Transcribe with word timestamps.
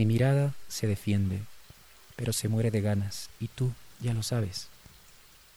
Mi 0.00 0.06
mirada 0.06 0.54
se 0.66 0.86
defiende, 0.86 1.40
pero 2.16 2.32
se 2.32 2.48
muere 2.48 2.70
de 2.70 2.80
ganas, 2.80 3.28
y 3.38 3.48
tú 3.48 3.72
ya 4.00 4.14
lo 4.14 4.22
sabes. 4.22 4.70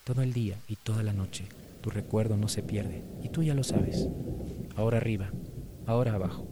Todo 0.04 0.21
el 0.21 0.33
día 0.33 0.58
y 0.67 0.75
toda 0.75 1.01
la 1.01 1.13
noche, 1.13 1.46
tu 1.79 1.89
recuerdo 1.89 2.36
no 2.36 2.50
se 2.50 2.62
pierde, 2.62 3.06
y 3.24 3.29
tú 3.29 3.42
ya 3.42 3.54
lo 3.54 3.64
sabes. 3.64 4.10
Ahora 4.76 4.98
arriba, 4.98 5.32
ahora 5.88 6.16
abajo. 6.16 6.46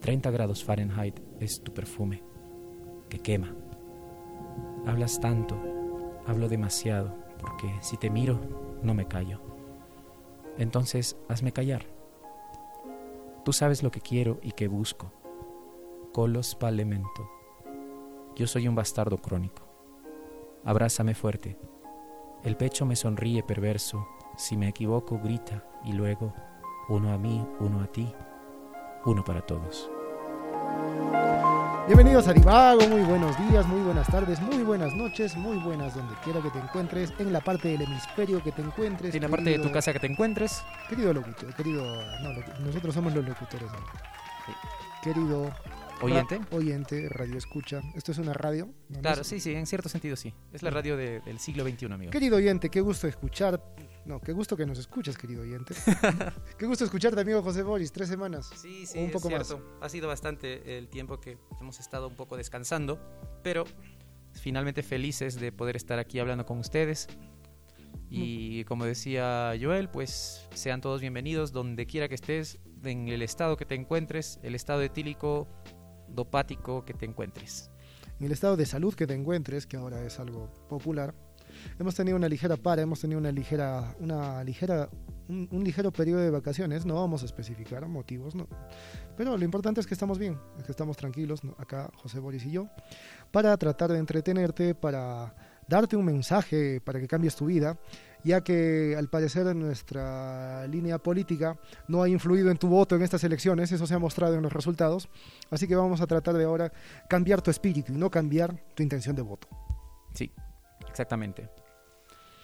30 0.00 0.32
grados 0.32 0.64
Fahrenheit 0.64 1.14
es 1.38 1.62
tu 1.62 1.72
perfume, 1.72 2.24
que 3.08 3.20
quema. 3.20 3.54
Hablas 4.84 5.20
tanto, 5.20 5.62
hablo 6.26 6.48
demasiado, 6.48 7.16
porque 7.38 7.72
si 7.82 7.98
te 7.98 8.10
miro, 8.10 8.80
no 8.82 8.94
me 8.94 9.06
callo. 9.06 9.40
Entonces, 10.58 11.16
hazme 11.28 11.52
callar. 11.52 11.86
Tú 13.44 13.52
sabes 13.52 13.84
lo 13.84 13.92
que 13.92 14.00
quiero 14.00 14.40
y 14.42 14.50
que 14.50 14.66
busco. 14.66 15.19
Colos 16.12 16.56
palemento. 16.56 17.30
Yo 18.34 18.48
soy 18.48 18.66
un 18.66 18.74
bastardo 18.74 19.16
crónico. 19.18 19.62
Abrázame 20.64 21.14
fuerte. 21.14 21.56
El 22.42 22.56
pecho 22.56 22.84
me 22.84 22.96
sonríe 22.96 23.44
perverso. 23.44 24.08
Si 24.36 24.56
me 24.56 24.66
equivoco, 24.66 25.20
grita 25.22 25.64
y 25.84 25.92
luego, 25.92 26.34
uno 26.88 27.12
a 27.12 27.18
mí, 27.18 27.46
uno 27.60 27.80
a 27.80 27.86
ti, 27.86 28.12
uno 29.04 29.22
para 29.22 29.42
todos. 29.42 29.88
Bienvenidos 31.86 32.26
a 32.26 32.32
Divago, 32.32 32.88
muy 32.88 33.02
buenos 33.02 33.38
días, 33.48 33.64
muy 33.68 33.80
buenas 33.82 34.08
tardes, 34.08 34.40
muy 34.40 34.64
buenas 34.64 34.92
noches, 34.94 35.36
muy 35.36 35.58
buenas 35.58 35.94
donde 35.94 36.14
quiera 36.24 36.40
que 36.40 36.50
te 36.50 36.58
encuentres, 36.58 37.12
en 37.20 37.32
la 37.32 37.40
parte 37.40 37.68
del 37.68 37.82
hemisferio 37.82 38.42
que 38.42 38.50
te 38.50 38.62
encuentres. 38.62 39.14
En 39.14 39.22
la 39.22 39.28
parte 39.28 39.50
de 39.50 39.60
tu 39.60 39.70
casa 39.70 39.92
que 39.92 40.00
te 40.00 40.08
encuentres. 40.08 40.60
Querido 40.88 41.12
locutor, 41.12 41.54
querido. 41.54 41.84
No, 42.20 42.30
nosotros 42.64 42.94
somos 42.94 43.14
los 43.14 43.24
locutores. 43.24 43.70
Querido. 45.04 45.52
Oyente. 46.02 46.40
oyente, 46.50 47.08
radio 47.08 47.36
escucha. 47.36 47.82
¿Esto 47.94 48.12
es 48.12 48.18
una 48.18 48.32
radio? 48.32 48.72
claro, 49.02 49.22
sí, 49.24 49.40
sí, 49.40 49.52
en 49.54 49.66
cierto 49.66 49.88
sentido 49.88 50.16
sí. 50.16 50.32
Es 50.52 50.62
la 50.62 50.70
radio 50.70 50.96
del 50.96 51.38
siglo 51.38 51.64
XXI, 51.64 51.86
amigo. 51.86 52.10
Querido 52.10 52.36
oyente, 52.36 52.70
qué 52.70 52.80
gusto 52.80 53.06
escuchar 53.06 53.62
no, 54.04 54.20
qué 54.20 54.32
gusto 54.32 54.56
que 54.56 54.64
nos 54.66 54.78
escuches, 54.78 55.16
querido 55.16 55.42
oyente. 55.42 55.74
qué 56.58 56.66
gusto 56.66 56.84
escucharte, 56.84 57.20
amigo 57.20 57.42
José 57.42 57.62
Boris. 57.62 57.92
Tres 57.92 58.08
semanas. 58.08 58.50
Sí, 58.56 58.86
sí, 58.86 58.98
un 58.98 59.10
poco 59.10 59.28
es 59.28 59.46
cierto. 59.46 59.78
Ha 59.80 59.88
sido 59.88 60.08
bastante 60.08 60.78
el 60.78 60.88
tiempo 60.88 61.20
que 61.20 61.38
hemos 61.60 61.78
estado 61.80 62.08
un 62.08 62.16
poco 62.16 62.36
descansando, 62.36 62.98
pero 63.42 63.64
finalmente 64.32 64.82
felices 64.82 65.38
de 65.38 65.52
poder 65.52 65.76
estar 65.76 65.98
aquí 65.98 66.18
hablando 66.18 66.46
con 66.46 66.58
ustedes. 66.58 67.08
Y 68.08 68.64
como 68.64 68.84
decía 68.84 69.52
Joel, 69.60 69.88
pues 69.88 70.48
sean 70.54 70.80
todos 70.80 71.00
bienvenidos 71.00 71.52
donde 71.52 71.86
quiera 71.86 72.08
que 72.08 72.16
estés, 72.16 72.58
en 72.82 73.08
el 73.08 73.22
estado 73.22 73.56
que 73.56 73.64
te 73.64 73.76
encuentres, 73.76 74.40
el 74.42 74.56
estado 74.56 74.82
etílico, 74.82 75.46
dopático 76.14 76.84
que 76.84 76.94
te 76.94 77.06
encuentres. 77.06 77.70
En 78.18 78.26
el 78.26 78.32
estado 78.32 78.56
de 78.56 78.66
salud 78.66 78.94
que 78.94 79.06
te 79.06 79.14
encuentres, 79.14 79.66
que 79.66 79.76
ahora 79.76 80.04
es 80.04 80.20
algo 80.20 80.50
popular, 80.68 81.14
hemos 81.78 81.94
tenido 81.94 82.16
una 82.16 82.28
ligera 82.28 82.56
para, 82.56 82.82
hemos 82.82 83.00
tenido 83.00 83.18
una 83.18 83.32
ligera, 83.32 83.94
una 83.98 84.44
ligera, 84.44 84.88
un, 85.28 85.64
ligero 85.64 85.90
periodo 85.90 86.20
de 86.20 86.30
vacaciones, 86.30 86.84
no 86.84 86.96
vamos 86.96 87.22
a 87.22 87.26
especificar 87.26 87.86
motivos, 87.88 88.34
no. 88.34 88.46
Pero 89.16 89.36
lo 89.36 89.44
importante 89.44 89.80
es 89.80 89.86
que 89.86 89.94
estamos 89.94 90.18
bien, 90.18 90.38
es 90.58 90.64
que 90.64 90.72
estamos 90.72 90.96
tranquilos, 90.96 91.40
acá 91.58 91.90
José 91.96 92.18
Boris 92.18 92.44
y 92.44 92.50
yo, 92.50 92.68
para 93.30 93.56
tratar 93.56 93.90
de 93.92 93.98
entretenerte, 93.98 94.74
para 94.74 95.34
darte 95.66 95.96
un 95.96 96.04
mensaje 96.04 96.80
para 96.80 97.00
que 97.00 97.06
cambies 97.06 97.36
tu 97.36 97.46
vida, 97.46 97.78
ya 98.24 98.42
que 98.42 98.94
al 98.98 99.08
parecer 99.08 99.54
nuestra 99.54 100.66
línea 100.66 100.98
política 100.98 101.58
no 101.88 102.02
ha 102.02 102.08
influido 102.08 102.50
en 102.50 102.58
tu 102.58 102.68
voto 102.68 102.96
en 102.96 103.02
estas 103.02 103.24
elecciones, 103.24 103.72
eso 103.72 103.86
se 103.86 103.94
ha 103.94 103.98
mostrado 103.98 104.34
en 104.34 104.42
los 104.42 104.52
resultados, 104.52 105.08
así 105.50 105.66
que 105.66 105.76
vamos 105.76 106.00
a 106.00 106.06
tratar 106.06 106.34
de 106.34 106.44
ahora 106.44 106.72
cambiar 107.08 107.42
tu 107.42 107.50
espíritu 107.50 107.92
y 107.92 107.96
no 107.96 108.10
cambiar 108.10 108.56
tu 108.74 108.82
intención 108.82 109.16
de 109.16 109.22
voto. 109.22 109.48
Sí, 110.14 110.32
Exactamente. 110.90 111.48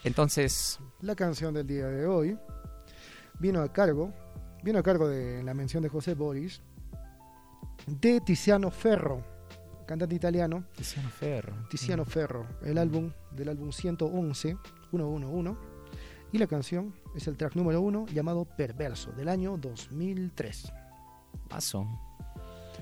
Entonces... 0.05 0.79
La 1.01 1.15
canción 1.15 1.53
del 1.53 1.67
día 1.67 1.89
de 1.89 2.07
hoy 2.07 2.39
vino 3.39 3.61
a 3.61 3.73
cargo, 3.73 4.13
vino 4.63 4.79
a 4.79 4.83
cargo 4.83 5.09
de 5.09 5.43
la 5.43 5.53
mención 5.53 5.83
de 5.83 5.89
José 5.89 6.15
Boris, 6.15 6.63
de 7.87 8.21
Tiziano 8.21 8.71
Ferro, 8.71 9.23
cantante 9.87 10.15
italiano. 10.15 10.65
Tiziano 10.75 11.11
Ferro. 11.11 11.55
Tiziano 11.69 12.05
mm. 12.05 12.07
Ferro, 12.07 12.47
el 12.63 12.79
álbum 12.79 13.13
del 13.33 13.49
álbum 13.49 13.73
111, 13.73 14.57
111, 14.91 15.55
y 16.33 16.39
la 16.39 16.47
canción 16.47 16.95
es 17.15 17.27
el 17.29 17.37
track 17.37 17.55
número 17.55 17.81
uno 17.81 18.07
llamado 18.07 18.45
Perverso, 18.45 19.13
del 19.13 19.29
año 19.29 19.57
2003. 19.57 20.73
Paso 21.49 21.87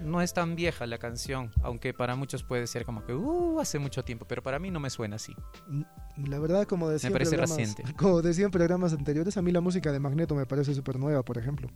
no 0.02 0.20
es 0.20 0.32
tan 0.34 0.56
vieja 0.56 0.86
la 0.86 0.98
canción, 0.98 1.50
aunque 1.62 1.94
para 1.94 2.16
muchos 2.16 2.42
puede 2.42 2.66
ser 2.66 2.84
como 2.84 3.04
que 3.04 3.14
uh, 3.14 3.60
hace 3.60 3.78
mucho 3.78 4.04
tiempo, 4.04 4.26
pero 4.26 4.42
para 4.42 4.58
mí 4.58 4.70
no 4.70 4.80
me 4.80 4.90
suena 4.90 5.16
así. 5.16 5.34
Mm, 5.68 6.28
la 6.28 6.38
verdad, 6.38 6.66
como 6.66 6.88
decía, 6.88 7.10
me 7.10 7.14
parece 7.14 7.36
reciente. 7.36 7.82
Como 7.96 8.22
decía 8.22 8.44
en 8.44 8.50
programas 8.50 8.92
anteriores, 8.92 9.36
a 9.36 9.42
mí 9.42 9.52
la 9.52 9.60
música 9.60 9.92
de 9.92 10.00
Magneto 10.00 10.34
me 10.34 10.46
parece 10.46 10.74
súper 10.74 10.98
nueva, 10.98 11.24
por 11.24 11.38
ejemplo. 11.38 11.68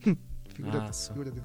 figúrate, 0.54 0.92
figúrate. 0.92 1.42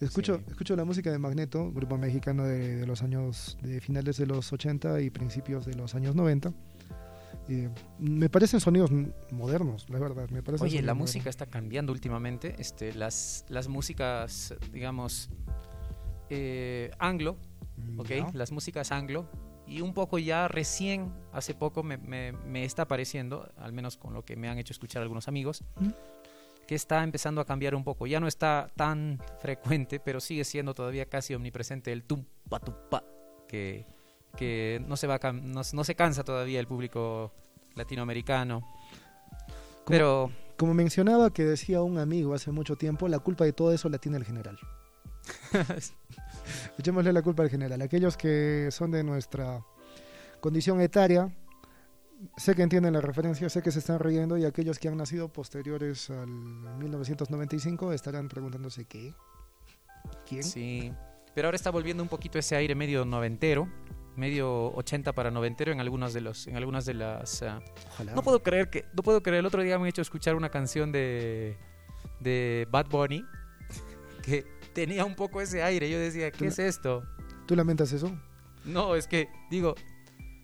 Escucho, 0.00 0.42
escucho 0.48 0.74
la 0.74 0.84
música 0.84 1.12
de 1.12 1.18
Magneto, 1.18 1.70
grupo 1.72 1.96
mexicano 1.96 2.44
de, 2.44 2.76
de, 2.78 2.86
los 2.86 3.02
años, 3.02 3.56
de 3.62 3.80
finales 3.80 4.16
de 4.16 4.26
los 4.26 4.52
80 4.52 5.00
y 5.00 5.10
principios 5.10 5.64
de 5.64 5.74
los 5.74 5.94
años 5.94 6.16
90 6.16 6.52
me 7.98 8.28
parecen 8.28 8.60
sonidos 8.60 8.90
modernos, 9.30 9.88
la 9.90 9.98
verdad. 9.98 10.28
Me 10.30 10.42
Oye, 10.60 10.82
la 10.82 10.94
música 10.94 11.30
está 11.30 11.46
cambiando 11.46 11.92
últimamente. 11.92 12.54
Este, 12.58 12.94
las, 12.94 13.44
las 13.48 13.68
músicas, 13.68 14.54
digamos, 14.72 15.30
eh, 16.30 16.90
anglo, 16.98 17.36
¿ok? 17.98 18.32
Las 18.32 18.52
músicas 18.52 18.92
anglo. 18.92 19.28
Y 19.66 19.80
un 19.80 19.94
poco 19.94 20.18
ya 20.18 20.48
recién, 20.48 21.12
hace 21.32 21.54
poco 21.54 21.82
me, 21.82 21.96
me, 21.96 22.64
está 22.64 22.82
apareciendo, 22.82 23.50
al 23.56 23.72
menos 23.72 23.96
con 23.96 24.12
lo 24.12 24.24
que 24.24 24.36
me 24.36 24.48
han 24.48 24.58
hecho 24.58 24.72
escuchar 24.72 25.02
algunos 25.02 25.28
amigos, 25.28 25.64
que 26.66 26.74
está 26.74 27.02
empezando 27.02 27.40
a 27.40 27.44
cambiar 27.44 27.74
un 27.74 27.84
poco. 27.84 28.06
Ya 28.06 28.20
no 28.20 28.26
está 28.26 28.70
tan 28.76 29.20
frecuente, 29.40 30.00
pero 30.00 30.20
sigue 30.20 30.44
siendo 30.44 30.74
todavía 30.74 31.06
casi 31.06 31.34
omnipresente 31.34 31.92
el 31.92 32.04
tumpa 32.04 32.60
tumpa 32.60 33.04
que 33.48 33.86
que 34.36 34.82
no 34.86 34.96
se, 34.96 35.06
va 35.06 35.18
no, 35.32 35.62
se 35.64 35.94
cansa 35.94 36.24
todavía 36.24 36.60
el 36.60 36.66
público 36.66 37.32
latinoamericano. 37.74 38.62
Pero... 39.86 40.30
Como 40.62 40.74
mencionaba 40.74 41.32
que 41.32 41.44
decía 41.44 41.82
un 41.82 41.98
amigo 41.98 42.34
hace 42.34 42.52
mucho 42.52 42.76
tiempo, 42.76 43.08
la 43.08 43.18
culpa 43.18 43.44
de 43.44 43.52
todo 43.52 43.72
eso 43.72 43.88
la 43.88 43.98
tiene 43.98 44.18
el 44.18 44.24
general. 44.24 44.56
Echémosle 46.78 47.12
la 47.12 47.20
culpa 47.20 47.42
al 47.42 47.50
general. 47.50 47.82
Aquellos 47.82 48.16
que 48.16 48.68
son 48.70 48.92
de 48.92 49.02
nuestra 49.02 49.64
condición 50.38 50.80
etaria, 50.80 51.34
sé 52.36 52.54
que 52.54 52.62
entienden 52.62 52.92
la 52.92 53.00
referencia, 53.00 53.48
sé 53.48 53.60
que 53.60 53.72
se 53.72 53.80
están 53.80 53.98
riendo 53.98 54.38
y 54.38 54.44
aquellos 54.44 54.78
que 54.78 54.86
han 54.86 54.96
nacido 54.96 55.32
posteriores 55.32 56.10
al 56.10 56.28
1995 56.28 57.92
estarán 57.92 58.28
preguntándose 58.28 58.84
qué. 58.84 59.14
¿Quién? 60.28 60.44
Sí, 60.44 60.92
pero 61.34 61.48
ahora 61.48 61.56
está 61.56 61.70
volviendo 61.70 62.04
un 62.04 62.08
poquito 62.08 62.38
ese 62.38 62.54
aire 62.54 62.76
medio 62.76 63.04
noventero 63.04 63.68
medio 64.16 64.72
80 64.74 65.12
para 65.12 65.30
noventero 65.30 65.72
en 65.72 65.80
algunas 65.80 66.12
de 66.12 66.20
los 66.20 66.46
en 66.46 66.56
algunas 66.56 66.84
de 66.84 66.94
las 66.94 67.42
ah, 67.42 67.60
no 68.14 68.22
puedo 68.22 68.42
creer 68.42 68.68
que 68.68 68.84
no 68.94 69.02
puedo 69.02 69.22
creer 69.22 69.40
el 69.40 69.46
otro 69.46 69.62
día 69.62 69.78
me 69.78 69.86
he 69.86 69.90
hecho 69.90 70.02
escuchar 70.02 70.34
una 70.34 70.50
canción 70.50 70.92
de 70.92 71.56
de 72.20 72.66
Bad 72.70 72.86
Bunny 72.86 73.24
que 74.22 74.44
tenía 74.74 75.04
un 75.04 75.14
poco 75.14 75.40
ese 75.40 75.62
aire 75.62 75.90
yo 75.90 75.98
decía 75.98 76.30
qué 76.30 76.46
es 76.46 76.58
esto 76.58 77.02
tú 77.46 77.56
lamentas 77.56 77.92
eso 77.92 78.14
no 78.64 78.94
es 78.94 79.06
que 79.06 79.28
digo 79.50 79.74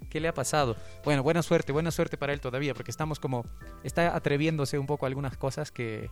qué 0.09 0.21
le 0.21 0.29
ha 0.29 0.35
pasado 0.35 0.77
bueno 1.05 1.23
buena 1.23 1.43
suerte 1.43 1.73
buena 1.73 1.91
suerte 1.91 2.17
para 2.17 2.33
él 2.33 2.41
todavía 2.41 2.75
porque 2.75 2.91
estamos 2.91 3.21
como 3.21 3.45
está 3.85 4.17
atreviéndose 4.17 4.79
un 4.79 4.87
poco 4.87 5.05
a 5.05 5.09
algunas 5.09 5.37
cosas 5.37 5.71
que 5.71 6.11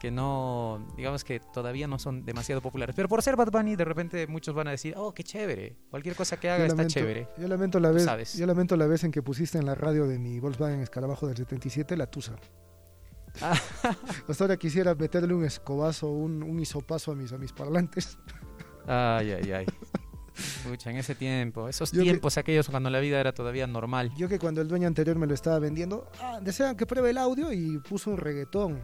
que 0.00 0.10
no, 0.10 0.86
digamos 0.96 1.24
que 1.24 1.40
todavía 1.40 1.86
no 1.86 1.98
son 1.98 2.24
demasiado 2.24 2.60
populares. 2.60 2.94
Pero 2.94 3.08
por 3.08 3.22
ser 3.22 3.36
Bad 3.36 3.50
Bunny, 3.50 3.76
de 3.76 3.84
repente 3.84 4.26
muchos 4.26 4.54
van 4.54 4.68
a 4.68 4.70
decir, 4.70 4.94
oh, 4.96 5.12
qué 5.14 5.22
chévere, 5.22 5.76
cualquier 5.90 6.14
cosa 6.14 6.38
que 6.38 6.50
haga 6.50 6.66
está 6.66 6.86
chévere. 6.86 7.28
Yo 7.38 7.48
lamento, 7.48 7.80
la 7.80 7.90
vez, 7.90 8.36
yo 8.36 8.46
lamento 8.46 8.76
la 8.76 8.86
vez 8.86 9.04
en 9.04 9.10
que 9.10 9.22
pusiste 9.22 9.58
en 9.58 9.66
la 9.66 9.74
radio 9.74 10.06
de 10.06 10.18
mi 10.18 10.40
Volkswagen 10.40 10.80
Escarabajo 10.80 11.26
del 11.26 11.36
77 11.36 11.96
la 11.96 12.06
Tusa. 12.06 12.36
Ah. 13.40 13.58
Hasta 14.28 14.44
ahora 14.44 14.56
quisiera 14.56 14.94
meterle 14.94 15.34
un 15.34 15.44
escobazo, 15.44 16.10
un, 16.10 16.42
un 16.42 16.60
hisopazo 16.60 17.12
a 17.12 17.14
mis, 17.14 17.32
a 17.32 17.38
mis 17.38 17.52
parlantes. 17.52 18.18
Ay, 18.86 19.32
ay, 19.32 19.52
ay. 19.52 19.66
Escucha, 20.36 20.90
en 20.90 20.96
ese 20.96 21.14
tiempo, 21.14 21.68
esos 21.68 21.92
tiempos 21.92 22.36
aquellos 22.38 22.68
cuando 22.68 22.90
la 22.90 22.98
vida 22.98 23.20
era 23.20 23.32
todavía 23.32 23.66
normal. 23.66 24.10
Yo 24.16 24.28
que 24.28 24.38
cuando 24.38 24.60
el 24.60 24.68
dueño 24.68 24.88
anterior 24.88 25.16
me 25.16 25.26
lo 25.26 25.34
estaba 25.34 25.58
vendiendo, 25.60 26.10
ah, 26.20 26.40
desean 26.42 26.76
que 26.76 26.86
pruebe 26.86 27.10
el 27.10 27.18
audio 27.18 27.52
y 27.52 27.78
puso 27.78 28.10
un 28.10 28.16
reggaetón. 28.16 28.82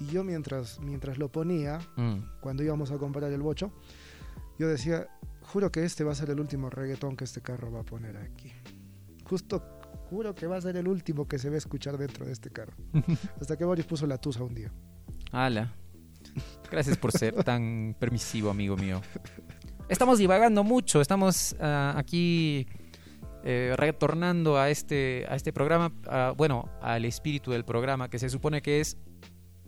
Y 0.00 0.06
yo 0.06 0.24
mientras, 0.24 0.80
mientras 0.80 1.18
lo 1.18 1.30
ponía, 1.30 1.78
mm. 1.96 2.40
cuando 2.40 2.62
íbamos 2.62 2.90
a 2.90 2.98
comprar 2.98 3.32
el 3.32 3.42
bocho, 3.42 3.72
yo 4.58 4.68
decía, 4.68 5.08
juro 5.42 5.70
que 5.70 5.84
este 5.84 6.04
va 6.04 6.12
a 6.12 6.14
ser 6.14 6.30
el 6.30 6.40
último 6.40 6.70
reggaetón 6.70 7.16
que 7.16 7.24
este 7.24 7.40
carro 7.40 7.70
va 7.72 7.80
a 7.80 7.84
poner 7.84 8.16
aquí. 8.16 8.52
Justo 9.24 9.62
juro 10.10 10.34
que 10.34 10.46
va 10.46 10.56
a 10.56 10.60
ser 10.60 10.76
el 10.76 10.88
último 10.88 11.26
que 11.26 11.38
se 11.38 11.48
va 11.48 11.56
a 11.56 11.58
escuchar 11.58 11.98
dentro 11.98 12.26
de 12.26 12.32
este 12.32 12.50
carro. 12.50 12.74
Hasta 13.40 13.56
que 13.56 13.64
Boris 13.64 13.86
puso 13.86 14.06
la 14.06 14.18
tusa 14.18 14.42
un 14.44 14.54
día. 14.54 14.72
¡Hala! 15.32 15.74
Gracias 16.70 16.96
por 16.96 17.12
ser 17.12 17.42
tan 17.44 17.96
permisivo, 17.98 18.50
amigo 18.50 18.76
mío. 18.76 19.00
Estamos 19.88 20.18
divagando 20.18 20.64
mucho, 20.64 21.00
estamos 21.00 21.56
ah, 21.60 21.94
aquí 21.96 22.66
eh, 23.44 23.74
retornando 23.76 24.58
a 24.58 24.70
este, 24.70 25.24
a 25.28 25.36
este 25.36 25.52
programa, 25.52 25.92
ah, 26.08 26.34
bueno, 26.36 26.68
al 26.82 27.04
espíritu 27.04 27.52
del 27.52 27.64
programa, 27.64 28.10
que 28.10 28.18
se 28.18 28.28
supone 28.28 28.62
que 28.62 28.80
es 28.80 28.96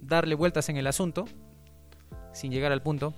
darle 0.01 0.35
vueltas 0.35 0.69
en 0.69 0.77
el 0.77 0.87
asunto, 0.87 1.27
sin 2.33 2.53
llegar 2.53 2.73
al 2.73 2.83
punto. 2.83 3.15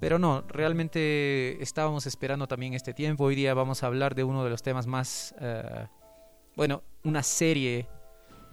Pero 0.00 0.18
no, 0.18 0.42
realmente 0.48 1.62
estábamos 1.62 2.06
esperando 2.06 2.48
también 2.48 2.74
este 2.74 2.92
tiempo. 2.92 3.24
Hoy 3.24 3.36
día 3.36 3.54
vamos 3.54 3.82
a 3.82 3.86
hablar 3.86 4.16
de 4.16 4.24
uno 4.24 4.42
de 4.42 4.50
los 4.50 4.62
temas 4.62 4.86
más, 4.88 5.34
eh, 5.40 5.86
bueno, 6.56 6.82
una 7.04 7.22
serie 7.22 7.86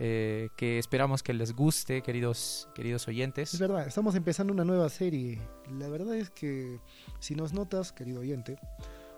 eh, 0.02 0.48
que 0.56 0.80
esperamos 0.80 1.24
que 1.24 1.34
les 1.34 1.54
guste, 1.54 2.02
queridos, 2.02 2.70
queridos 2.74 3.08
oyentes. 3.08 3.54
Es 3.54 3.60
verdad, 3.60 3.86
estamos 3.86 4.16
empezando 4.16 4.54
una 4.54 4.64
nueva 4.64 4.88
serie. 4.88 5.42
La 5.78 5.90
verdad 5.90 6.16
es 6.16 6.30
que 6.30 6.80
si 7.20 7.36
nos 7.36 7.52
notas, 7.52 7.92
querido 7.92 8.22
oyente, 8.22 8.58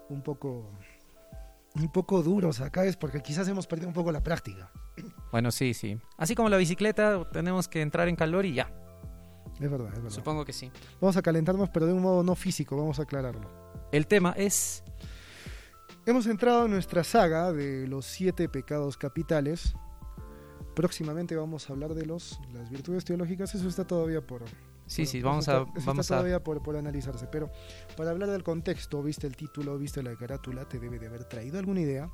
un 0.09 0.23
poco, 0.23 0.71
un 1.75 1.91
poco 1.91 2.21
duros 2.21 2.59
acá 2.61 2.85
es 2.85 2.97
porque 2.97 3.21
quizás 3.21 3.47
hemos 3.47 3.67
perdido 3.67 3.87
un 3.87 3.93
poco 3.93 4.11
la 4.11 4.21
práctica. 4.21 4.71
Bueno, 5.31 5.51
sí, 5.51 5.73
sí. 5.73 5.97
Así 6.17 6.35
como 6.35 6.49
la 6.49 6.57
bicicleta, 6.57 7.29
tenemos 7.31 7.67
que 7.67 7.81
entrar 7.81 8.07
en 8.07 8.15
calor 8.15 8.45
y 8.45 8.53
ya. 8.53 8.71
Es 9.59 9.69
verdad, 9.69 9.89
es 9.89 9.95
verdad. 9.95 10.09
Supongo 10.09 10.43
que 10.43 10.53
sí. 10.53 10.71
Vamos 10.99 11.17
a 11.17 11.21
calentarnos, 11.21 11.69
pero 11.69 11.85
de 11.85 11.93
un 11.93 12.01
modo 12.01 12.23
no 12.23 12.35
físico, 12.35 12.75
vamos 12.75 12.99
a 12.99 13.03
aclararlo. 13.03 13.49
El 13.91 14.07
tema 14.07 14.33
es... 14.37 14.83
Hemos 16.05 16.25
entrado 16.25 16.65
en 16.65 16.71
nuestra 16.71 17.03
saga 17.03 17.53
de 17.53 17.87
los 17.87 18.05
siete 18.05 18.49
pecados 18.49 18.97
capitales. 18.97 19.75
Próximamente 20.75 21.35
vamos 21.35 21.69
a 21.69 21.73
hablar 21.73 21.93
de 21.93 22.05
los 22.05 22.39
las 22.53 22.69
virtudes 22.71 23.05
teológicas. 23.05 23.53
Eso 23.53 23.67
está 23.67 23.85
todavía 23.85 24.25
por... 24.25 24.43
Sí, 24.91 25.03
por- 25.03 25.11
sí, 25.11 25.17
eso 25.19 25.27
vamos 25.27 25.47
está- 25.47 25.57
a... 25.59 25.61
eso 25.63 25.85
Vamos 25.85 26.05
está 26.05 26.15
a... 26.15 26.17
todavía 26.19 26.43
por, 26.43 26.61
por 26.61 26.75
analizarse. 26.75 27.27
Pero 27.27 27.49
para 27.95 28.11
hablar 28.11 28.29
del 28.29 28.43
contexto, 28.43 29.01
viste 29.01 29.25
el 29.27 29.35
título, 29.35 29.77
viste 29.77 30.03
la 30.03 30.15
carátula, 30.15 30.67
te 30.67 30.79
debe 30.79 30.99
de 30.99 31.07
haber 31.07 31.23
traído 31.25 31.57
alguna 31.59 31.81
idea. 31.81 32.09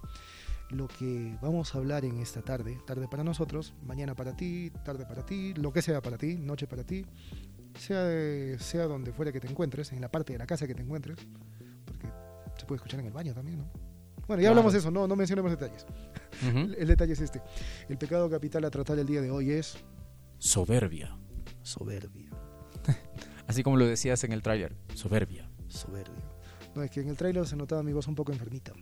Lo 0.69 0.87
que 0.87 1.37
vamos 1.41 1.73
a 1.73 1.77
hablar 1.77 2.03
en 2.05 2.17
esta 2.19 2.41
tarde, 2.41 2.77
tarde 2.85 3.07
para 3.07 3.23
nosotros, 3.23 3.73
mañana 3.85 4.15
para 4.15 4.35
ti, 4.35 4.69
tarde 4.83 5.05
para 5.05 5.25
ti, 5.25 5.53
lo 5.53 5.71
que 5.71 5.81
sea 5.81 6.01
para 6.01 6.17
ti, 6.17 6.35
noche 6.37 6.67
para 6.67 6.83
ti, 6.83 7.05
sea, 7.79 8.03
de- 8.03 8.57
sea 8.59 8.85
donde 8.85 9.13
fuera 9.13 9.31
que 9.31 9.39
te 9.39 9.47
encuentres, 9.47 9.91
en 9.93 10.01
la 10.01 10.11
parte 10.11 10.33
de 10.33 10.39
la 10.39 10.45
casa 10.45 10.67
que 10.67 10.75
te 10.75 10.81
encuentres, 10.81 11.17
porque 11.85 12.07
se 12.57 12.65
puede 12.65 12.77
escuchar 12.77 12.99
en 12.99 13.05
el 13.07 13.13
baño 13.13 13.33
también, 13.33 13.59
¿no? 13.59 13.71
Bueno, 14.27 14.41
ya 14.41 14.47
Claro. 14.49 14.49
hablamos 14.49 14.73
de 14.73 14.79
eso, 14.79 14.91
no, 14.91 15.07
no 15.07 15.15
mencionemos 15.15 15.51
detalles. 15.51 15.85
Ujú. 16.49 16.57
El, 16.59 16.75
el 16.79 16.87
detalle 16.89 17.13
es 17.13 17.21
este. 17.21 17.41
El 17.87 17.97
pecado 17.97 18.29
capital 18.29 18.65
a 18.65 18.69
tratar 18.69 18.99
el 18.99 19.07
día 19.07 19.21
de 19.21 19.31
hoy 19.31 19.51
es 19.51 19.77
Soberbia. 20.37 21.17
soberbia. 21.61 22.26
Así 23.47 23.63
como 23.63 23.77
lo 23.77 23.85
decías 23.85 24.23
en 24.23 24.31
el 24.33 24.41
tráiler. 24.41 24.75
Soberbia. 24.93 25.49
Soberbia. 25.67 26.23
No, 26.75 26.83
es 26.83 26.91
que 26.91 27.01
en 27.01 27.09
el 27.09 27.17
tráiler 27.17 27.47
se 27.47 27.55
notaba 27.55 27.81
mi 27.83 27.93
voz 27.93 28.07
un 28.07 28.15
poco 28.15 28.31
enfermita. 28.31 28.73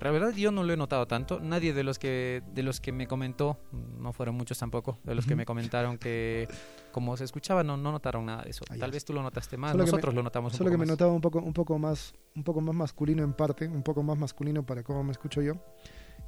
La 0.00 0.10
verdad 0.10 0.34
yo 0.34 0.50
no 0.52 0.62
lo 0.62 0.72
he 0.72 0.76
notado 0.76 1.06
tanto. 1.06 1.40
Nadie 1.40 1.72
de 1.72 1.82
los 1.82 1.98
que 1.98 2.42
de 2.54 2.62
los 2.62 2.80
que 2.80 2.92
me 2.92 3.06
comentó, 3.06 3.58
no 3.98 4.12
fueron 4.12 4.34
muchos 4.34 4.58
tampoco, 4.58 4.98
de 5.04 5.14
los 5.14 5.24
que 5.26 5.34
me 5.34 5.46
comentaron 5.46 5.96
que 5.96 6.48
como 6.92 7.16
se 7.16 7.24
escuchaba 7.24 7.62
no, 7.64 7.76
no 7.78 7.92
notaron 7.92 8.26
nada 8.26 8.42
de 8.42 8.50
eso. 8.50 8.64
Tal 8.78 8.90
vez 8.90 9.04
tú 9.06 9.12
lo 9.14 9.22
notaste 9.22 9.56
más, 9.56 9.72
Solo 9.72 9.84
que 9.84 9.86
me- 9.86 9.92
nosotros 9.92 10.14
lo 10.14 10.22
notamos 10.22 10.52
un 10.52 10.58
Solo 10.58 10.70
que 10.70 10.74
poco 10.76 10.80
me 10.80 10.86
más. 10.86 10.90
notaba 10.92 11.12
un 11.12 11.20
poco, 11.22 11.38
un 11.38 11.52
poco 11.54 11.78
más, 11.78 12.12
un 12.34 12.42
poco 12.44 12.60
más 12.60 12.74
masculino 12.74 13.22
en 13.22 13.32
parte, 13.32 13.68
un 13.68 13.82
poco 13.82 14.02
más 14.02 14.18
masculino 14.18 14.66
para 14.66 14.82
cómo 14.82 15.02
me 15.02 15.12
escucho 15.12 15.40
yo, 15.40 15.54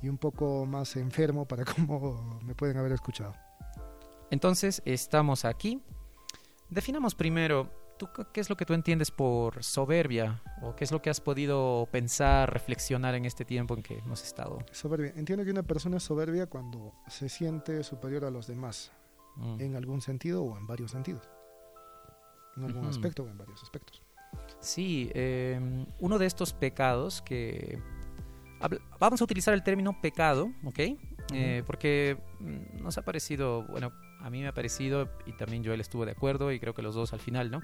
y 0.03 0.09
un 0.09 0.17
poco 0.17 0.65
más 0.65 0.97
enfermo 0.97 1.47
para 1.47 1.65
cómo 1.77 2.41
me 2.43 2.55
pueden 2.55 2.79
haber 2.79 2.93
escuchado. 2.93 3.35
Entonces, 4.31 4.81
estamos 4.87 5.45
aquí. 5.45 5.83
Definamos 6.71 7.15
primero, 7.15 7.71
¿tú 7.99 8.09
qué- 8.33 8.41
es 8.41 8.51
lo 8.51 8.57
que 8.57 8.65
tú 8.67 8.75
entiendes 8.75 9.11
por 9.11 9.63
soberbia? 9.65 10.43
¿O 10.63 10.75
qué 10.77 10.85
es 10.85 10.93
lo 10.93 11.01
que 11.01 11.11
has 11.11 11.21
podido 11.21 11.89
pensar, 11.91 12.53
reflexionar 12.53 13.15
en 13.15 13.25
este 13.25 13.45
tiempo 13.45 13.75
en 13.75 13.83
que 13.83 13.99
hemos 13.99 14.23
estado? 14.23 14.59
Soberbia. 14.73 15.13
Entiendo 15.17 15.45
que 15.45 15.51
una 15.51 15.63
persona 15.63 15.97
es 15.97 16.03
soberbia 16.03 16.47
cuando 16.47 16.93
se 17.09 17.29
siente 17.29 17.83
superior 17.85 18.25
a 18.25 18.31
los 18.31 18.47
demás, 18.47 18.93
Mm. 19.37 19.61
en 19.61 19.77
algún 19.77 20.01
sentido 20.03 20.43
o 20.43 20.57
en 20.59 20.67
varios 20.67 20.91
sentidos. 20.91 21.29
En 22.57 22.65
algún 22.65 22.87
aspecto 22.87 23.23
o 23.23 23.29
en 23.29 23.39
varios 23.39 23.63
aspectos. 23.63 24.03
Sí, 24.61 25.11
eh, 25.15 25.87
uno 26.01 26.19
de 26.19 26.27
estos 26.27 26.53
pecados 26.53 27.23
que... 27.23 27.81
Vamos 28.99 29.21
a 29.21 29.25
utilizar 29.25 29.55
el 29.55 29.63
término 29.63 30.01
pecado, 30.03 30.51
¿ok? 30.65 30.81
Eh, 31.33 31.63
porque 31.65 32.19
mm, 32.41 32.83
nos 32.83 32.99
ha 32.99 33.03
parecido, 33.03 33.63
bueno, 33.69 33.93
a 34.21 34.31
mí 34.31 34.41
me 34.41 34.49
ha 34.49 34.55
parecido, 34.55 35.09
y 35.27 35.33
también 35.33 35.65
Joel 35.65 35.81
estuvo 35.81 36.05
de 36.05 36.13
acuerdo, 36.13 36.53
y 36.53 36.61
creo 36.61 36.75
que 36.75 36.83
los 36.83 36.95
dos 36.95 37.13
al 37.13 37.21
final, 37.21 37.51
¿no? 37.51 37.61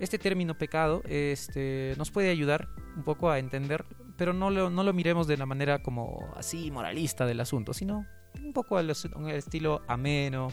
Este 0.00 0.18
término 0.18 0.56
pecado 0.56 1.02
este, 1.04 1.94
nos 1.98 2.10
puede 2.10 2.30
ayudar 2.30 2.68
un 2.96 3.02
poco 3.02 3.30
a 3.30 3.38
entender, 3.38 3.84
pero 4.16 4.32
no 4.32 4.50
lo, 4.50 4.70
no 4.70 4.84
lo 4.84 4.92
miremos 4.92 5.26
de 5.26 5.36
la 5.36 5.46
manera 5.46 5.82
como 5.82 6.28
así 6.36 6.70
moralista 6.70 7.26
del 7.26 7.40
asunto, 7.40 7.74
sino 7.74 8.06
un 8.42 8.52
poco 8.52 8.76
al, 8.76 8.90
al 8.90 9.30
estilo 9.30 9.82
ameno, 9.88 10.48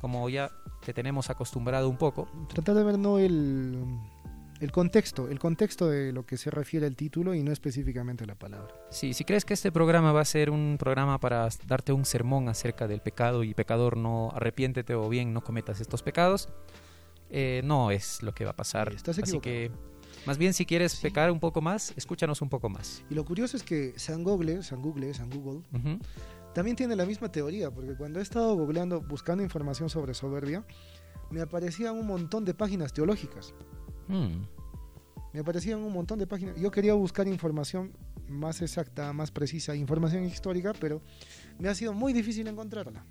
como 0.00 0.28
ya 0.28 0.50
te 0.84 0.92
tenemos 0.92 1.30
acostumbrado 1.30 1.88
un 1.88 1.96
poco. 1.96 2.28
Tratar 2.48 2.74
de 2.74 2.84
ver 2.84 2.98
no 2.98 3.18
el, 3.18 3.84
el 4.60 4.70
contexto, 4.72 5.28
el 5.28 5.38
contexto 5.38 5.88
de 5.88 6.12
lo 6.12 6.24
que 6.26 6.36
se 6.36 6.50
refiere 6.50 6.86
al 6.86 6.94
título 6.96 7.34
y 7.34 7.42
no 7.42 7.50
específicamente 7.52 8.26
la 8.26 8.34
palabra. 8.34 8.74
Sí, 8.90 9.14
si 9.14 9.24
crees 9.24 9.44
que 9.44 9.54
este 9.54 9.72
programa 9.72 10.12
va 10.12 10.20
a 10.20 10.24
ser 10.24 10.50
un 10.50 10.76
programa 10.78 11.18
para 11.18 11.48
darte 11.66 11.92
un 11.92 12.04
sermón 12.04 12.48
acerca 12.48 12.86
del 12.86 13.00
pecado 13.00 13.42
y 13.42 13.54
pecador, 13.54 13.96
no 13.96 14.30
arrepiéntete 14.34 14.94
o 14.94 15.08
bien 15.08 15.32
no 15.32 15.42
cometas 15.42 15.80
estos 15.80 16.02
pecados, 16.02 16.48
eh, 17.30 17.62
no 17.64 17.90
es 17.90 18.22
lo 18.22 18.32
que 18.34 18.44
va 18.44 18.50
a 18.50 18.56
pasar. 18.56 18.92
Estás 18.92 19.18
Así 19.18 19.40
que, 19.40 19.70
más 20.26 20.36
bien, 20.36 20.52
si 20.52 20.66
quieres 20.66 20.92
Sí. 20.92 21.02
pecar 21.02 21.30
un 21.30 21.40
poco 21.40 21.60
más, 21.60 21.94
escúchanos 21.96 22.42
un 22.42 22.48
poco 22.50 22.68
más. 22.68 23.02
Y 23.08 23.14
lo 23.14 23.24
curioso 23.24 23.56
es 23.56 23.62
que 23.62 23.94
San 23.96 24.22
Google, 24.24 24.62
San 24.62 24.82
Google, 24.82 25.14
San 25.14 25.30
Google, 25.30 25.62
también 26.54 26.76
tiene 26.76 26.96
la 26.96 27.06
misma 27.06 27.30
teoría, 27.32 27.70
porque 27.70 27.94
cuando 27.96 28.18
he 28.18 28.22
estado 28.22 28.54
googleando, 28.56 29.00
buscando 29.00 29.42
información 29.42 29.88
sobre 29.88 30.12
soberbia, 30.14 30.64
me 31.30 31.40
aparecían 31.40 31.96
un 31.96 32.06
montón 32.08 32.44
de 32.44 32.54
páginas 32.54 32.92
teológicas. 32.92 33.54
Mm, 34.10 34.46
Me 35.32 35.40
aparecían 35.40 35.78
un 35.80 35.92
montón 35.92 36.18
de 36.18 36.26
páginas. 36.26 36.56
Yo 36.60 36.70
quería 36.70 36.94
buscar 36.94 37.28
información 37.28 37.92
más 38.28 38.62
exacta, 38.62 39.12
más 39.12 39.30
precisa, 39.30 39.74
información 39.76 40.24
histórica, 40.24 40.72
pero 40.80 41.00
me 41.58 41.68
ha 41.68 41.74
sido 41.74 41.92
muy 41.94 42.12
difícil 42.12 42.46
encontrarla. 42.48 43.04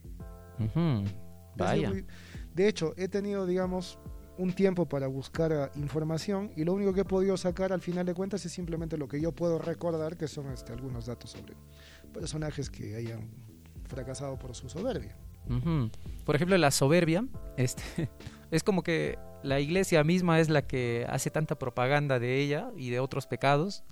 Vaya. 1.55 1.89
muy- 1.89 2.05
De 2.53 2.67
hecho, 2.67 2.93
he 2.97 3.07
tenido, 3.07 3.45
digamos, 3.45 3.99
un 4.37 4.53
tiempo 4.53 4.87
para 4.87 5.07
buscar 5.07 5.51
ah, 5.53 5.71
información 5.75 6.51
y 6.55 6.63
lo 6.63 6.73
único 6.73 6.93
que 6.93 7.01
he 7.01 7.05
podido 7.05 7.35
sacar 7.37 7.71
al 7.73 7.81
final 7.81 8.05
de 8.05 8.13
cuentas 8.13 8.45
es 8.45 8.51
simplemente 8.51 8.97
lo 8.97 9.07
que 9.07 9.19
yo 9.21 9.31
puedo 9.33 9.59
recordar, 9.59 10.17
que 10.17 10.27
son 10.27 10.47
este, 10.51 10.71
algunos 10.73 11.05
datos 11.05 11.31
sobre 11.31 11.55
personajes 12.13 12.69
que 12.69 12.95
hayan 12.95 13.29
fracasado 13.87 14.37
por 14.39 14.55
su 14.55 14.69
soberbia. 14.69 15.15
Por 16.25 16.35
ejemplo, 16.35 16.57
la 16.57 16.71
soberbia 16.71 17.25
este, 17.57 17.81
es 18.51 18.63
como 18.63 18.83
que 18.83 19.17
la 19.43 19.59
iglesia 19.59 20.03
misma 20.03 20.39
es 20.39 20.49
la 20.49 20.61
que 20.67 21.05
hace 21.09 21.29
tanta 21.31 21.57
propaganda 21.57 22.19
de 22.19 22.39
ella 22.39 22.71
y 22.77 22.89
de 22.89 22.99
otros 22.99 23.25
pecados 23.25 23.83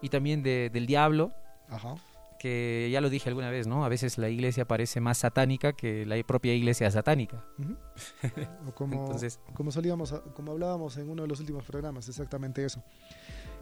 y 0.00 0.08
también 0.10 0.42
de- 0.42 0.70
del 0.72 0.86
diablo 0.86 1.32
Ajá. 1.68 1.94
que 2.38 2.88
ya 2.92 3.00
lo 3.00 3.08
dije 3.08 3.28
alguna 3.28 3.50
vez, 3.50 3.66
¿no? 3.66 3.84
A 3.84 3.88
veces 3.88 4.18
la 4.18 4.28
iglesia 4.28 4.66
parece 4.66 5.00
más 5.00 5.18
satánica 5.18 5.72
que 5.72 6.04
la 6.06 6.22
propia 6.24 6.54
iglesia 6.54 6.90
satánica. 6.90 7.44
O 8.68 8.72
como, 8.74 9.04
Entonces, 9.04 9.40
como 9.54 9.72
solíamos, 9.72 10.12
a- 10.12 10.20
como 10.22 10.52
hablábamos 10.52 10.96
en 10.98 11.08
uno 11.08 11.22
de 11.22 11.28
los 11.28 11.40
últimos 11.40 11.64
programas, 11.64 12.08
exactamente 12.08 12.64
eso. 12.64 12.82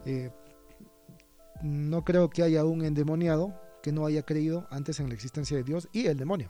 Eh, 0.05 0.29
no 1.63 2.03
creo 2.03 2.29
que 2.29 2.43
haya 2.43 2.65
un 2.65 2.83
endemoniado 2.83 3.53
que 3.83 3.91
no 3.91 4.05
haya 4.05 4.23
creído 4.23 4.67
antes 4.69 4.99
en 4.99 5.07
la 5.09 5.15
existencia 5.15 5.55
de 5.57 5.63
Dios 5.63 5.87
y 5.91 6.07
el 6.07 6.17
demonio. 6.17 6.49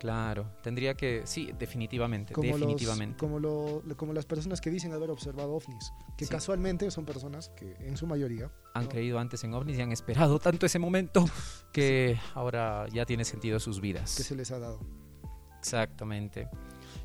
Claro, 0.00 0.46
tendría 0.62 0.94
que, 0.94 1.22
sí, 1.26 1.52
definitivamente, 1.58 2.32
Como, 2.32 2.48
los- 2.52 2.58
definitivamente. 2.60 3.16
como, 3.18 3.38
lo- 3.38 3.82
como 3.96 4.12
las 4.14 4.24
personas 4.26 4.60
que 4.60 4.70
dicen 4.70 4.92
haber 4.94 5.10
observado 5.10 5.52
ovnis, 5.52 5.92
que 6.16 6.24
Sí. 6.24 6.30
casualmente 6.30 6.90
son 6.90 7.04
personas 7.04 7.50
que 7.50 7.76
en 7.80 7.96
su 7.98 8.06
mayoría 8.06 8.50
Han 8.74 8.84
¿no? 8.84 8.88
creído 8.88 9.18
antes 9.18 9.44
en 9.44 9.52
ovnis 9.54 9.78
y 9.78 9.82
han 9.82 9.92
esperado 9.92 10.38
tanto 10.40 10.64
ese 10.66 10.78
momento 10.78 11.24
que 11.72 12.18
ahora 12.34 12.86
ya 12.92 13.04
tiene 13.06 13.24
sentido 13.26 13.60
sus 13.60 13.80
vidas. 13.80 14.16
que 14.16 14.22
se 14.24 14.34
les 14.34 14.50
ha 14.50 14.58
dado. 14.58 14.80
Exactamente. 15.58 16.48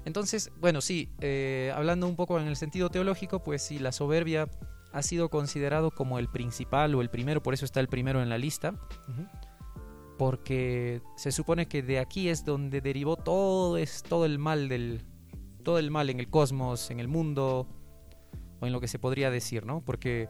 Entonces, 0.05 0.51
bueno, 0.59 0.79
sí, 0.81 1.09
eh, 1.19 1.71
hablando 1.75 2.07
un 2.07 2.15
poco 2.15 2.39
en 2.39 2.47
el 2.47 2.55
sentido 2.55 2.89
teológico, 2.89 3.43
pues 3.43 3.61
sí, 3.61 3.77
la 3.79 3.91
soberbia 3.91 4.47
ha 4.93 5.01
sido 5.01 5.29
considerado 5.29 5.91
como 5.91 6.19
el 6.19 6.29
principal 6.29 6.95
o 6.95 7.01
el 7.01 7.09
primero, 7.09 7.43
por 7.43 7.53
eso 7.53 7.65
está 7.65 7.81
el 7.81 7.89
primero 7.89 8.21
en 8.21 8.29
la 8.29 8.37
lista. 8.37 8.73
Porque 10.17 11.01
se 11.15 11.31
supone 11.31 11.67
que 11.67 11.81
de 11.81 11.99
aquí 11.99 12.29
es 12.29 12.45
donde 12.45 12.81
derivó 12.81 13.17
todo 13.17 13.77
es 13.77 14.03
todo 14.03 14.25
el 14.25 14.39
mal 14.39 14.69
del 14.69 15.01
todo 15.63 15.79
el 15.79 15.91
mal 15.91 16.09
en 16.09 16.19
el 16.19 16.29
cosmos, 16.29 16.91
en 16.91 16.99
el 16.99 17.07
mundo 17.07 17.67
o 18.59 18.67
en 18.67 18.71
lo 18.71 18.79
que 18.79 18.87
se 18.87 18.99
podría 18.99 19.31
decir, 19.31 19.65
¿no? 19.65 19.81
Porque 19.81 20.29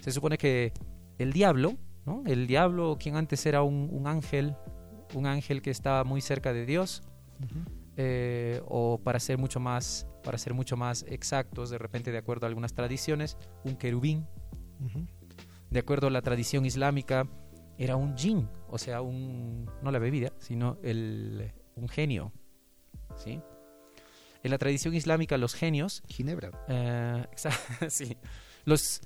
se 0.00 0.12
supone 0.12 0.38
que 0.38 0.72
el 1.18 1.32
diablo, 1.32 1.76
¿no? 2.06 2.22
El 2.24 2.46
diablo, 2.46 2.96
quien 2.98 3.16
antes 3.16 3.44
era 3.46 3.62
un, 3.62 3.88
un 3.90 4.06
ángel, 4.06 4.54
un 5.14 5.26
ángel 5.26 5.60
que 5.60 5.70
estaba 5.70 6.04
muy 6.04 6.20
cerca 6.20 6.52
de 6.52 6.66
Dios, 6.66 7.02
eh, 7.96 8.62
o 8.66 9.00
para 9.02 9.18
ser 9.18 9.38
mucho 9.38 9.60
más 9.60 10.06
para 10.22 10.38
ser 10.38 10.54
mucho 10.54 10.76
más 10.76 11.04
exactos, 11.08 11.70
de 11.70 11.78
repente 11.78 12.12
de 12.12 12.18
acuerdo 12.18 12.46
a 12.46 12.48
algunas 12.48 12.74
tradiciones, 12.74 13.36
un 13.64 13.76
querubín. 13.76 14.26
De 15.70 15.78
acuerdo 15.78 16.08
a 16.08 16.10
la 16.10 16.22
tradición 16.22 16.66
islámica, 16.66 17.26
era 17.80 17.96
un 17.96 18.14
jinn, 18.14 18.46
o 18.68 18.76
sea, 18.76 19.00
un 19.00 19.64
no 19.82 19.90
la 19.90 19.98
bebida, 19.98 20.34
sino 20.38 20.76
el, 20.82 21.50
un 21.76 21.88
genio. 21.88 22.30
¿sí? 23.16 23.40
En 24.42 24.50
la 24.50 24.58
tradición 24.58 24.94
islámica, 24.94 25.38
los 25.38 25.54
genios 25.54 26.02
Ginebra. 26.06 26.50
Eh, 26.68 27.26
sí. 27.88 28.18
Los, 28.66 29.00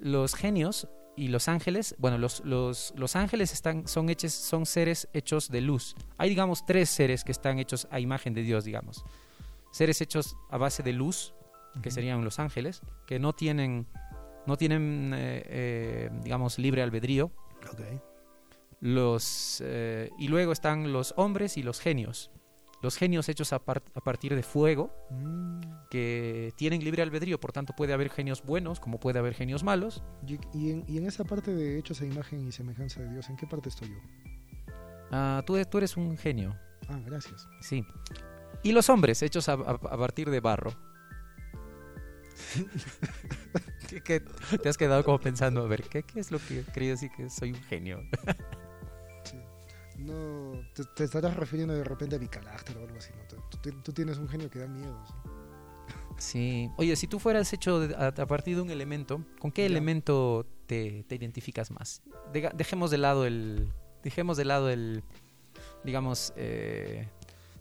los 0.00 0.34
genios 0.34 0.88
y 1.16 1.28
los 1.28 1.48
ángeles, 1.48 1.94
bueno, 1.98 2.16
los, 2.16 2.42
los, 2.46 2.94
los 2.96 3.14
ángeles 3.14 3.52
están, 3.52 3.86
son, 3.86 4.08
hechos, 4.08 4.32
son 4.32 4.64
seres 4.64 5.06
hechos 5.12 5.50
de 5.50 5.60
luz. 5.60 5.94
Hay, 6.16 6.30
digamos, 6.30 6.64
tres 6.64 6.88
seres 6.88 7.24
que 7.24 7.32
están 7.32 7.58
hechos 7.58 7.86
a 7.90 8.00
imagen 8.00 8.32
de 8.32 8.42
Dios, 8.42 8.64
digamos. 8.64 9.04
Seres 9.70 10.00
hechos 10.00 10.34
a 10.50 10.56
base 10.56 10.82
de 10.82 10.94
luz, 10.94 11.34
que 11.82 11.90
serían 11.90 12.24
los 12.24 12.38
ángeles, 12.38 12.80
que 13.06 13.18
no 13.18 13.34
tienen, 13.34 13.86
no 14.46 14.56
tienen 14.56 15.12
eh, 15.14 15.42
eh, 15.46 16.10
digamos, 16.22 16.58
libre 16.58 16.80
albedrío. 16.80 17.30
Ok. 17.70 18.13
Los, 18.86 19.62
eh, 19.64 20.10
y 20.18 20.28
luego 20.28 20.52
están 20.52 20.92
los 20.92 21.14
hombres 21.16 21.56
y 21.56 21.62
los 21.62 21.80
genios. 21.80 22.30
Los 22.82 22.98
genios 22.98 23.30
hechos 23.30 23.54
a, 23.54 23.58
par- 23.64 23.82
a 23.94 24.00
partir 24.02 24.34
de 24.34 24.42
fuego, 24.42 24.94
Mm. 25.10 25.60
que 25.90 26.52
tienen 26.56 26.84
libre 26.84 27.00
albedrío, 27.00 27.40
por 27.40 27.50
tanto 27.52 27.72
puede 27.74 27.94
haber 27.94 28.10
genios 28.10 28.42
buenos 28.44 28.80
como 28.80 29.00
puede 29.00 29.18
haber 29.18 29.32
genios 29.32 29.62
malos. 29.64 30.02
Y, 30.26 30.34
y 30.52 30.70
en, 30.72 30.84
y 30.86 30.98
en 30.98 31.06
esa 31.06 31.24
parte 31.24 31.54
de 31.54 31.78
hechos 31.78 32.02
a 32.02 32.04
imagen 32.04 32.46
y 32.46 32.52
semejanza 32.52 33.00
de 33.00 33.08
Dios, 33.10 33.30
¿en 33.30 33.36
qué 33.38 33.46
parte 33.46 33.70
estoy 33.70 33.88
yo? 33.88 33.96
Ah, 35.10 35.42
tú, 35.46 35.56
tú 35.64 35.78
eres 35.78 35.96
un 35.96 36.18
genio, 36.18 36.54
Ah, 36.90 37.00
gracias. 37.06 37.48
sí. 37.62 37.86
Y 38.62 38.72
los 38.72 38.90
hombres 38.90 39.22
hechos 39.22 39.48
a, 39.48 39.56
partir 39.78 40.28
de 40.28 40.40
barro. 40.40 40.74
¿Qué- 43.88 44.02
qué? 44.02 44.20
te 44.20 44.68
has 44.68 44.76
quedado 44.76 45.02
como 45.04 45.18
pensando, 45.18 45.62
a 45.62 45.68
ver, 45.68 45.84
¿qué, 45.84 46.02
qué 46.02 46.20
es 46.20 46.30
lo 46.30 46.38
que 46.38 46.64
quería 46.74 46.90
decir 46.90 47.10
que 47.16 47.30
soy 47.30 47.52
un 47.52 47.62
genio? 47.62 48.00
No, 49.98 50.52
te, 50.74 50.84
te 50.96 51.04
estarás 51.04 51.36
refiriendo 51.36 51.74
de 51.74 51.84
repente 51.84 52.16
a 52.16 52.18
mi 52.18 52.28
carácter 52.28 52.76
o 52.78 52.80
algo 52.80 52.98
así. 52.98 53.10
¿no? 53.16 53.80
Tú, 53.82 53.92
tienes 53.92 54.18
un 54.18 54.28
genio 54.28 54.50
que 54.50 54.58
da 54.58 54.66
miedo. 54.66 54.98
¿sí? 55.06 55.12
Sí. 56.16 56.70
Oye, 56.76 56.94
si 56.96 57.06
tú 57.06 57.18
fueras 57.18 57.52
hecho 57.52 57.80
a, 57.96 58.06
a 58.08 58.26
partir 58.26 58.56
de 58.56 58.62
un 58.62 58.70
elemento, 58.70 59.24
¿con 59.40 59.50
qué 59.52 59.62
Ya. 59.62 59.66
elemento 59.66 60.46
te, 60.66 61.04
te 61.04 61.14
identificas 61.16 61.70
más? 61.70 62.02
Dejemos 62.54 62.90
de 62.90 62.98
lado 62.98 63.26
el... 63.26 63.72
Dejemos 64.02 64.36
de 64.36 64.44
lado 64.44 64.68
el... 64.70 65.02
Digamos... 65.84 66.32
eh, 66.36 67.08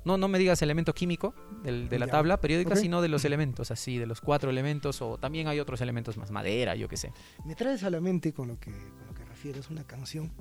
no, 0.05 0.17
no 0.17 0.27
me 0.27 0.37
digas 0.37 0.61
elemento 0.61 0.93
químico 0.93 1.33
del- 1.63 1.87
de 1.87 1.97
la 1.97 2.07
Ya. 2.07 2.11
tabla 2.11 2.41
periódica, 2.41 2.75
sino 2.75 3.01
de 3.01 3.07
los 3.07 3.23
elementos, 3.23 3.71
así, 3.71 3.97
de 3.97 4.05
los 4.05 4.19
cuatro 4.19 4.49
elementos, 4.49 5.01
o 5.01 5.17
también 5.17 5.47
hay 5.47 5.61
otros 5.61 5.79
elementos 5.79 6.17
más, 6.17 6.29
madera, 6.29 6.75
yo 6.75 6.89
qué 6.89 6.97
sé. 6.97 7.13
Me 7.45 7.55
traes 7.55 7.83
a 7.83 7.89
la 7.89 8.01
mente 8.01 8.33
con 8.33 8.49
lo 8.49 8.59
que, 8.59 8.71
con 8.71 9.12
refieres 9.43 9.69
una 9.69 9.83
canción 9.83 10.31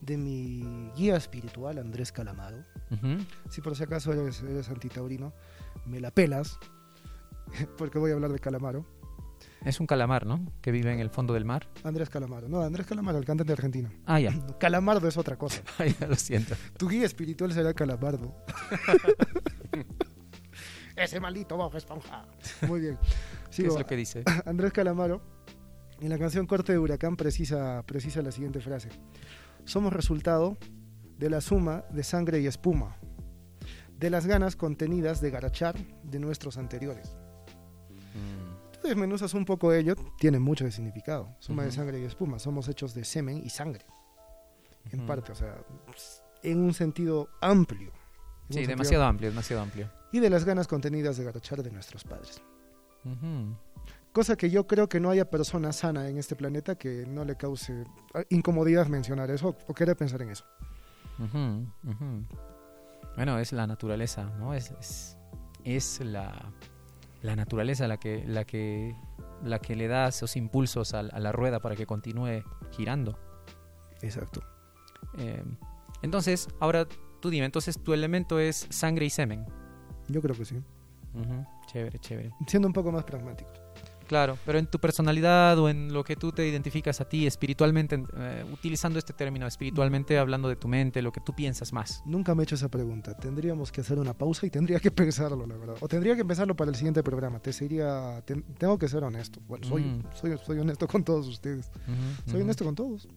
de 0.00 0.16
mi 0.16 0.90
guía 0.96 1.16
espiritual, 1.16 1.78
Andrés 1.78 2.10
Calamaro. 2.10 2.64
Si 3.50 3.60
por 3.60 3.76
si 3.76 3.84
acaso 3.84 4.12
eres, 4.12 4.42
eres 4.42 4.68
antitaurino, 4.68 5.32
me 5.86 6.00
la 6.00 6.10
pelas, 6.10 6.58
porque 7.78 8.00
voy 8.00 8.10
a 8.10 8.14
hablar 8.14 8.32
de 8.32 8.40
Calamaro. 8.40 8.84
Es 9.64 9.78
un 9.78 9.86
calamar, 9.86 10.26
¿no? 10.26 10.44
Que 10.60 10.72
vive 10.72 10.92
en 10.92 10.98
el 10.98 11.08
fondo 11.08 11.34
del 11.34 11.44
mar. 11.44 11.68
Andrés 11.84 12.10
Calamaro, 12.10 12.48
no, 12.48 12.62
Andrés 12.62 12.84
Calamaro, 12.84 13.16
el 13.16 13.24
cantante 13.24 13.52
argentino. 13.52 13.90
Ah, 14.06 14.18
ya. 14.18 14.32
Calamardo 14.58 15.06
es 15.06 15.16
otra 15.16 15.36
cosa. 15.36 15.62
Ay, 15.78 15.94
ya 16.00 16.08
lo 16.08 16.16
siento. 16.16 16.56
Tu 16.76 16.88
guía 16.88 17.06
espiritual 17.06 17.52
será 17.52 17.72
Calamardo. 17.74 18.34
Ese 20.96 21.20
maldito 21.20 21.56
Bob 21.56 21.76
Esponja. 21.76 22.26
Muy 22.66 22.80
bien. 22.80 22.98
¿Qué 23.50 23.52
Sigo. 23.52 23.74
es 23.74 23.78
lo 23.78 23.86
que 23.86 23.94
dice? 23.94 24.24
Andrés 24.46 24.72
Calamaro, 24.72 25.22
en 26.00 26.08
la 26.10 26.18
canción 26.18 26.46
Corte 26.46 26.72
de 26.72 26.78
Huracán, 26.78 27.16
precisa, 27.16 27.82
precisa 27.86 28.22
la 28.22 28.30
siguiente 28.32 28.60
frase. 28.60 28.88
Somos 29.64 29.92
resultado 29.92 30.56
de 31.18 31.30
la 31.30 31.40
suma 31.40 31.84
de 31.90 32.02
sangre 32.02 32.40
y 32.40 32.46
espuma, 32.46 32.96
de 33.98 34.10
las 34.10 34.26
ganas 34.26 34.56
contenidas 34.56 35.20
de 35.20 35.30
garachar 35.30 35.76
de 36.02 36.18
nuestros 36.18 36.58
anteriores. 36.58 37.16
Tú 38.80 38.88
desmenuzas 38.88 39.32
un 39.34 39.44
poco 39.46 39.72
ello, 39.72 39.94
tiene 40.18 40.38
mucho 40.38 40.64
de 40.64 40.70
significado. 40.72 41.34
Suma 41.38 41.62
de 41.62 41.68
Ujú. 41.68 41.76
sangre 41.76 42.00
y 42.00 42.04
espuma, 42.04 42.38
somos 42.38 42.68
hechos 42.68 42.92
de 42.94 43.04
semen 43.04 43.38
y 43.44 43.48
sangre, 43.48 43.84
en 44.90 45.06
parte, 45.06 45.32
o 45.32 45.34
sea, 45.34 45.56
en 46.42 46.58
un 46.60 46.74
sentido 46.74 47.28
amplio. 47.40 47.90
Sí, 48.50 48.66
demasiado 48.66 49.04
amplio, 49.04 49.30
demasiado 49.30 49.62
amplio. 49.62 49.90
y 50.12 50.20
de 50.20 50.28
las 50.30 50.44
ganas 50.44 50.68
contenidas 50.68 51.16
de 51.16 51.24
garachar 51.24 51.62
de 51.62 51.70
nuestros 51.72 52.04
padres. 52.04 52.40
Ujú. 53.04 53.56
Cosa 54.14 54.36
que 54.36 54.48
yo 54.48 54.68
creo 54.68 54.88
que 54.88 55.00
no 55.00 55.10
haya 55.10 55.28
persona 55.28 55.72
sana 55.72 56.08
en 56.08 56.18
este 56.18 56.36
planeta 56.36 56.76
que 56.76 57.04
no 57.04 57.24
le 57.24 57.34
cause 57.36 57.84
ah, 58.14 58.22
incomodidad 58.30 58.86
mencionar 58.86 59.28
eso 59.32 59.56
o 59.66 59.74
querer 59.74 59.96
pensar 59.96 60.22
en 60.22 60.30
eso. 60.30 60.44
Bueno, 63.16 63.40
es 63.40 63.52
la 63.52 63.66
naturaleza, 63.66 64.30
¿no? 64.38 64.54
Es, 64.54 64.70
es, 64.78 65.18
es 65.64 66.00
la, 66.00 66.52
la 67.22 67.34
naturaleza 67.34 67.88
la 67.88 67.96
que, 67.96 68.24
la, 68.24 68.44
que, 68.44 68.94
la 69.42 69.58
que 69.58 69.74
le 69.74 69.88
da 69.88 70.06
esos 70.06 70.36
impulsos 70.36 70.94
a, 70.94 71.00
a 71.00 71.18
la 71.18 71.32
rueda 71.32 71.58
para 71.58 71.74
que 71.74 71.84
continúe 71.84 72.44
girando. 72.70 73.18
Exacto. 74.00 74.42
Eh, 75.18 75.42
entonces, 76.02 76.46
ahora 76.60 76.86
tú 77.20 77.30
dime, 77.30 77.46
entonces 77.46 77.82
tu 77.82 77.92
elemento 77.92 78.38
es 78.38 78.68
sangre 78.70 79.06
y 79.06 79.10
semen. 79.10 79.44
Yo 80.06 80.22
creo 80.22 80.36
que 80.36 80.44
sí. 80.44 80.62
Chévere, 81.66 81.98
chévere. 81.98 82.30
Siendo 82.46 82.68
un 82.68 82.74
poco 82.74 82.92
más 82.92 83.02
pragmático. 83.02 83.63
Claro, 84.14 84.38
pero 84.46 84.60
en 84.60 84.66
tu 84.68 84.78
personalidad 84.78 85.58
o 85.58 85.68
en 85.68 85.92
lo 85.92 86.04
que 86.04 86.14
tú 86.14 86.30
te 86.30 86.46
identificas 86.46 87.00
a 87.00 87.08
ti 87.08 87.26
espiritualmente, 87.26 88.00
eh, 88.16 88.44
utilizando 88.52 88.96
este 88.96 89.12
término 89.12 89.44
espiritualmente, 89.44 90.18
hablando 90.18 90.48
de 90.48 90.54
tu 90.54 90.68
mente, 90.68 91.02
lo 91.02 91.10
que 91.10 91.20
tú 91.20 91.34
piensas 91.34 91.72
más. 91.72 92.00
Nunca 92.06 92.32
me 92.36 92.42
he 92.42 92.44
hecho 92.44 92.54
esa 92.54 92.68
pregunta. 92.68 93.16
Tendríamos 93.16 93.72
que 93.72 93.80
hacer 93.80 93.98
una 93.98 94.14
pausa 94.14 94.46
y 94.46 94.50
tendría 94.50 94.78
que 94.78 94.90
pensarlo, 94.92 95.44
la 95.48 95.56
verdad. 95.56 95.74
O 95.80 95.88
tendría 95.88 96.14
que 96.14 96.24
pensarlo 96.24 96.54
para 96.54 96.70
el 96.70 96.76
siguiente 96.76 97.02
programa. 97.02 97.40
Te 97.40 97.52
sería, 97.52 98.22
ten- 98.24 98.44
tengo 98.56 98.78
que 98.78 98.86
ser 98.86 99.02
honesto. 99.02 99.40
Bueno, 99.48 99.66
soy, 99.66 99.82
Mm. 99.82 100.02
soy, 100.14 100.38
soy 100.46 100.58
honesto 100.60 100.86
con 100.86 101.02
todos 101.02 101.26
ustedes. 101.26 101.72
Soy 102.30 102.42
honesto 102.42 102.64
con 102.64 102.76
todos. 102.76 103.08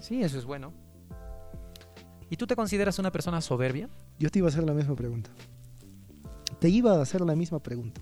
Sí, 0.00 0.22
eso 0.22 0.38
es 0.38 0.44
bueno. 0.44 0.72
¿Y 2.30 2.36
tú 2.36 2.46
te 2.46 2.54
consideras 2.54 2.96
una 3.00 3.10
persona 3.10 3.40
soberbia? 3.40 3.88
Yo 4.20 4.30
te 4.30 4.38
iba 4.38 4.46
a 4.46 4.50
hacer 4.50 4.62
la 4.62 4.72
misma 4.72 4.94
pregunta. 4.94 5.30
Te 6.60 6.68
iba 6.68 6.96
a 6.96 7.02
hacer 7.02 7.22
la 7.22 7.34
misma 7.34 7.58
pregunta. 7.60 8.00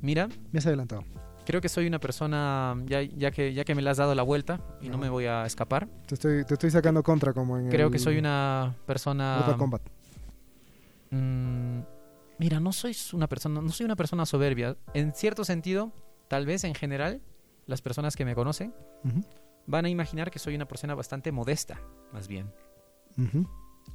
Mira, 0.00 0.28
Me 0.50 0.58
has 0.58 0.66
adelantado. 0.66 1.04
Creo 1.44 1.60
que 1.60 1.68
soy 1.68 1.86
una 1.86 1.98
persona, 1.98 2.76
ya, 2.86 3.02
ya, 3.02 3.30
que, 3.30 3.52
ya 3.52 3.64
que 3.64 3.74
me 3.74 3.82
la 3.82 3.92
has 3.92 3.96
dado 3.96 4.14
la 4.14 4.22
vuelta 4.22 4.60
y 4.80 4.88
no 4.88 4.98
me 4.98 5.08
voy 5.08 5.26
a 5.26 5.46
escapar, 5.46 5.88
Te 6.06 6.14
estoy, 6.14 6.44
te 6.44 6.54
estoy 6.54 6.70
sacando 6.70 7.02
contra 7.02 7.32
como 7.32 7.58
en 7.58 7.68
creo 7.68 7.86
el 7.86 7.92
que 7.92 7.98
soy 7.98 8.18
una 8.18 8.74
persona... 8.86 9.36
Mortal 9.38 9.56
Kombat. 9.56 9.82
Mm, 11.10 11.80
mira, 12.38 12.60
no 12.60 12.72
soy 12.72 12.96
una 13.12 13.28
persona, 13.28 13.60
no 13.60 13.70
soy 13.70 13.84
una 13.84 13.96
persona 13.96 14.26
soberbia. 14.26 14.76
En 14.94 15.12
cierto 15.12 15.44
sentido, 15.44 15.92
tal 16.28 16.46
vez 16.46 16.64
en 16.64 16.74
general, 16.74 17.20
las 17.66 17.82
personas 17.82 18.16
que 18.16 18.24
me 18.24 18.34
conocen 18.34 18.74
van 19.66 19.84
a 19.84 19.88
imaginar 19.88 20.30
que 20.30 20.38
soy 20.38 20.54
una 20.54 20.66
persona 20.66 20.94
bastante 20.94 21.32
modesta, 21.32 21.80
más 22.12 22.28
bien. 22.28 22.52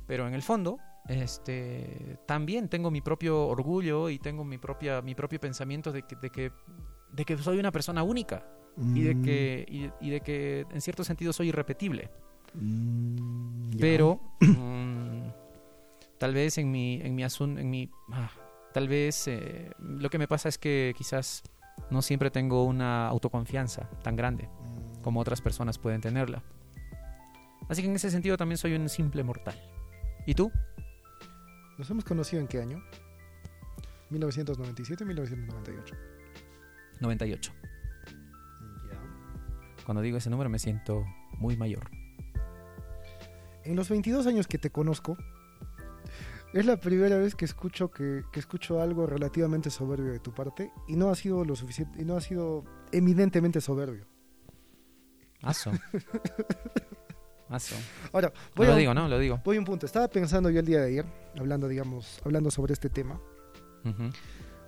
Pero 0.07 0.27
en 0.27 0.33
el 0.33 0.41
fondo, 0.41 0.77
este, 1.07 2.17
también 2.25 2.69
tengo 2.69 2.91
mi 2.91 3.01
propio 3.01 3.47
orgullo 3.47 4.09
y 4.09 4.19
tengo 4.19 4.43
mi 4.43 4.57
propia, 4.57 5.01
mi 5.01 5.15
propio 5.15 5.39
pensamiento 5.39 5.91
de 5.91 6.03
que, 6.03 6.15
de 6.15 6.29
que, 6.29 6.51
de 7.11 7.25
que 7.25 7.37
soy 7.37 7.59
una 7.59 7.71
persona 7.71 8.03
única 8.03 8.45
y 8.77 9.01
de 9.01 9.15
Mm, 9.15 9.23
que, 9.23 9.65
y, 9.67 10.07
y 10.07 10.09
de 10.09 10.21
que 10.21 10.65
en 10.71 10.81
cierto 10.81 11.03
sentido 11.03 11.33
soy 11.33 11.49
irrepetible. 11.49 12.09
mm. 12.53 13.77
Pero 13.79 14.19
mm, 14.39 15.29
tal 16.17 16.33
vez 16.33 16.57
en 16.57 16.71
mi, 16.71 17.01
en 17.01 17.15
mi 17.15 17.23
asunto, 17.23 17.59
en 17.59 17.69
mi, 17.69 17.89
ah, 18.11 18.31
tal 18.73 18.87
vez 18.87 19.27
eh, 19.27 19.71
lo 19.79 20.09
que 20.09 20.17
me 20.17 20.27
pasa 20.27 20.49
es 20.49 20.57
que 20.57 20.93
quizás 20.97 21.43
no 21.89 22.01
siempre 22.01 22.31
tengo 22.31 22.65
una 22.65 23.07
autoconfianza 23.07 23.89
tan 24.03 24.15
grande 24.15 24.49
como 25.01 25.19
otras 25.19 25.41
personas 25.41 25.77
pueden 25.77 26.01
tenerla. 26.01 26.43
Así 27.69 27.81
que 27.81 27.87
en 27.87 27.95
ese 27.95 28.09
sentido 28.09 28.37
también 28.37 28.57
soy 28.57 28.73
un 28.73 28.89
simple 28.89 29.23
mortal. 29.23 29.55
¿Y 30.25 30.33
tú? 30.33 30.51
¿Nos 31.77 31.89
hemos 31.89 32.03
conocido 32.03 32.41
en 32.41 32.47
qué 32.47 32.61
año? 32.61 32.83
1997 34.09 35.05
1998. 35.05 35.95
98. 37.01 37.51
Ya. 38.91 39.83
Cuando 39.85 40.01
digo 40.01 40.17
ese 40.17 40.29
número 40.29 40.49
me 40.49 40.59
siento 40.59 41.05
muy 41.37 41.57
mayor. 41.57 41.89
En 43.63 43.75
los 43.75 43.89
22 43.89 44.25
años 44.27 44.47
que 44.47 44.57
te 44.57 44.69
conozco, 44.71 45.17
es 46.53 46.65
la 46.65 46.77
primera 46.77 47.17
vez 47.17 47.35
que 47.35 47.45
escucho 47.45 47.91
que, 47.91 48.23
que 48.31 48.39
escucho 48.39 48.81
algo 48.81 49.05
relativamente 49.05 49.69
soberbio 49.69 50.11
de 50.11 50.19
tu 50.19 50.33
parte 50.33 50.71
y 50.87 50.95
no 50.95 51.09
ha 51.09 51.15
sido 51.15 51.45
lo 51.45 51.55
suficiente 51.55 52.01
y 52.01 52.05
no 52.05 52.15
ha 52.17 52.21
sido 52.21 52.63
eminentemente 52.91 53.61
soberbio. 53.61 54.07
Aso. 55.41 55.71
Mazo. 57.49 57.75
Ahora, 58.13 58.31
No 58.35 58.51
voy 58.55 58.67
lo 58.67 58.73
a, 58.73 58.75
digo, 58.75 58.93
¿no? 58.93 59.07
Lo 59.07 59.17
digo. 59.17 59.41
voy 59.43 59.57
a 59.57 59.59
un 59.59 59.65
punto. 59.65 59.85
Estaba 59.87 60.07
pensando 60.07 60.49
yo 60.51 60.59
el 60.59 60.65
día 60.67 60.81
de 60.81 60.87
ayer, 60.87 61.05
hablando, 61.37 61.67
digamos, 61.67 62.21
hablando 62.23 62.51
sobre 62.51 62.73
este 62.73 62.89
tema. 62.89 63.19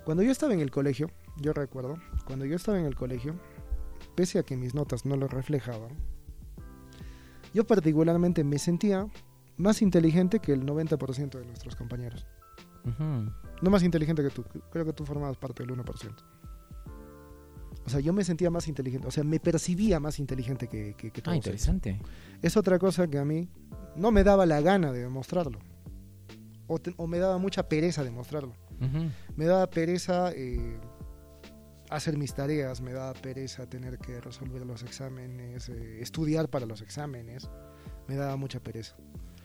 Cuando 0.03 0.23
yo 0.23 0.31
estaba 0.31 0.53
en 0.53 0.61
el 0.61 0.71
colegio, 0.71 1.11
yo 1.37 1.53
recuerdo, 1.53 1.97
cuando 2.25 2.45
yo 2.45 2.55
estaba 2.55 2.79
en 2.79 2.85
el 2.85 2.95
colegio, 2.95 3.35
pese 4.15 4.39
a 4.39 4.43
que 4.43 4.57
mis 4.57 4.73
notas 4.73 5.05
no 5.05 5.15
lo 5.15 5.27
reflejaban, 5.27 5.91
yo 7.53 7.65
particularmente 7.65 8.43
me 8.43 8.57
sentía 8.59 9.07
más 9.57 9.81
inteligente 9.81 10.39
que 10.39 10.53
el 10.53 10.65
90% 10.65 11.39
de 11.39 11.45
nuestros 11.45 11.75
compañeros. 11.75 12.25
No 13.61 13.69
más 13.69 13.83
inteligente 13.83 14.23
que 14.23 14.29
tú, 14.29 14.43
creo 14.71 14.85
que 14.85 14.93
tú 14.93 15.05
formabas 15.05 15.37
parte 15.37 15.63
del 15.63 15.75
1%. 15.77 16.15
O 17.85 17.89
sea, 17.89 17.99
yo 17.99 18.13
me 18.13 18.23
sentía 18.23 18.49
más 18.51 18.67
inteligente, 18.67 19.07
o 19.07 19.11
sea, 19.11 19.23
me 19.23 19.39
percibía 19.39 19.99
más 19.99 20.19
inteligente 20.19 20.67
que, 20.67 20.93
que, 20.95 21.11
que 21.11 21.19
Ah, 21.21 21.23
todos 21.23 21.35
ellos. 21.35 21.45
interesante. 21.47 21.99
Es 22.41 22.55
otra 22.55 22.77
cosa 22.79 23.07
que 23.07 23.17
a 23.17 23.25
mí 23.25 23.49
no 23.95 24.11
me 24.11 24.23
daba 24.23 24.45
la 24.45 24.61
gana 24.61 24.91
de 24.91 24.99
demostrarlo. 24.99 25.59
O, 26.67 26.79
te- 26.79 26.93
o 26.97 27.07
me 27.07 27.17
daba 27.17 27.37
mucha 27.37 27.67
pereza 27.67 28.03
demostrarlo. 28.03 28.53
Ujú. 28.79 29.09
Me 29.35 29.45
daba 29.45 29.67
pereza 29.69 30.31
eh, 30.35 30.79
hacer 31.91 32.17
mis 32.17 32.33
tareas, 32.33 32.81
me 32.81 32.93
daba 32.93 33.13
pereza 33.13 33.67
tener 33.69 33.97
que 33.99 34.19
resolver 34.21 34.65
los 34.65 34.83
exámenes, 34.83 35.69
eh, 35.69 36.01
estudiar 36.01 36.49
para 36.49 36.65
los 36.65 36.81
exámenes. 36.81 37.49
Me 38.07 38.15
daba 38.15 38.35
mucha 38.37 38.59
pereza. 38.59 38.95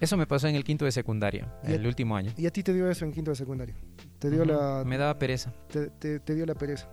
Eso 0.01 0.17
me 0.17 0.27
pasó 0.27 0.47
en 0.49 0.55
el 0.57 0.65
quinto 0.65 0.85
de 0.85 0.93
secundaria, 0.93 1.53
Y- 1.67 1.73
el 1.73 1.87
último 1.87 2.17
año. 2.17 2.33
Y 2.37 2.47
a 2.47 2.51
ti 2.51 2.63
te 2.63 2.73
dio 2.75 2.91
eso 2.91 3.05
en 3.05 3.13
quinto 3.13 3.31
de 3.31 3.35
secundaria. 3.37 3.75
Te 4.19 4.31
dio, 4.31 4.45
la, 4.45 4.83
Me 4.87 4.99
daba 4.99 5.19
pereza. 5.19 5.53
te, 5.69 5.89
te- 5.91 6.21
te 6.21 6.35
dio 6.35 6.45
la 6.47 6.55
pereza. 6.55 6.89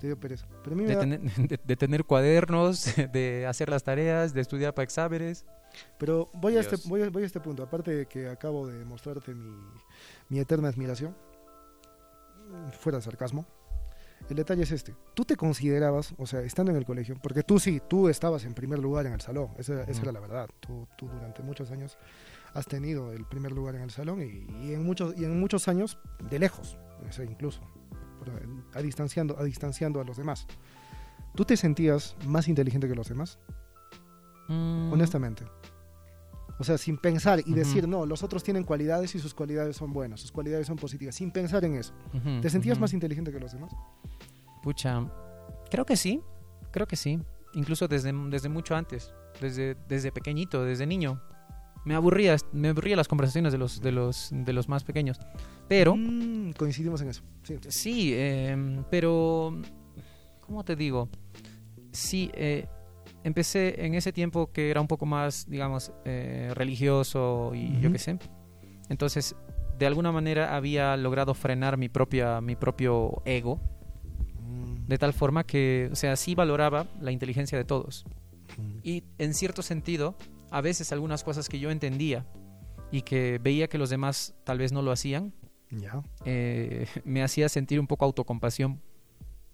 Te 0.00 0.08
dio 0.08 0.18
pereza. 0.20 0.46
Pero 0.62 0.74
a 0.74 0.76
mí 0.76 0.82
me 0.82 0.88
De, 0.88 0.94
da- 0.96 1.00
tener, 1.00 1.20
de- 1.48 1.60
de 1.64 1.76
tener 1.76 2.04
cuadernos, 2.04 2.84
de 3.12 3.46
hacer 3.46 3.68
las 3.70 3.82
tareas, 3.84 4.34
de 4.34 4.40
estudiar 4.40 4.74
para 4.74 4.84
exámenes. 4.84 5.44
Pero 5.98 6.30
voy 6.34 6.56
a, 6.56 6.60
este, 6.60 6.76
voy, 6.88 7.02
a, 7.02 7.10
voy 7.10 7.22
a 7.22 7.26
este 7.26 7.40
punto. 7.40 7.62
Aparte 7.62 7.94
de 7.94 8.06
que 8.06 8.28
acabo 8.28 8.66
de 8.66 8.84
mostrarte 8.84 9.32
mi, 9.34 9.54
mi 10.28 10.38
eterna 10.40 10.68
admiración, 10.68 11.14
fuera 12.80 12.98
de 12.98 13.02
sarcasmo, 13.02 13.46
el 14.28 14.36
detalle 14.36 14.62
es 14.62 14.72
este. 14.72 14.94
Tú 15.14 15.24
te 15.24 15.36
considerabas, 15.36 16.14
o 16.18 16.26
sea, 16.26 16.40
estando 16.40 16.70
en 16.72 16.76
el 16.78 16.84
colegio, 16.84 17.16
porque 17.22 17.42
tú 17.42 17.58
sí, 17.58 17.80
tú 17.88 18.08
estabas 18.08 18.44
en 18.44 18.54
primer 18.54 18.78
lugar 18.78 19.06
en 19.06 19.12
el 19.14 19.20
salón, 19.20 19.50
esa, 19.58 19.82
esa 19.82 19.92
Ujú. 19.92 20.02
era 20.02 20.12
la 20.12 20.20
verdad. 20.20 20.48
Tú, 20.60 20.86
tú 20.96 21.08
durante 21.08 21.42
muchos 21.42 21.70
años 21.70 21.96
has 22.54 22.66
tenido 22.66 23.12
el 23.12 23.24
primer 23.24 23.52
lugar 23.52 23.74
en 23.76 23.82
el 23.82 23.90
salón 23.90 24.20
y, 24.22 24.66
y 24.66 24.72
en, 24.74 24.84
muchos, 24.84 25.14
y 25.16 25.24
en 25.24 25.38
muchos 25.40 25.68
años 25.68 25.98
de 26.30 26.38
lejos, 26.38 26.76
o 27.08 27.12
sea, 27.12 27.24
incluso, 27.24 27.60
por- 28.18 28.30
a, 28.74 28.82
distanciando, 28.82 29.38
a 29.38 29.44
distanciando 29.44 30.00
a 30.00 30.04
los 30.04 30.16
demás. 30.16 30.46
¿Tú 31.34 31.44
te 31.44 31.56
sentías 31.56 32.16
más 32.26 32.48
inteligente 32.48 32.88
que 32.88 32.94
los 32.94 33.08
demás? 33.08 33.38
Mm, 34.48 34.92
honestamente. 34.92 35.44
O 36.58 36.64
sea, 36.64 36.76
sin 36.76 36.98
pensar 36.98 37.40
y 37.46 37.52
decir, 37.54 37.86
no, 37.86 38.04
los 38.04 38.22
otros 38.24 38.42
tienen 38.42 38.64
cualidades 38.64 39.14
y 39.14 39.18
sus 39.20 39.32
cualidades 39.32 39.76
son 39.76 39.92
buenas, 39.92 40.20
sus 40.20 40.32
cualidades 40.32 40.66
son 40.66 40.76
positivas, 40.76 41.14
sin 41.14 41.30
pensar 41.30 41.64
en 41.64 41.76
eso. 41.76 41.92
ujú, 42.12 42.40
¿Te 42.40 42.50
sentías 42.50 42.78
más 42.80 42.92
inteligente 42.92 43.30
que 43.32 43.38
los 43.38 43.52
demás? 43.52 43.72
Pucha, 44.62 45.06
creo 45.70 45.84
que 45.86 45.96
sí, 45.96 46.20
creo 46.72 46.86
que 46.86 46.96
sí. 46.96 47.20
Incluso 47.54 47.86
desde, 47.88 48.12
desde 48.28 48.48
mucho 48.48 48.74
antes, 48.76 49.12
desde, 49.40 49.76
desde 49.88 50.12
pequeñito, 50.12 50.64
desde 50.64 50.86
niño. 50.86 51.20
Me 51.84 51.94
aburría, 51.94 52.36
me 52.52 52.68
aburría 52.68 52.96
las 52.96 53.08
conversaciones 53.08 53.52
de 53.52 53.58
los, 53.58 53.80
de 53.80 53.92
los, 53.92 54.28
de 54.32 54.52
los 54.52 54.68
más 54.68 54.84
pequeños. 54.84 55.18
Pero, 55.68 55.94
Mm, 55.96 56.52
coincidimos 56.52 57.00
en 57.02 57.08
eso. 57.08 57.22
Sí. 57.44 57.56
sí, 57.68 58.12
em, 58.16 58.84
pero, 58.90 59.56
¿cómo 60.40 60.64
te 60.64 60.76
digo? 60.76 61.08
Sí, 61.92 62.30
eh, 62.34 62.66
empecé 63.24 63.84
en 63.84 63.94
ese 63.94 64.12
tiempo 64.12 64.50
que 64.52 64.70
era 64.70 64.80
un 64.80 64.88
poco 64.88 65.06
más, 65.06 65.48
digamos, 65.48 65.92
eh, 66.04 66.50
religioso 66.54 67.52
y 67.54 67.80
yo 67.80 67.90
qué 67.92 67.98
sé. 67.98 68.18
Entonces, 68.88 69.36
de 69.78 69.86
alguna 69.86 70.12
manera 70.12 70.56
había 70.56 70.96
logrado 70.96 71.34
frenar 71.34 71.76
mi, 71.76 71.88
propia, 71.88 72.40
mi 72.40 72.56
propio 72.56 73.22
ego 73.24 73.60
Mm, 74.40 74.86
de 74.86 74.96
tal 74.98 75.12
forma 75.12 75.44
que, 75.44 75.90
o 75.92 75.94
sea, 75.94 76.16
sí 76.16 76.34
valoraba 76.34 76.86
la 77.00 77.12
inteligencia 77.12 77.58
de 77.58 77.64
todos. 77.64 78.06
Y 78.82 79.04
en 79.18 79.34
cierto 79.34 79.60
sentido, 79.62 80.16
a 80.50 80.62
veces 80.62 80.90
algunas 80.92 81.22
cosas 81.22 81.50
que 81.50 81.58
yo 81.58 81.70
entendía 81.70 82.24
y 82.90 83.02
que 83.02 83.38
veía 83.42 83.68
que 83.68 83.76
los 83.76 83.90
demás 83.90 84.34
tal 84.44 84.56
vez 84.58 84.72
no 84.72 84.80
lo 84.80 84.90
hacían, 84.90 85.34
Ya. 85.70 86.02
eh, 86.24 86.86
me 87.04 87.22
hacía 87.22 87.50
sentir 87.50 87.78
un 87.78 87.86
poco 87.86 88.06
autocompasión, 88.06 88.80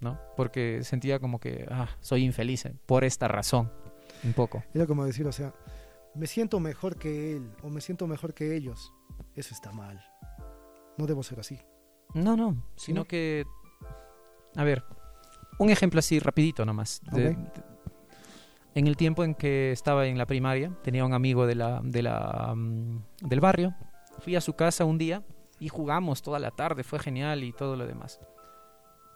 ¿no? 0.04 0.20
Porque 0.36 0.84
sentía 0.84 1.18
como 1.18 1.40
que, 1.40 1.66
ah, 1.70 1.88
soy 2.00 2.22
infeliz 2.24 2.66
eh, 2.66 2.76
por 2.86 3.02
esta 3.02 3.26
razón, 3.26 3.72
un 4.22 4.32
poco. 4.34 4.62
Era 4.72 4.86
como 4.86 5.04
decir, 5.04 5.26
o 5.26 5.32
sea, 5.32 5.52
me 6.14 6.28
siento 6.28 6.60
mejor 6.60 6.96
que 6.96 7.36
él 7.36 7.50
o 7.62 7.70
me 7.70 7.80
siento 7.80 8.06
mejor 8.06 8.32
que 8.34 8.54
ellos. 8.54 8.92
Eso 9.34 9.52
está 9.52 9.72
mal. 9.72 10.00
No 10.96 11.06
debo 11.06 11.24
ser 11.24 11.40
así. 11.40 11.58
No, 12.14 12.36
no, 12.36 12.64
sino 12.76 13.00
no? 13.00 13.04
que, 13.06 13.44
a 14.54 14.62
ver, 14.62 14.84
un 15.58 15.70
ejemplo 15.70 15.98
así 15.98 16.20
rapidito 16.20 16.64
nomás. 16.64 17.00
de- 17.10 17.30
Ok. 17.30 17.36
de- 17.36 17.74
en 18.76 18.86
el 18.88 18.96
tiempo 18.96 19.22
en 19.24 19.34
que 19.34 19.70
estaba 19.72 20.06
en 20.06 20.18
la 20.18 20.26
primaria, 20.26 20.72
tenía 20.82 21.04
un 21.04 21.14
amigo 21.14 21.46
de 21.46 21.54
la, 21.54 21.80
de 21.82 22.02
la, 22.02 22.52
mm, 22.56 23.04
del 23.22 23.40
barrio. 23.40 23.74
Fui 24.20 24.34
a 24.36 24.40
su 24.40 24.54
casa 24.54 24.84
un 24.84 24.98
día 24.98 25.22
y 25.60 25.68
jugamos 25.68 26.22
toda 26.22 26.38
la 26.40 26.50
tarde, 26.50 26.82
fue 26.82 26.98
genial 26.98 27.44
y 27.44 27.52
todo 27.52 27.76
lo 27.76 27.86
demás. 27.86 28.18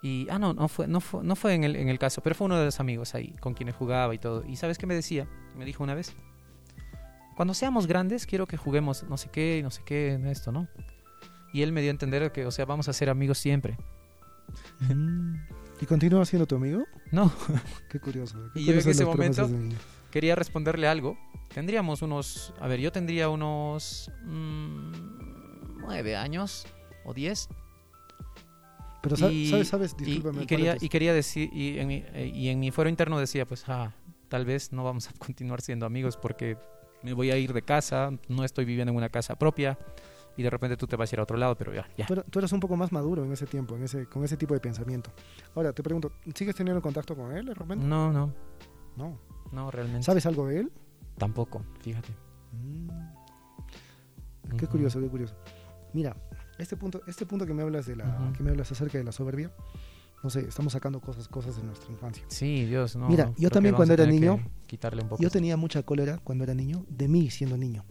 Y, 0.03 0.29
ah, 0.31 0.39
no, 0.39 0.55
no 0.55 0.69
fue, 0.69 0.87
no 0.87 1.01
fue, 1.01 1.25
no 1.25 1.35
fue 1.35 1.55
en, 1.55 1.65
el, 1.65 1.75
en 1.77 1.89
el 1.89 1.99
caso, 1.99 2.21
pero 2.23 2.35
fue 2.37 2.45
uno 2.47 2.57
de 2.57 2.65
los 2.67 2.79
amigos 2.79 3.15
ahí 3.15 3.35
con 3.41 3.55
quienes 3.55 3.75
jugaba 3.75 4.15
y 4.15 4.19
todo. 4.19 4.45
¿Y 4.47 4.57
sabes 4.57 4.79
qué 4.79 4.87
me 4.87 4.95
decía? 4.95 5.27
Me 5.57 5.65
dijo 5.65 5.83
una 5.83 5.95
vez, 5.95 6.15
cuando 7.37 7.53
seamos 7.55 7.87
grandes 7.87 8.27
quiero 8.27 8.47
que 8.47 8.57
juguemos 8.57 9.05
no 9.09 9.17
sé 9.17 9.29
qué, 9.31 9.61
no 9.63 9.71
sé 9.71 9.83
qué, 9.85 10.13
en 10.13 10.27
esto, 10.27 10.53
¿no? 10.53 10.69
Y 11.53 11.63
él 11.63 11.73
me 11.73 11.81
dio 11.81 11.91
a 11.91 11.93
entender 11.93 12.31
que, 12.31 12.47
o 12.47 12.51
sea, 12.51 12.65
vamos 12.65 12.89
a 12.89 12.93
ser 12.93 13.11
amigos 13.11 13.39
siempre. 13.39 13.77
¿Y 15.81 15.87
continúa 15.87 16.25
siendo 16.25 16.47
tu 16.47 16.57
amigo? 16.57 16.85
No, 17.11 17.33
Qué 17.91 17.99
curioso. 18.01 18.37
Qué 18.55 18.61
Y 18.61 18.65
yo 18.67 18.73
en 18.75 18.79
ese 18.79 19.05
momento- 19.05 19.49
quería 20.11 20.35
responderle 20.35 20.89
algo. 20.89 21.19
Tendríamos 21.53 22.03
unos, 22.03 22.53
a 22.61 22.69
ver, 22.69 22.81
yo 22.81 22.93
tendría 22.93 23.29
unos 23.31 24.11
mm, 24.25 24.93
nueve 25.81 26.17
años 26.17 26.67
o 27.05 27.15
diez. 27.15 27.49
Pero 29.03 29.17
y- 29.31 29.51
sabes, 29.51 29.69
sabes, 29.69 29.97
Y, 30.01 30.05
discúlpame. 30.05 30.43
y 30.43 30.47
quería, 30.47 30.77
y 30.81 30.89
quería 30.89 31.13
decir, 31.15 31.51
y 31.53 31.79
en, 31.79 31.89
mi, 31.89 32.05
eh, 32.15 32.31
y 32.35 32.49
en 32.49 32.59
mi 32.61 32.71
fuero 32.71 32.91
interno 32.91 33.19
decía, 33.19 33.47
pues, 33.47 33.65
ah, 33.69 33.93
tal 34.29 34.45
vez 34.45 34.73
no 34.73 34.83
vamos 34.85 35.09
a 35.09 35.13
continuar 35.19 35.61
siendo 35.61 35.87
amigos 35.87 36.17
porque 36.17 36.57
me 37.03 37.13
voy 37.13 37.31
a 37.31 37.37
ir 37.39 37.53
de 37.53 37.63
casa, 37.63 38.11
no 38.29 38.45
estoy 38.45 38.65
viviendo 38.65 38.91
en 38.91 38.97
una 38.97 39.09
casa 39.09 39.37
propia 39.37 39.79
y 40.37 40.43
de 40.43 40.51
repente 40.51 40.77
tú 40.77 40.87
te 40.87 40.97
vas 40.97 41.13
a 41.13 41.15
ir 41.17 41.21
a 41.21 41.23
otro 41.23 41.37
lado, 41.37 41.57
pero 41.57 41.73
ya, 41.73 41.89
ya. 41.97 42.07
Tú, 42.07 42.17
tú 42.29 42.39
eras 42.41 42.53
un 42.53 42.61
poco 42.61 42.77
más 42.77 42.91
maduro 42.93 43.25
en 43.25 43.33
ese 43.33 43.47
tiempo, 43.47 43.77
en 43.77 43.85
ese, 43.85 44.07
con 44.07 44.25
ese 44.25 44.37
tipo 44.37 44.55
de 44.55 44.61
pensamiento. 44.61 45.11
Ahora, 45.55 45.73
te 45.73 45.83
pregunto, 45.83 46.13
¿sigues 46.35 46.55
teniendo 46.57 46.83
contacto 46.83 47.15
con 47.17 47.33
él 47.37 47.47
de 47.47 47.55
repente? 47.55 47.85
No, 47.87 48.13
no, 48.13 48.33
No. 48.97 49.19
no, 49.53 49.71
realmente. 49.71 50.03
¿Sabes 50.05 50.27
algo 50.27 50.47
de 50.49 50.61
él? 50.61 50.73
Tampoco, 51.19 51.65
fíjate. 51.81 52.09
Qué 54.51 54.65
Ujú. 54.65 54.67
curioso, 54.69 55.01
qué 55.01 55.09
curioso. 55.09 55.37
Mira, 55.93 56.17
este 56.59 56.77
punto, 56.77 57.03
este 57.07 57.25
punto 57.27 57.47
que 57.47 57.55
me 57.55 57.62
hablas 57.62 57.87
de 57.87 57.97
la, 57.97 58.33
que 58.37 58.42
me 58.42 58.51
hablas 58.51 58.71
acerca 58.73 58.99
de 58.99 59.05
la 59.05 59.12
soberbia, 59.12 59.53
no 60.23 60.31
sé, 60.31 60.40
estamos 60.40 60.73
sacando 60.73 61.01
cosas, 61.01 61.29
cosas 61.29 61.57
de 61.57 61.62
nuestra 61.62 61.90
infancia. 61.92 62.25
Sí, 62.29 62.64
Dios, 62.66 62.97
no. 62.97 63.09
Mira, 63.09 63.33
yo 63.37 63.51
también 63.51 63.75
cuando 63.77 63.94
era 63.94 64.05
niño, 64.07 64.40
Quitarle 64.66 65.03
un 65.03 65.09
poco. 65.09 65.23
Yo 65.23 65.31
tenía 65.31 65.57
mucha 65.57 65.83
cólera 65.85 66.18
cuando 66.18 66.44
era 66.44 66.55
niño, 66.55 66.85
de 66.88 67.09
mí 67.09 67.31
siendo 67.31 67.57
niño. 67.57 67.85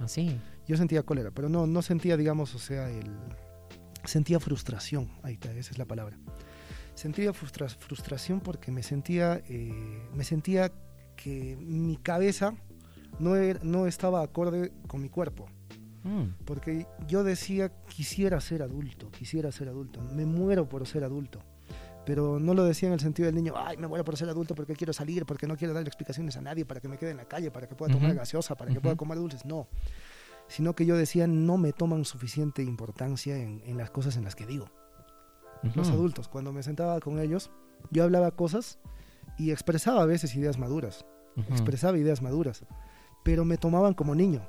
Ah, 0.00 0.08
sí. 0.08 0.40
Yo 0.66 0.76
sentía 0.76 1.02
cólera, 1.02 1.30
pero 1.30 1.48
no, 1.48 1.66
no 1.66 1.82
sentía, 1.82 2.16
digamos, 2.16 2.54
o 2.54 2.58
sea, 2.58 2.90
el... 2.90 3.10
Sentía 4.04 4.40
frustración, 4.40 5.10
ahí 5.22 5.34
está, 5.34 5.52
esa 5.52 5.70
es 5.72 5.78
la 5.78 5.84
palabra. 5.84 6.18
Sentía 6.94 7.32
frustra- 7.32 7.68
frustración 7.68 8.40
porque 8.40 8.70
me 8.72 8.82
sentía, 8.82 9.42
eh, 9.48 10.02
me 10.14 10.24
sentía 10.24 10.72
que 11.16 11.56
mi 11.60 11.96
cabeza 11.96 12.54
no, 13.18 13.36
era- 13.36 13.60
no 13.62 13.86
estaba 13.86 14.22
acorde 14.22 14.72
con 14.86 15.02
mi 15.02 15.08
cuerpo. 15.10 15.46
Mm, 16.04 16.44
Porque 16.44 16.86
yo 17.06 17.24
decía, 17.24 17.70
quisiera 17.88 18.40
ser 18.40 18.62
adulto, 18.62 19.10
quisiera 19.10 19.50
ser 19.52 19.68
adulto, 19.68 20.00
me 20.00 20.24
muero 20.26 20.68
por 20.68 20.86
ser 20.86 21.04
adulto. 21.04 21.40
Pero 22.06 22.38
no 22.40 22.54
lo 22.54 22.64
decía 22.64 22.86
en 22.88 22.94
el 22.94 23.00
sentido 23.00 23.26
del 23.26 23.34
niño, 23.34 23.52
ay, 23.56 23.76
me 23.76 23.86
muero 23.86 24.02
por 24.04 24.16
ser 24.16 24.28
adulto 24.30 24.54
porque 24.54 24.74
quiero 24.74 24.92
salir, 24.94 25.26
porque 25.26 25.46
no 25.46 25.56
quiero 25.56 25.74
darle 25.74 25.88
explicaciones 25.88 26.36
a 26.38 26.40
nadie, 26.40 26.64
para 26.64 26.80
que 26.80 26.88
me 26.88 26.96
quede 26.96 27.10
en 27.10 27.18
la 27.18 27.26
calle, 27.26 27.50
para 27.50 27.66
que 27.68 27.74
pueda 27.74 27.92
tomar 27.92 28.10
Ujú. 28.12 28.20
gaseosa, 28.20 28.54
para 28.54 28.70
que 28.70 28.78
Ujú. 28.78 28.82
pueda 28.84 28.96
comer 28.96 29.18
dulces. 29.18 29.44
No. 29.44 29.68
Sino 30.46 30.74
que 30.74 30.86
yo 30.86 30.96
decía, 30.96 31.26
no 31.26 31.58
me 31.58 31.74
toman 31.74 32.06
suficiente 32.06 32.62
importancia 32.62 33.36
en, 33.36 33.60
en 33.66 33.76
las 33.76 33.90
cosas 33.90 34.16
en 34.16 34.24
las 34.24 34.34
que 34.34 34.46
digo. 34.46 34.70
Los 35.74 35.88
ujú. 35.88 35.96
adultos, 35.96 36.28
cuando 36.28 36.52
me 36.52 36.62
sentaba 36.62 36.98
con 37.00 37.18
ellos, 37.18 37.50
yo 37.90 38.04
hablaba 38.04 38.30
cosas 38.30 38.78
y 39.36 39.50
expresaba 39.50 40.00
a 40.02 40.06
veces 40.06 40.34
ideas 40.34 40.56
maduras, 40.58 41.04
expresaba 41.50 41.98
ideas 41.98 42.22
maduras, 42.22 42.64
pero 43.24 43.44
me 43.44 43.58
tomaban 43.58 43.92
como 43.92 44.14
niño. 44.14 44.48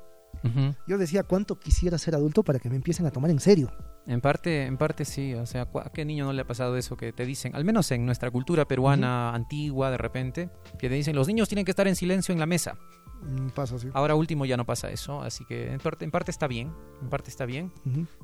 Yo 0.86 0.96
decía, 0.98 1.22
¿cuánto 1.22 1.58
quisiera 1.58 1.98
ser 1.98 2.14
adulto 2.14 2.42
para 2.42 2.58
que 2.58 2.70
me 2.70 2.76
empiecen 2.76 3.04
a 3.06 3.10
tomar 3.10 3.30
en 3.30 3.40
serio? 3.40 3.70
En 4.06 4.20
parte, 4.22 4.64
en 4.64 4.78
parte 4.78 5.04
sí, 5.04 5.34
o 5.34 5.44
sea, 5.44 5.66
¿cu- 5.66 5.80
¿a 5.80 5.90
qué 5.92 6.04
niño 6.04 6.24
no 6.24 6.32
le 6.32 6.40
ha 6.42 6.46
pasado 6.46 6.76
eso 6.78 6.96
que 6.96 7.12
te 7.12 7.26
dicen, 7.26 7.54
al 7.54 7.64
menos 7.64 7.90
en 7.90 8.06
nuestra 8.06 8.30
cultura 8.30 8.64
peruana 8.66 9.34
antigua 9.34 9.90
de 9.90 9.98
repente, 9.98 10.50
que 10.78 10.88
te 10.88 10.94
dicen 10.94 11.14
los 11.14 11.26
niños 11.28 11.48
tienen 11.48 11.64
que 11.66 11.72
estar 11.72 11.86
en 11.86 11.94
silencio 11.96 12.32
en 12.32 12.38
la 12.40 12.46
mesa? 12.46 12.78
Mm, 13.22 13.48
Pasa 13.50 13.74
así. 13.76 13.88
Ahora 13.92 14.14
último 14.14 14.46
ya 14.46 14.56
no 14.56 14.64
pasa 14.64 14.90
eso, 14.90 15.20
así 15.20 15.44
que 15.44 15.70
en 15.72 15.78
parte, 15.78 16.06
en 16.06 16.10
parte 16.10 16.30
está 16.30 16.46
bien, 16.46 16.72
en 17.02 17.10
parte 17.10 17.28
está 17.28 17.44
bien, 17.44 17.70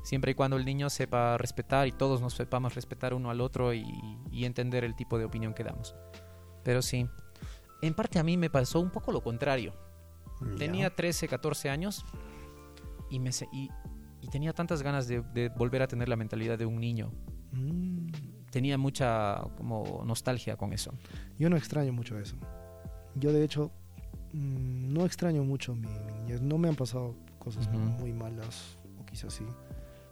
siempre 0.03 0.31
y 0.31 0.33
cuando 0.33 0.57
el 0.57 0.65
niño 0.65 0.89
sepa 0.89 1.37
respetar 1.37 1.87
y 1.87 1.91
todos 1.91 2.19
nos 2.19 2.33
sepamos 2.33 2.73
respetar 2.73 3.13
uno 3.13 3.29
al 3.29 3.39
otro 3.41 3.75
y, 3.75 3.85
y 4.31 4.45
entender 4.45 4.83
el 4.83 4.95
tipo 4.95 5.19
de 5.19 5.25
opinión 5.25 5.53
que 5.53 5.63
damos. 5.63 5.93
Pero 6.63 6.81
sí, 6.81 7.07
en 7.83 7.93
parte 7.93 8.17
a 8.17 8.23
mí 8.23 8.37
me 8.37 8.49
pasó 8.49 8.79
un 8.79 8.89
poco 8.89 9.11
lo 9.11 9.21
contrario. 9.21 9.73
Tenía 10.57 10.95
13, 10.95 11.27
14 11.27 11.69
años 11.69 12.05
y, 13.09 13.19
me, 13.19 13.31
y, 13.51 13.69
y 14.21 14.27
tenía 14.27 14.53
tantas 14.53 14.81
ganas 14.83 15.07
de, 15.07 15.21
de 15.33 15.49
volver 15.49 15.81
a 15.81 15.87
tener 15.87 16.09
la 16.09 16.15
mentalidad 16.15 16.57
de 16.57 16.65
un 16.65 16.79
niño. 16.79 17.11
Mm, 17.51 18.07
Tenía 18.51 18.77
mucha 18.77 19.41
como 19.57 20.03
nostalgia 20.05 20.55
con 20.55 20.71
eso. 20.73 20.93
Yo 21.37 21.49
no 21.49 21.57
extraño 21.57 21.91
mucho 21.91 22.17
eso. 22.17 22.35
Yo, 23.15 23.33
de 23.33 23.43
hecho, 23.43 23.71
mm, 24.33 24.93
no 24.93 25.05
extraño 25.05 25.43
mucho 25.43 25.75
mi, 25.75 25.87
mi 25.87 26.13
niñez. 26.13 26.41
No 26.41 26.57
me 26.57 26.69
han 26.69 26.75
pasado 26.75 27.15
cosas 27.39 27.67
Ujú. 27.67 27.77
muy 27.77 28.13
malas, 28.13 28.77
o 28.99 29.05
quizás 29.05 29.33
sí, 29.33 29.45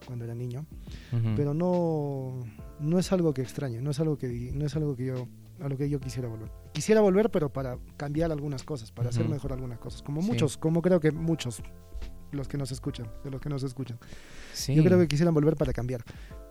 cuando 0.05 0.25
era 0.25 0.35
niño. 0.35 0.65
Ujú. 1.13 1.33
Pero 1.35 1.53
no, 1.53 2.39
no 2.79 2.99
es 2.99 3.11
algo 3.13 3.33
que 3.33 3.41
extrañe, 3.41 3.81
no 3.81 3.91
es 3.91 3.99
algo 3.99 4.17
que, 4.17 4.51
no 4.53 4.65
es 4.65 4.75
algo 4.75 4.95
que 4.95 5.05
yo, 5.05 5.27
a 5.61 5.69
lo 5.69 5.77
que 5.77 5.89
yo 5.89 5.99
quisiera 5.99 6.27
volver. 6.27 6.51
Quisiera 6.73 7.01
volver, 7.01 7.29
pero 7.31 7.51
para 7.51 7.77
cambiar 7.97 8.31
algunas 8.31 8.63
cosas, 8.63 8.91
para 8.91 9.09
hacer 9.09 9.23
Ujú. 9.23 9.31
mejor 9.33 9.53
algunas 9.53 9.79
cosas. 9.79 10.01
Como 10.01 10.21
Sí. 10.21 10.27
muchos, 10.29 10.57
como 10.57 10.81
creo 10.81 10.99
que 10.99 11.11
muchos 11.11 11.61
los 12.31 12.47
que 12.49 12.57
nos 12.57 12.71
escuchan, 12.71 13.07
de 13.23 13.31
los 13.31 13.39
que 13.39 13.47
nos 13.49 13.63
escuchan. 13.63 13.97
Sí. 14.53 14.75
Yo 14.75 14.83
creo 14.83 14.99
que 14.99 15.07
quisieran 15.07 15.33
volver 15.33 15.55
para 15.55 15.71
cambiar, 15.71 16.03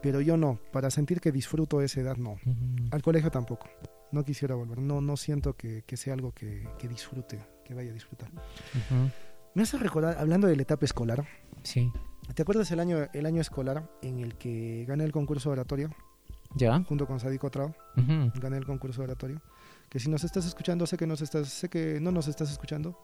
pero 0.02 0.20
yo 0.22 0.36
no, 0.36 0.58
para 0.72 0.90
sentir 0.90 1.20
que 1.20 1.30
disfruto 1.32 1.82
esa 1.82 2.00
edad 2.00 2.16
no. 2.16 2.32
Ujú. 2.32 2.88
Al 2.90 3.02
colegio 3.02 3.30
tampoco. 3.30 3.68
No 4.12 4.24
quisiera 4.24 4.54
volver. 4.54 4.78
No, 4.78 5.00
no 5.00 5.16
siento 5.16 5.54
que, 5.54 5.82
que 5.86 5.96
sea 5.96 6.14
algo 6.14 6.32
que, 6.32 6.66
que 6.78 6.88
disfrute, 6.88 7.38
que 7.64 7.74
vaya 7.74 7.90
a 7.90 7.94
disfrutar. 7.94 8.30
Ujú. 8.30 9.10
Me 9.54 9.62
hace 9.62 9.76
recordar, 9.76 10.16
hablando 10.18 10.46
de 10.46 10.56
la 10.56 10.62
etapa 10.62 10.84
escolar, 10.84 11.26
Sí. 11.62 11.92
¿te 12.34 12.42
acuerdas 12.42 12.70
el 12.70 12.80
año, 12.80 13.06
el 13.12 13.26
año 13.26 13.40
escolar 13.40 13.90
en 14.02 14.20
el 14.20 14.36
que 14.36 14.84
gané 14.88 15.04
el 15.04 15.12
concurso 15.12 15.50
de 15.50 15.54
oratorio 15.54 15.90
¿Ya? 16.54 16.82
junto 16.84 17.06
con 17.06 17.20
Sadico 17.20 17.50
Trao? 17.50 17.74
Ujú. 17.96 18.32
Gané 18.40 18.56
el 18.56 18.66
concurso 18.66 19.02
de 19.02 19.08
oratorio. 19.08 19.42
Que 19.88 19.98
si 19.98 20.08
nos 20.08 20.24
estás 20.24 20.46
escuchando, 20.46 20.86
sé 20.86 20.96
que, 20.96 21.06
nos 21.06 21.20
estás, 21.20 21.48
sé 21.48 21.68
que 21.68 22.00
no 22.00 22.10
nos 22.10 22.28
estás 22.28 22.50
escuchando, 22.50 22.98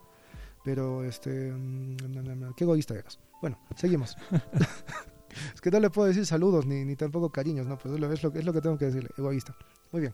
pero 0.63 1.03
este, 1.03 1.51
mm, 1.51 2.53
qué 2.55 2.63
egoísta 2.63 2.95
eras. 2.95 3.19
Bueno, 3.41 3.59
seguimos. 3.75 4.17
es 5.53 5.61
que 5.61 5.71
no 5.71 5.79
le 5.79 5.89
puedo 5.89 6.07
decir 6.07 6.25
saludos 6.25 6.65
ni, 6.65 6.85
ni 6.85 6.95
tampoco 6.95 7.29
cariños, 7.29 7.67
¿no? 7.67 7.77
Pues 7.77 7.93
es 7.93 7.99
lo, 7.99 8.11
es 8.11 8.23
lo, 8.23 8.33
es 8.33 8.45
lo 8.45 8.53
que 8.53 8.61
tengo 8.61 8.77
que 8.77 8.85
decirle, 8.85 9.09
egoísta. 9.17 9.55
Muy 9.91 10.01
bien, 10.01 10.13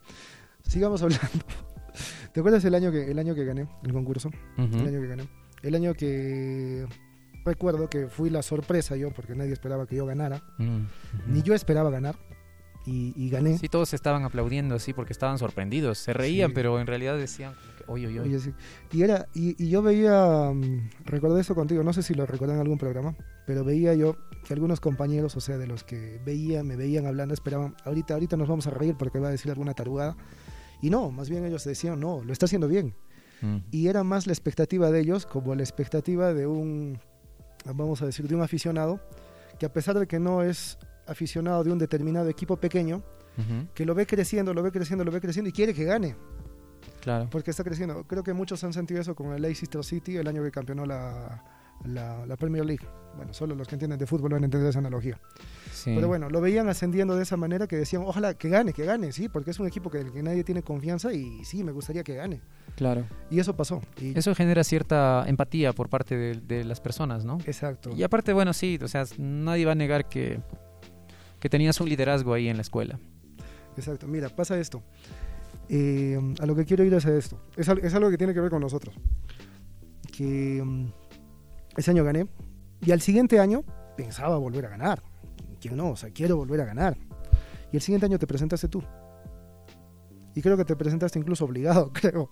sigamos 0.67 1.01
hablando. 1.03 1.27
¿Te 2.33 2.39
acuerdas 2.41 2.63
el 2.65 2.75
año 2.75 2.91
que, 2.91 3.09
el 3.09 3.17
año 3.17 3.33
que 3.33 3.45
gané 3.45 3.67
el 3.83 3.93
concurso? 3.93 4.29
Ujú. 4.57 4.77
El 4.77 4.87
año 4.87 5.01
que 5.01 5.07
gané. 5.07 5.27
El 5.63 5.75
año 5.75 5.93
que 5.93 6.85
recuerdo 7.43 7.89
que 7.89 8.07
fui 8.07 8.29
la 8.29 8.43
sorpresa 8.43 8.95
yo, 8.95 9.11
porque 9.11 9.35
nadie 9.35 9.53
esperaba 9.53 9.87
que 9.87 9.95
yo 9.95 10.05
ganara. 10.05 10.43
Mm, 10.57 10.75
ujú. 10.75 10.87
Ni 11.27 11.41
yo 11.41 11.53
esperaba 11.53 11.89
ganar. 11.89 12.15
Y, 12.87 13.13
y 13.17 13.29
gané. 13.29 13.57
Sí, 13.57 13.67
todos 13.67 13.93
estaban 13.93 14.23
aplaudiendo 14.23 14.73
así 14.75 14.93
porque 14.93 15.11
estaban 15.13 15.37
sorprendidos. 15.37 15.97
Se 15.97 16.13
reían, 16.13 16.49
Sí. 16.49 16.55
pero 16.55 16.79
en 16.79 16.87
realidad 16.87 17.17
decían, 17.17 17.53
oye, 17.87 18.07
oye, 18.07 18.21
oye. 18.21 18.39
Sí. 18.39 18.53
Y 18.93 19.01
era, 19.03 19.27
y, 19.33 19.61
y 19.61 19.69
yo 19.69 19.81
veía, 19.81 20.51
mm, 20.53 20.89
recordé 21.05 21.41
eso 21.41 21.53
contigo, 21.53 21.83
no 21.83 21.91
sé 21.91 22.01
si 22.01 22.13
lo 22.13 22.25
recordé 22.25 22.53
en 22.53 22.59
algún 22.61 22.77
programa, 22.77 23.13
pero 23.45 23.63
veía 23.65 23.93
yo 23.93 24.15
que 24.47 24.53
algunos 24.53 24.79
compañeros, 24.79 25.35
o 25.35 25.41
sea, 25.41 25.57
de 25.57 25.67
los 25.67 25.83
que 25.83 26.21
veía, 26.25 26.63
me 26.63 26.77
veían 26.77 27.05
hablando, 27.05 27.33
esperaban, 27.33 27.75
ahorita, 27.83 28.13
ahorita 28.13 28.37
nos 28.37 28.47
vamos 28.47 28.65
a 28.67 28.69
reír 28.69 28.95
porque 28.97 29.19
va 29.19 29.27
a 29.27 29.31
decir 29.31 29.51
alguna 29.51 29.73
tarugada. 29.73 30.15
Y 30.81 30.89
no, 30.89 31.11
más 31.11 31.29
bien 31.29 31.43
ellos 31.43 31.65
decían, 31.65 31.99
no, 31.99 32.23
lo 32.23 32.31
está 32.31 32.45
haciendo 32.45 32.67
bien. 32.69 32.95
Mm, 33.41 33.57
Y 33.71 33.87
era 33.87 34.03
más 34.05 34.27
la 34.27 34.33
expectativa 34.33 34.89
de 34.91 35.01
ellos 35.01 35.25
como 35.25 35.53
la 35.55 35.61
expectativa 35.63 36.33
de 36.33 36.47
un, 36.47 36.99
vamos 37.65 38.01
a 38.01 38.05
decir, 38.05 38.27
de 38.29 38.35
un 38.35 38.41
aficionado, 38.41 39.01
que 39.59 39.65
a 39.65 39.73
pesar 39.73 39.99
de 39.99 40.07
que 40.07 40.19
no 40.19 40.41
es 40.43 40.77
aficionado 41.07 41.63
de 41.63 41.71
un 41.71 41.77
determinado 41.77 42.29
equipo 42.29 42.57
pequeño, 42.57 43.03
que 43.75 43.85
lo 43.85 43.93
ve 43.93 44.07
creciendo, 44.07 44.53
lo 44.53 44.63
ve 44.63 44.71
creciendo, 44.71 45.03
lo 45.03 45.11
ve 45.11 45.21
creciendo 45.21 45.49
y 45.49 45.51
quiere 45.51 45.73
que 45.73 45.83
gane. 45.83 46.15
Claro. 47.01 47.27
Porque 47.29 47.51
está 47.51 47.63
creciendo. 47.63 48.03
Creo 48.05 48.23
que 48.23 48.33
muchos 48.33 48.63
han 48.63 48.73
sentido 48.73 48.99
eso 48.99 49.15
con 49.15 49.31
el 49.33 49.41
Leicester 49.41 49.83
City 49.83 50.17
el 50.17 50.27
año 50.27 50.43
que 50.43 50.51
campeonó 50.51 50.85
la, 50.85 51.43
la, 51.85 52.25
la 52.25 52.35
Premier 52.35 52.65
League. 52.65 52.85
Bueno, 53.15 53.33
solo 53.33 53.55
los 53.55 53.67
que 53.67 53.75
entienden 53.75 53.97
de 53.97 54.05
fútbol 54.05 54.31
van 54.33 54.43
a 54.43 54.45
entender 54.45 54.69
esa 54.69 54.79
analogía. 54.79 55.19
Sí. 55.71 55.91
Pero 55.95 56.07
bueno, 56.07 56.29
lo 56.29 56.41
veían 56.41 56.69
ascendiendo 56.69 57.15
de 57.15 57.23
esa 57.23 57.37
manera 57.37 57.67
que 57.67 57.75
decían, 57.75 58.03
ojalá 58.05 58.33
que 58.33 58.49
gane, 58.49 58.73
que 58.73 58.85
gane, 58.85 59.11
sí, 59.11 59.27
porque 59.29 59.51
es 59.51 59.59
un 59.59 59.67
equipo 59.67 59.89
que, 59.89 60.11
que 60.11 60.21
nadie 60.21 60.43
tiene 60.43 60.61
confianza 60.61 61.13
y 61.13 61.43
sí, 61.43 61.63
me 61.63 61.71
gustaría 61.71 62.03
que 62.03 62.15
gane. 62.15 62.41
Claro. 62.75 63.05
Y 63.31 63.39
eso 63.39 63.55
pasó. 63.55 63.81
Y, 63.99 64.17
Eso 64.17 64.35
genera 64.35 64.63
cierta 64.63 65.23
empatía 65.27 65.73
por 65.73 65.89
parte 65.89 66.15
de, 66.15 66.41
de 66.41 66.63
las 66.63 66.79
personas, 66.79 67.25
¿no? 67.25 67.39
Exacto. 67.45 67.91
Y 67.95 68.03
aparte, 68.03 68.33
bueno, 68.33 68.53
sí, 68.53 68.77
o 68.81 68.87
sea, 68.87 69.05
nadie 69.17 69.65
va 69.65 69.71
a 69.71 69.75
negar 69.75 70.07
que, 70.09 70.39
que 71.39 71.49
tenías 71.49 71.79
un 71.79 71.89
liderazgo 71.89 72.33
ahí 72.33 72.47
en 72.47 72.57
la 72.57 72.61
escuela. 72.61 72.99
Exacto. 73.75 74.07
Mira, 74.07 74.29
pasa 74.29 74.59
esto. 74.59 74.83
Eh, 75.69 76.19
a 76.39 76.45
lo 76.45 76.55
que 76.55 76.65
quiero 76.65 76.83
ir 76.83 76.93
es 76.93 77.05
a 77.05 77.15
esto. 77.15 77.39
Es, 77.55 77.67
es 77.67 77.93
algo 77.93 78.09
que 78.09 78.17
tiene 78.17 78.33
que 78.33 78.39
ver 78.39 78.49
con 78.49 78.61
nosotros. 78.61 78.95
Que 80.15 80.61
mm, 80.63 80.87
ese 81.75 81.91
año 81.91 82.03
gané 82.03 82.27
y 82.81 82.91
al 82.91 83.01
siguiente 83.01 83.39
año 83.39 83.63
pensaba 83.95 84.37
volver 84.37 84.65
a 84.65 84.69
ganar. 84.69 85.03
¿Quién 85.59 85.75
no? 85.75 85.91
O 85.91 85.95
sea, 85.95 86.11
quiero 86.11 86.37
volver 86.37 86.61
a 86.61 86.65
ganar. 86.65 86.97
Y 87.71 87.75
el 87.75 87.81
siguiente 87.81 88.05
año 88.05 88.19
te 88.19 88.27
presentaste 88.27 88.67
tú. 88.67 88.83
Y 90.35 90.41
creo 90.41 90.55
que 90.55 90.65
te 90.65 90.75
presentaste 90.75 91.19
incluso 91.19 91.45
obligado, 91.45 91.91
creo. 91.93 92.29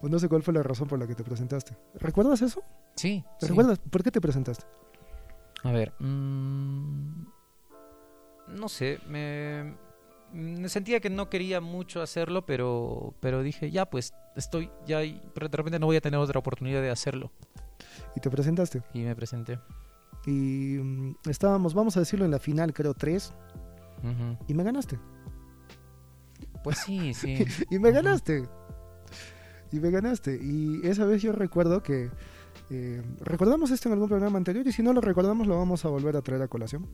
O 0.00 0.08
no 0.08 0.18
sé 0.18 0.28
cuál 0.28 0.42
fue 0.42 0.52
la 0.52 0.62
razón 0.62 0.88
por 0.88 0.98
la 0.98 1.06
que 1.06 1.14
te 1.14 1.24
presentaste. 1.24 1.76
¿Recuerdas 1.94 2.42
eso? 2.42 2.62
Sí. 2.96 3.24
¿Te 3.40 3.46
sí. 3.46 3.50
recuerdas? 3.50 3.78
¿Por 3.78 4.02
qué 4.02 4.10
te 4.10 4.20
presentaste? 4.20 4.64
A 5.62 5.72
ver. 5.72 5.94
mm, 5.98 7.26
no 8.48 8.68
sé, 8.68 8.98
me, 9.08 9.74
me 10.32 10.68
sentía 10.68 11.00
que 11.00 11.10
no 11.10 11.28
quería 11.30 11.60
mucho 11.60 12.02
hacerlo, 12.02 12.44
pero, 12.46 13.14
pero 13.20 13.42
dije, 13.42 13.70
ya, 13.70 13.86
pues 13.86 14.14
estoy, 14.36 14.70
ya, 14.86 15.02
y- 15.04 15.22
pero 15.34 15.48
de 15.48 15.56
repente 15.56 15.78
no 15.78 15.86
voy 15.86 15.96
a 15.96 16.00
tener 16.00 16.18
otra 16.20 16.38
oportunidad 16.38 16.82
de 16.82 16.90
hacerlo. 16.90 17.30
Y 18.16 18.20
te 18.20 18.30
presentaste. 18.30 18.82
Y 18.92 19.00
me 19.00 19.14
presenté. 19.16 19.58
Y 20.26 20.78
mm, 20.80 21.16
estábamos, 21.28 21.74
vamos 21.74 21.96
a 21.96 22.00
decirlo, 22.00 22.24
en 22.24 22.30
la 22.30 22.38
final, 22.38 22.72
creo, 22.72 22.94
tres. 22.94 23.32
Y 24.48 24.54
me 24.54 24.62
ganaste. 24.64 24.98
Pues 26.62 26.78
sí, 26.78 27.14
sí. 27.14 27.44
y 27.70 27.78
me 27.78 27.90
ganaste. 27.90 28.44
Y 29.72 29.80
me 29.80 29.90
ganaste. 29.90 30.38
Y 30.42 30.86
esa 30.86 31.04
vez 31.06 31.22
yo 31.22 31.32
recuerdo 31.32 31.82
que... 31.82 32.10
eh, 32.70 33.02
recordamos 33.20 33.70
esto 33.70 33.88
en 33.88 33.94
algún 33.94 34.08
programa 34.08 34.36
anterior 34.38 34.66
y 34.66 34.72
si 34.72 34.82
no 34.82 34.92
lo 34.92 35.00
recordamos 35.00 35.46
lo 35.46 35.56
vamos 35.58 35.84
a 35.84 35.88
volver 35.88 36.16
a 36.16 36.22
traer 36.22 36.42
a 36.42 36.48
colación. 36.48 36.86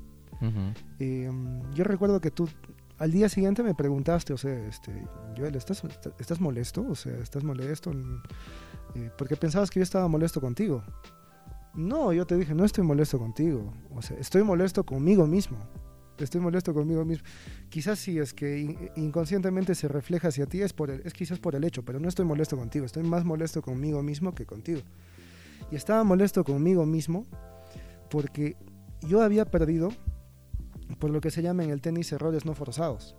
Eh, 0.98 1.30
yo 1.74 1.84
recuerdo 1.84 2.20
que 2.20 2.30
tú 2.30 2.48
al 2.98 3.10
día 3.12 3.28
siguiente 3.28 3.62
me 3.62 3.74
preguntaste, 3.74 4.32
o 4.32 4.36
sea, 4.38 4.52
este, 4.66 4.92
Joel, 5.36 5.54
¿estás, 5.54 5.82
est- 5.84 6.06
estás 6.18 6.40
molesto? 6.40 6.84
O 6.88 6.94
sea, 6.94 7.16
¿estás 7.18 7.42
molesto? 7.44 7.92
Eh, 8.94 9.10
porque 9.16 9.36
pensabas 9.36 9.70
que 9.70 9.80
yo 9.80 9.84
estaba 9.84 10.06
molesto 10.08 10.40
contigo. 10.40 10.82
No, 11.74 12.12
yo 12.12 12.26
te 12.26 12.36
dije, 12.36 12.54
no 12.54 12.64
estoy 12.64 12.84
molesto 12.84 13.18
contigo. 13.18 13.72
O 13.94 14.02
sea, 14.02 14.16
estoy 14.18 14.42
molesto 14.42 14.84
conmigo 14.84 15.26
mismo. 15.26 15.56
Estoy 16.18 16.40
molesto 16.42 16.74
conmigo 16.74 17.02
mismo. 17.06 17.24
Quizás 17.70 17.98
si 17.98 18.18
es 18.18 18.34
que 18.34 18.58
in- 18.58 18.90
inconscientemente 18.96 19.74
se 19.74 19.88
refleja 19.88 20.28
hacia 20.28 20.44
ti, 20.44 20.60
es, 20.60 20.74
por 20.74 20.90
el- 20.90 21.00
es 21.06 21.14
quizás 21.14 21.38
por 21.38 21.54
el 21.54 21.64
hecho, 21.64 21.82
pero 21.84 21.98
no 22.00 22.08
estoy 22.08 22.26
molesto 22.26 22.56
contigo. 22.58 22.84
Estoy 22.84 23.04
más 23.04 23.24
molesto 23.24 23.62
conmigo 23.62 24.02
mismo 24.02 24.34
que 24.34 24.44
contigo. 24.44 24.80
Y 25.70 25.76
estaba 25.76 26.04
molesto 26.04 26.44
conmigo 26.44 26.84
mismo 26.84 27.24
porque 28.10 28.56
yo 29.08 29.22
había 29.22 29.44
perdido 29.46 29.90
por 30.98 31.10
lo 31.10 31.20
que 31.20 31.30
se 31.30 31.42
llama 31.42 31.64
en 31.64 31.70
el 31.70 31.80
tenis 31.80 32.12
errores 32.12 32.44
no 32.44 32.54
forzados. 32.54 33.16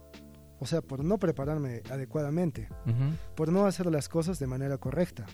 O 0.60 0.66
sea, 0.68 0.82
por 0.82 1.04
no 1.04 1.18
prepararme 1.18 1.82
adecuadamente, 1.90 2.70
por 3.36 3.52
no 3.52 3.66
hacer 3.66 3.88
las 3.88 4.08
cosas 4.10 4.38
de 4.40 4.48
manera 4.48 4.78
correcta. 4.78 5.26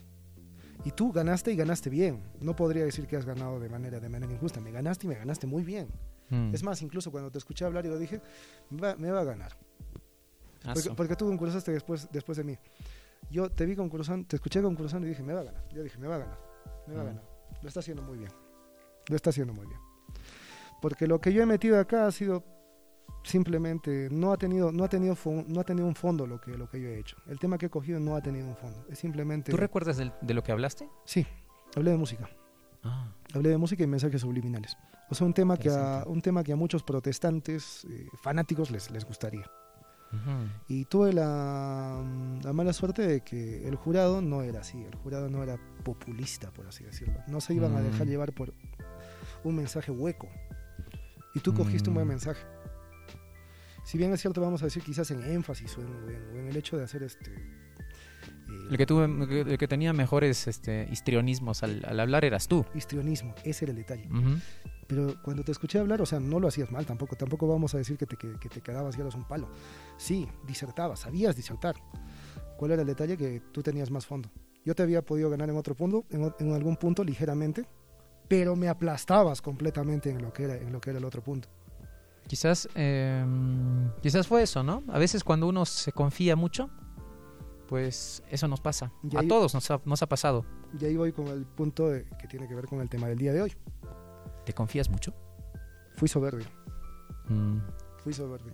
Y 0.86 0.92
tú 0.92 1.12
ganaste 1.12 1.52
y 1.52 1.56
ganaste 1.58 1.90
bien. 1.90 2.24
No 2.40 2.56
podría 2.56 2.86
decir 2.86 3.08
que 3.08 3.18
has 3.18 3.26
ganado 3.26 3.60
de 3.60 3.68
manera, 3.68 4.00
de 4.00 4.08
manera 4.08 4.32
injusta. 4.32 4.62
Me 4.62 4.72
ganaste 4.72 5.06
y 5.06 5.10
me 5.10 5.16
ganaste 5.16 5.46
muy 5.48 5.64
bien. 5.64 5.90
Mm. 6.30 6.54
Es 6.54 6.64
más, 6.64 6.82
incluso 6.82 7.12
cuando 7.12 7.30
te 7.32 7.40
escuché 7.40 7.66
hablar 7.66 7.86
y 7.86 7.90
lo 7.90 7.98
dije, 7.98 8.22
me 8.70 8.80
va, 8.82 8.96
me 8.96 9.12
va 9.12 9.22
a 9.22 9.24
ganar. 9.26 9.58
Ah, 10.64 10.74
Porque, 10.74 10.92
porque 10.92 11.16
tú 11.16 11.26
concursaste 11.28 11.72
después, 11.72 12.08
después 12.12 12.38
de 12.38 12.44
mí. 12.46 12.58
Yo 13.30 13.50
te 13.50 13.66
vi 13.66 13.76
concursando, 13.76 14.26
te 14.28 14.36
escuché 14.38 14.62
concursando 14.62 15.08
y 15.08 15.10
dije, 15.10 15.24
me 15.24 15.34
va 15.34 15.42
a 15.42 15.44
ganar. 15.44 15.68
Yo 15.74 15.84
dije, 15.84 15.98
me 15.98 16.08
va 16.08 16.16
a 16.16 16.20
ganar. 16.20 16.40
Me 16.88 16.94
va 16.94 17.02
a 17.02 17.04
Mm. 17.04 17.08
ganar. 17.08 17.24
Lo 17.62 17.68
está 17.68 17.80
haciendo 17.82 18.04
muy 18.04 18.18
bien. 18.20 18.32
Lo 19.10 19.16
está 19.16 19.32
haciendo 19.32 19.54
muy 19.54 19.66
bien. 19.68 19.80
Porque 20.82 21.08
lo 21.08 21.20
que 21.20 21.34
yo 21.34 21.42
he 21.44 21.46
metido 21.46 21.80
acá 21.80 22.08
ha 22.08 22.12
sido 22.12 22.44
simplemente 23.24 24.08
no 24.12 24.32
ha 24.32 24.38
tenido 24.38 24.72
no 24.72 24.84
ha 24.84 24.88
tenido 24.90 25.16
no 25.48 25.60
ha 25.60 25.64
tenido 25.64 25.88
un 25.88 25.96
fondo 25.96 26.26
lo 26.28 26.40
que 26.40 26.52
lo 26.58 26.70
que 26.70 26.80
yo 26.82 26.88
he 26.90 27.00
hecho. 27.00 27.18
El 27.28 27.40
tema 27.40 27.58
que 27.58 27.66
he 27.66 27.70
cogido 27.70 28.00
no 28.00 28.16
ha 28.16 28.22
tenido 28.22 28.48
un 28.48 28.56
fondo. 28.56 28.86
Es 28.90 29.00
simplemente 29.00 29.52
¿Tú 29.52 29.58
recuerdas 29.58 29.98
del- 29.98 30.14
de 30.22 30.34
lo 30.34 30.44
que 30.44 30.52
hablaste? 30.52 30.88
Sí, 31.06 31.26
hablé 31.76 31.92
de 31.92 31.98
música. 31.98 32.30
Ah, 32.84 33.12
Hablé 33.34 33.50
de 33.50 33.58
música 33.58 33.84
y 33.84 33.88
mensajes 33.88 34.22
subliminales. 34.22 34.78
O 35.10 35.16
sea, 35.16 35.26
un 35.28 35.34
tema 35.34 35.58
que 35.58 35.70
a, 35.70 36.04
un 36.06 36.22
tema 36.22 36.44
que 36.44 36.54
a 36.54 36.56
muchos 36.56 36.84
protestantes 36.84 37.86
eh, 37.90 38.08
fanáticos 38.22 38.72
les, 38.72 38.90
les 38.92 39.04
gustaría. 39.06 39.50
Y 40.70 40.86
tuve 40.86 41.12
la, 41.12 42.02
la 42.42 42.54
mala 42.54 42.72
suerte 42.72 43.02
de 43.06 43.22
que 43.22 43.68
el 43.68 43.76
jurado 43.76 44.22
no 44.22 44.42
era 44.42 44.62
así, 44.62 44.82
el 44.82 44.96
jurado 44.96 45.28
no 45.30 45.44
era 45.44 45.58
populista, 45.84 46.50
por 46.52 46.66
así 46.66 46.86
decirlo. 46.86 47.16
No 47.28 47.42
se 47.42 47.54
iban 47.54 47.76
a 47.76 47.82
dejar 47.82 48.08
Mm. 48.08 48.10
llevar 48.10 48.34
por 48.34 48.54
un 49.44 49.56
mensaje 49.58 49.92
hueco. 49.92 50.30
Y 51.34 51.40
tú 51.40 51.54
cogiste 51.54 51.90
un 51.90 51.96
buen 51.96 52.08
Mm. 52.08 52.10
mensaje. 52.10 52.42
Si 53.84 53.98
bien 53.98 54.12
es 54.14 54.22
cierto, 54.22 54.42
vamos 54.42 54.62
a 54.64 54.66
decir 54.66 54.84
quizás 54.84 55.10
en 55.12 55.24
énfasis 55.24 55.78
o 55.78 55.82
en, 55.82 55.88
en- 56.10 56.40
en 56.40 56.48
el 56.50 56.58
hecho 56.58 56.78
de 56.78 56.84
hacer 56.84 57.04
este... 57.04 57.32
eh, 57.32 58.68
El 58.72 58.78
que, 58.78 58.86
tuve, 58.86 59.06
el 59.06 59.58
que 59.58 59.68
tenía 59.68 59.94
mejores 59.94 60.48
este, 60.48 60.88
histrionismos 60.92 61.64
al, 61.64 61.84
al 61.86 62.00
hablar 62.00 62.26
eras 62.26 62.48
tú. 62.48 62.66
histrionismo, 62.76 63.34
ese 63.44 63.66
era 63.66 63.72
el 63.72 63.78
detalle. 63.78 64.08
Ujú. 64.10 64.40
Pero 64.88 65.22
cuando 65.22 65.44
te 65.44 65.52
escuché 65.52 65.80
hablar, 65.80 66.02
o 66.02 66.06
sea, 66.06 66.20
no 66.20 66.40
lo 66.40 66.48
hacías 66.48 66.72
mal 66.72 66.86
tampoco. 66.86 67.16
Tampoco 67.16 67.48
vamos 67.48 67.76
a 67.76 67.78
decir 67.78 67.98
que 67.98 68.06
te, 68.06 68.16
que, 68.18 68.38
que 68.40 68.50
te 68.50 68.62
quedabas 68.62 68.98
y 68.98 69.02
eras 69.02 69.16
un 69.16 69.26
palo. 69.28 69.50
Sí, 69.98 70.28
disertabas, 70.46 71.02
sabías 71.02 71.36
disertar. 71.36 71.76
¿Cuál 72.58 72.72
era 72.72 72.82
el 72.82 72.88
detalle? 72.88 73.18
Que 73.18 73.42
tú 73.52 73.62
tenías 73.62 73.92
más 73.92 74.06
fondo. 74.06 74.30
Yo 74.66 74.76
te 74.76 74.84
había 74.84 75.02
podido 75.02 75.30
ganar 75.30 75.50
en 75.50 75.56
otro 75.58 75.76
punto, 75.76 76.06
en, 76.10 76.34
en 76.40 76.54
algún 76.54 76.76
punto 76.78 77.04
ligeramente, 77.04 77.66
pero 78.28 78.56
me 78.56 78.68
aplastabas 78.70 79.42
completamente 79.42 80.10
en 80.10 80.22
lo 80.22 80.34
que 80.34 80.44
era, 80.44 80.56
en 80.56 80.72
lo 80.72 80.82
que 80.82 80.90
era 80.92 81.00
el 81.00 81.06
otro 81.06 81.22
punto. 81.24 81.48
Quizás, 82.28 82.68
eh, 82.76 83.26
quizás 84.02 84.28
fue 84.28 84.42
eso, 84.44 84.62
¿no? 84.64 84.84
A 84.90 85.00
veces 85.00 85.24
cuando 85.24 85.48
uno 85.48 85.66
se 85.66 85.92
confía 85.94 86.36
mucho, 86.36 86.70
pues 87.68 88.24
eso 88.30 88.48
nos 88.48 88.60
pasa. 88.62 88.92
Y 89.10 89.16
A 89.16 89.22
ahí- 89.22 89.28
todos 89.28 89.54
nos 89.54 89.70
ha, 89.72 89.80
nos 89.86 90.02
ha 90.02 90.08
pasado. 90.08 90.46
Y 90.80 90.84
ahí 90.86 90.98
voy 90.98 91.12
con 91.14 91.28
el 91.28 91.46
punto 91.46 91.90
de- 91.90 92.06
que 92.20 92.28
tiene 92.28 92.48
que 92.48 92.56
ver 92.56 92.66
con 92.66 92.82
el 92.82 92.90
tema 92.90 93.08
del 93.08 93.18
día 93.18 93.32
de 93.34 93.42
hoy. 93.42 93.54
¿Te 94.46 94.54
confías 94.54 94.90
mucho? 94.90 95.14
Fui 95.96 96.08
soberbio, 96.08 96.46
Mm. 97.30 97.58
fui 98.04 98.14
soberbio. 98.14 98.54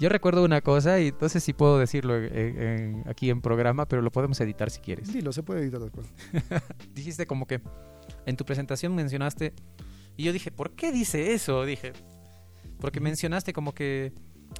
Yo 0.00 0.08
recuerdo 0.08 0.44
una 0.44 0.60
cosa 0.60 0.98
y 1.00 1.12
no 1.20 1.28
sé 1.28 1.38
si 1.38 1.52
puedo 1.52 1.78
decirlo 1.78 2.16
en- 2.16 2.34
en- 2.62 3.04
aquí 3.08 3.30
en 3.30 3.40
programa, 3.40 3.86
pero 3.86 4.02
lo 4.02 4.10
podemos 4.10 4.40
editar 4.40 4.70
si 4.70 4.80
quieres. 4.80 5.12
Dilo, 5.12 5.32
se 5.32 5.42
puede 5.44 5.60
editar 5.60 5.80
después. 5.80 6.06
Dijiste 6.94 7.26
como 7.26 7.46
que 7.46 7.60
en 8.26 8.36
tu 8.36 8.44
presentación 8.44 8.94
mencionaste 8.94 9.54
y 10.16 10.24
yo 10.24 10.32
dije, 10.32 10.50
¿por 10.50 10.72
qué 10.72 10.92
dice 10.92 11.32
eso? 11.32 11.64
Dije, 11.64 11.92
porque 12.80 13.00
mencionaste 13.00 13.52
como 13.52 13.72
que 13.72 14.12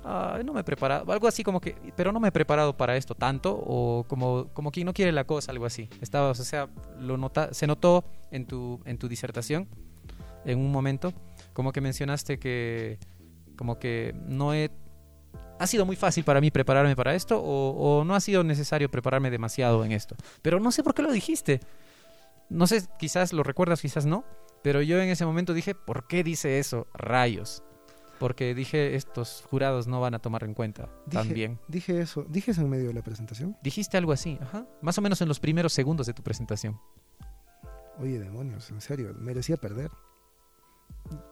"Ay, 0.04 0.44
no 0.44 0.52
me 0.52 0.60
he 0.60 0.64
preparado, 0.64 1.10
algo 1.12 1.26
así 1.26 1.42
como 1.42 1.60
que, 1.60 1.74
pero 1.96 2.12
no 2.12 2.20
me 2.20 2.28
he 2.28 2.32
preparado 2.32 2.76
para 2.76 2.96
esto 2.96 3.14
tanto 3.14 3.52
o 3.66 4.04
como 4.06 4.48
como 4.52 4.70
quien 4.70 4.86
no 4.86 4.92
quiere 4.92 5.12
la 5.12 5.24
cosa, 5.24 5.50
algo 5.50 5.66
así. 5.66 5.88
Estabas, 6.00 6.38
o 6.40 6.44
sea, 6.44 6.68
lo 7.00 7.16
nota, 7.16 7.52
se 7.54 7.66
notó 7.66 8.04
en 8.30 8.46
tu 8.46 8.80
en 8.84 8.98
tu 8.98 9.08
disertación 9.08 9.66
en 10.44 10.58
un 10.58 10.70
momento 10.70 11.12
como 11.52 11.72
que 11.72 11.80
mencionaste 11.80 12.38
que 12.38 12.98
como 13.56 13.78
que 13.78 14.14
no 14.26 14.54
he 14.54 14.70
ha 15.58 15.66
sido 15.66 15.84
muy 15.84 15.96
fácil 15.96 16.22
para 16.22 16.40
mí 16.40 16.50
prepararme 16.52 16.94
para 16.94 17.14
esto 17.14 17.40
o, 17.42 17.98
o 18.00 18.04
no 18.04 18.14
ha 18.14 18.20
sido 18.20 18.44
necesario 18.44 18.88
prepararme 18.88 19.30
demasiado 19.30 19.84
en 19.84 19.90
esto. 19.90 20.14
Pero 20.42 20.60
no 20.60 20.70
sé 20.70 20.84
por 20.84 20.94
qué 20.94 21.02
lo 21.02 21.10
dijiste. 21.10 21.60
No 22.50 22.66
sé, 22.66 22.82
quizás 22.98 23.32
lo 23.32 23.42
recuerdas, 23.42 23.80
quizás 23.80 24.06
no. 24.06 24.24
Pero 24.62 24.82
yo 24.82 25.00
en 25.00 25.08
ese 25.08 25.24
momento 25.24 25.54
dije, 25.54 25.74
¿por 25.74 26.06
qué 26.06 26.24
dice 26.24 26.58
eso? 26.58 26.86
Rayos. 26.94 27.62
Porque 28.18 28.54
dije, 28.54 28.96
estos 28.96 29.44
jurados 29.48 29.86
no 29.86 30.00
van 30.00 30.14
a 30.14 30.18
tomar 30.18 30.42
en 30.42 30.52
cuenta 30.52 30.88
Dije, 31.06 31.22
también. 31.22 31.58
dije 31.68 32.00
eso, 32.00 32.26
dije 32.28 32.50
eso 32.50 32.62
en 32.62 32.68
medio 32.68 32.88
de 32.88 32.94
la 32.94 33.02
presentación. 33.02 33.56
Dijiste 33.62 33.96
algo 33.96 34.10
así, 34.10 34.38
ajá. 34.42 34.66
Más 34.82 34.98
o 34.98 35.02
menos 35.02 35.20
en 35.20 35.28
los 35.28 35.38
primeros 35.38 35.72
segundos 35.72 36.06
de 36.08 36.14
tu 36.14 36.24
presentación. 36.24 36.80
Oye, 38.00 38.18
demonios, 38.18 38.70
en 38.70 38.80
serio, 38.80 39.14
merecía 39.20 39.56
perder. 39.56 39.90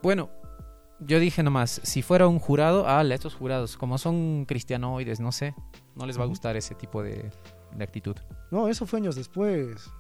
Bueno, 0.03 0.31
yo 1.01 1.19
dije 1.19 1.43
nomás, 1.43 1.81
si 1.83 2.03
fuera 2.03 2.29
un 2.29 2.39
jurado, 2.39 2.89
ah, 2.89 3.03
estos 3.03 3.35
jurados, 3.35 3.77
como 3.77 3.99
son 3.99 4.45
cristianoides, 4.47 5.19
no 5.21 5.33
sé, 5.33 5.55
no 5.97 6.07
les 6.07 6.19
va 6.19 6.23
a 6.23 6.27
gustar 6.27 6.57
ese 6.57 6.75
tipo 6.77 7.03
de, 7.03 7.31
de 7.75 7.85
actitud. 7.85 8.17
No, 8.51 8.69
eso 8.69 8.87
fue 8.87 9.01
años 9.01 9.17
después. 9.17 9.91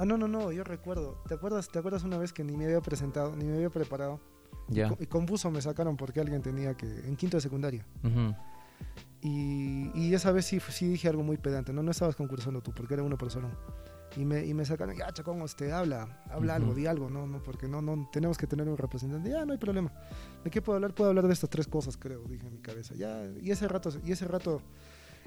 Ah, 0.00 0.04
no, 0.04 0.16
no, 0.16 0.28
no, 0.28 0.52
yo 0.52 0.62
recuerdo. 0.62 1.20
¿Te 1.26 1.34
acuerdas, 1.34 1.68
¿Te 1.68 1.80
acuerdas 1.80 2.04
una 2.04 2.18
vez 2.18 2.32
que 2.32 2.44
ni 2.44 2.56
me 2.56 2.66
había 2.66 2.80
presentado, 2.80 3.34
ni 3.34 3.44
me 3.44 3.56
había 3.56 3.68
preparado? 3.68 4.20
Ya. 4.68 4.94
Y 5.00 5.06
con 5.06 5.26
buzo 5.26 5.50
me 5.50 5.60
sacaron 5.60 5.96
porque 5.96 6.20
alguien 6.20 6.40
tenía 6.40 6.74
que. 6.74 6.86
en 6.86 7.16
quinto 7.16 7.36
de 7.36 7.40
secundaria. 7.40 7.84
Ujú. 8.04 8.32
Y, 9.20 9.90
y 9.94 10.14
esa 10.14 10.30
vez 10.30 10.46
sí, 10.46 10.60
sí 10.60 10.86
dije 10.86 11.08
algo 11.08 11.24
muy 11.24 11.36
pedante. 11.36 11.72
No, 11.72 11.82
no 11.82 11.90
estabas 11.90 12.14
concursando 12.14 12.60
tú 12.60 12.72
porque 12.72 12.94
era 12.94 13.02
uno 13.02 13.18
por 13.18 13.32
salón. 13.32 13.50
Y 14.16 14.24
me, 14.24 14.46
y 14.46 14.54
me 14.54 14.64
sacaron, 14.64 14.96
ya, 14.96 15.12
chacón, 15.12 15.42
este, 15.42 15.72
habla, 15.72 16.22
habla 16.30 16.54
algo, 16.54 16.74
di 16.74 16.86
algo, 16.86 17.10
no, 17.10 17.26
no, 17.26 17.42
porque 17.42 17.68
no, 17.68 17.82
no, 17.82 18.08
tenemos 18.12 18.38
que 18.38 18.46
tener 18.46 18.68
un 18.68 18.76
representante. 18.76 19.30
Ya, 19.30 19.44
no 19.44 19.52
hay 19.52 19.58
problema. 19.58 19.92
¿De 20.44 20.50
qué 20.50 20.62
puedo 20.62 20.76
hablar? 20.76 20.94
Puedo 20.94 21.10
hablar 21.10 21.26
de 21.26 21.32
estas 21.32 21.50
tres 21.50 21.66
cosas, 21.66 21.96
creo, 21.96 22.22
dije 22.22 22.46
en 22.46 22.52
mi 22.52 22.60
cabeza. 22.60 22.94
Ya, 22.94 23.24
y 23.42 23.50
ese 23.50 23.66
rato, 23.66 23.90
y 24.04 24.12
ese 24.12 24.26
rato 24.26 24.62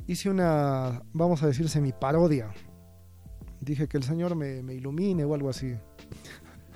hice 0.07 0.29
una, 0.29 1.03
vamos 1.13 1.43
a 1.43 1.47
decir, 1.47 1.69
semi 1.69 1.91
parodia. 1.91 2.51
Dije 3.61 3.87
que 3.87 3.97
el 3.97 4.03
Señor 4.03 4.35
me, 4.35 4.61
me 4.61 4.73
ilumine 4.73 5.23
o 5.23 5.33
algo 5.33 5.49
así. 5.49 5.75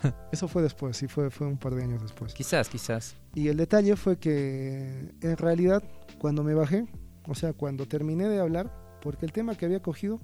Eso 0.32 0.48
fue 0.48 0.62
después, 0.62 0.96
sí, 0.98 1.08
fue, 1.08 1.30
fue 1.30 1.48
un 1.48 1.58
par 1.58 1.76
de 1.76 1.84
años 1.84 2.02
después. 2.02 2.34
Quizás, 2.34 2.70
quizás. 2.70 3.16
Y 3.34 3.48
el 3.48 3.58
detalle 3.58 3.96
fue 3.96 4.18
que 4.18 5.14
en 5.22 5.38
realidad 5.38 5.84
cuando 6.20 6.44
me 6.44 6.54
bajé, 6.54 6.86
o 7.28 7.36
sea, 7.36 7.54
cuando 7.54 7.88
terminé 7.88 8.28
de 8.28 8.40
hablar, 8.40 8.72
porque 9.02 9.26
el 9.26 9.32
tema 9.32 9.56
que 9.56 9.66
había 9.66 9.82
cogido, 9.82 10.20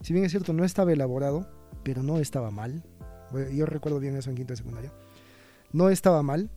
si 0.00 0.12
bien 0.12 0.24
es 0.24 0.30
cierto, 0.30 0.52
no 0.52 0.64
estaba 0.64 0.92
elaborado, 0.92 1.48
pero 1.82 2.02
no 2.02 2.18
estaba 2.18 2.50
mal. 2.50 2.84
Yo 3.52 3.66
recuerdo 3.66 4.00
bien 4.00 4.16
eso 4.16 4.30
en 4.30 4.36
quinta 4.36 4.54
secundaria. 4.56 4.92
No 5.72 5.88
estaba 5.90 6.22
mal. 6.22 6.50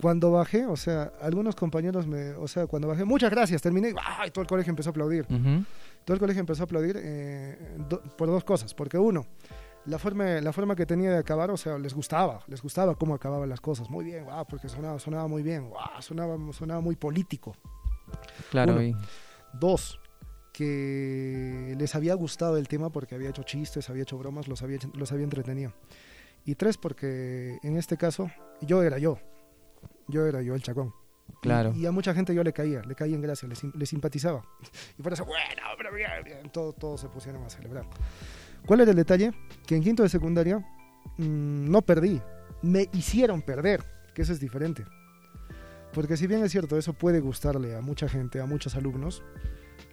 Cuando 0.00 0.32
bajé, 0.32 0.66
o 0.66 0.76
sea, 0.76 1.12
algunos 1.20 1.54
compañeros 1.54 2.06
me, 2.06 2.30
o 2.32 2.48
sea, 2.48 2.66
cuando 2.66 2.88
bajé, 2.88 3.04
muchas 3.04 3.30
gracias, 3.30 3.62
terminé, 3.62 3.90
y 3.90 3.94
¡ay! 4.04 4.30
todo 4.30 4.42
el 4.42 4.48
colegio 4.48 4.70
empezó 4.70 4.90
a 4.90 4.92
aplaudir. 4.92 5.26
Todo 6.04 6.14
el 6.14 6.18
colegio 6.20 6.40
empezó 6.40 6.62
a 6.62 6.64
aplaudir 6.64 6.96
eh, 7.00 7.76
do- 7.88 8.02
por 8.16 8.28
dos 8.28 8.44
cosas. 8.44 8.74
Porque 8.74 8.98
uno, 8.98 9.24
la 9.86 9.98
forma, 9.98 10.24
la 10.40 10.52
forma 10.52 10.74
que 10.76 10.84
tenía 10.84 11.10
de 11.12 11.18
acabar, 11.18 11.50
o 11.50 11.56
sea, 11.56 11.78
les 11.78 11.94
gustaba, 11.94 12.40
les 12.48 12.60
gustaba 12.60 12.94
cómo 12.96 13.14
acababan 13.14 13.48
las 13.48 13.60
cosas. 13.60 13.88
Muy 13.88 14.04
bien, 14.04 14.24
guau, 14.24 14.44
porque 14.46 14.68
sonaba, 14.68 14.98
sonaba 14.98 15.28
muy 15.28 15.42
bien, 15.42 15.68
guau, 15.70 16.02
sonaba, 16.02 16.36
sonaba 16.52 16.80
muy 16.80 16.96
político. 16.96 17.54
Claro, 18.50 18.72
Uno. 18.72 18.82
y- 18.82 18.94
Dos, 19.58 20.00
que 20.52 21.74
les 21.78 21.94
había 21.94 22.14
gustado 22.14 22.56
el 22.56 22.68
tema 22.68 22.90
porque 22.90 23.14
había 23.14 23.30
hecho 23.30 23.42
chistes, 23.44 23.88
había 23.90 24.02
hecho 24.02 24.18
bromas, 24.18 24.48
los 24.48 24.62
había, 24.62 24.78
los 24.94 25.12
había 25.12 25.24
entretenido. 25.24 25.72
Y 26.44 26.56
tres, 26.56 26.76
porque 26.76 27.58
en 27.62 27.76
este 27.76 27.96
caso 27.96 28.30
yo 28.60 28.82
era 28.82 28.98
yo. 28.98 29.18
Yo 30.08 30.26
era 30.26 30.42
yo 30.42 30.54
el 30.54 30.62
chacón. 30.62 30.92
Claro. 31.40 31.72
Y, 31.74 31.86
a 31.86 31.90
mucha 31.92 32.12
gente 32.14 32.34
yo 32.34 32.44
le 32.44 32.52
caía, 32.52 32.82
le 32.82 32.94
caía 32.94 33.14
en 33.14 33.22
gracia, 33.22 33.48
le, 33.48 33.54
sim- 33.54 33.72
le 33.74 33.86
simpatizaba. 33.86 34.42
Y 34.98 35.02
por 35.02 35.12
eso, 35.12 35.24
bueno, 35.24 35.62
pero 35.76 35.92
bien, 35.94 36.10
bien, 36.24 36.50
todo- 36.50 36.72
todos 36.72 37.00
se 37.00 37.08
pusieron 37.08 37.42
a 37.44 37.50
celebrar. 37.50 37.86
¿Cuál 38.66 38.80
era 38.80 38.90
el 38.90 38.96
detalle? 38.96 39.32
Que 39.66 39.76
en 39.76 39.82
quinto 39.82 40.02
de 40.02 40.08
secundaria 40.08 40.58
mm, 41.18 41.70
no 41.70 41.82
perdí, 41.82 42.20
me 42.62 42.88
hicieron 42.92 43.42
perder, 43.42 43.82
que 44.14 44.22
eso 44.22 44.32
es 44.32 44.40
diferente. 44.40 44.84
Porque 45.92 46.16
si 46.16 46.26
bien 46.26 46.42
es 46.44 46.50
cierto, 46.52 46.76
eso 46.76 46.92
puede 46.92 47.20
gustarle 47.20 47.76
a 47.76 47.80
mucha 47.80 48.08
gente, 48.08 48.40
a 48.40 48.46
muchos 48.46 48.74
alumnos, 48.74 49.22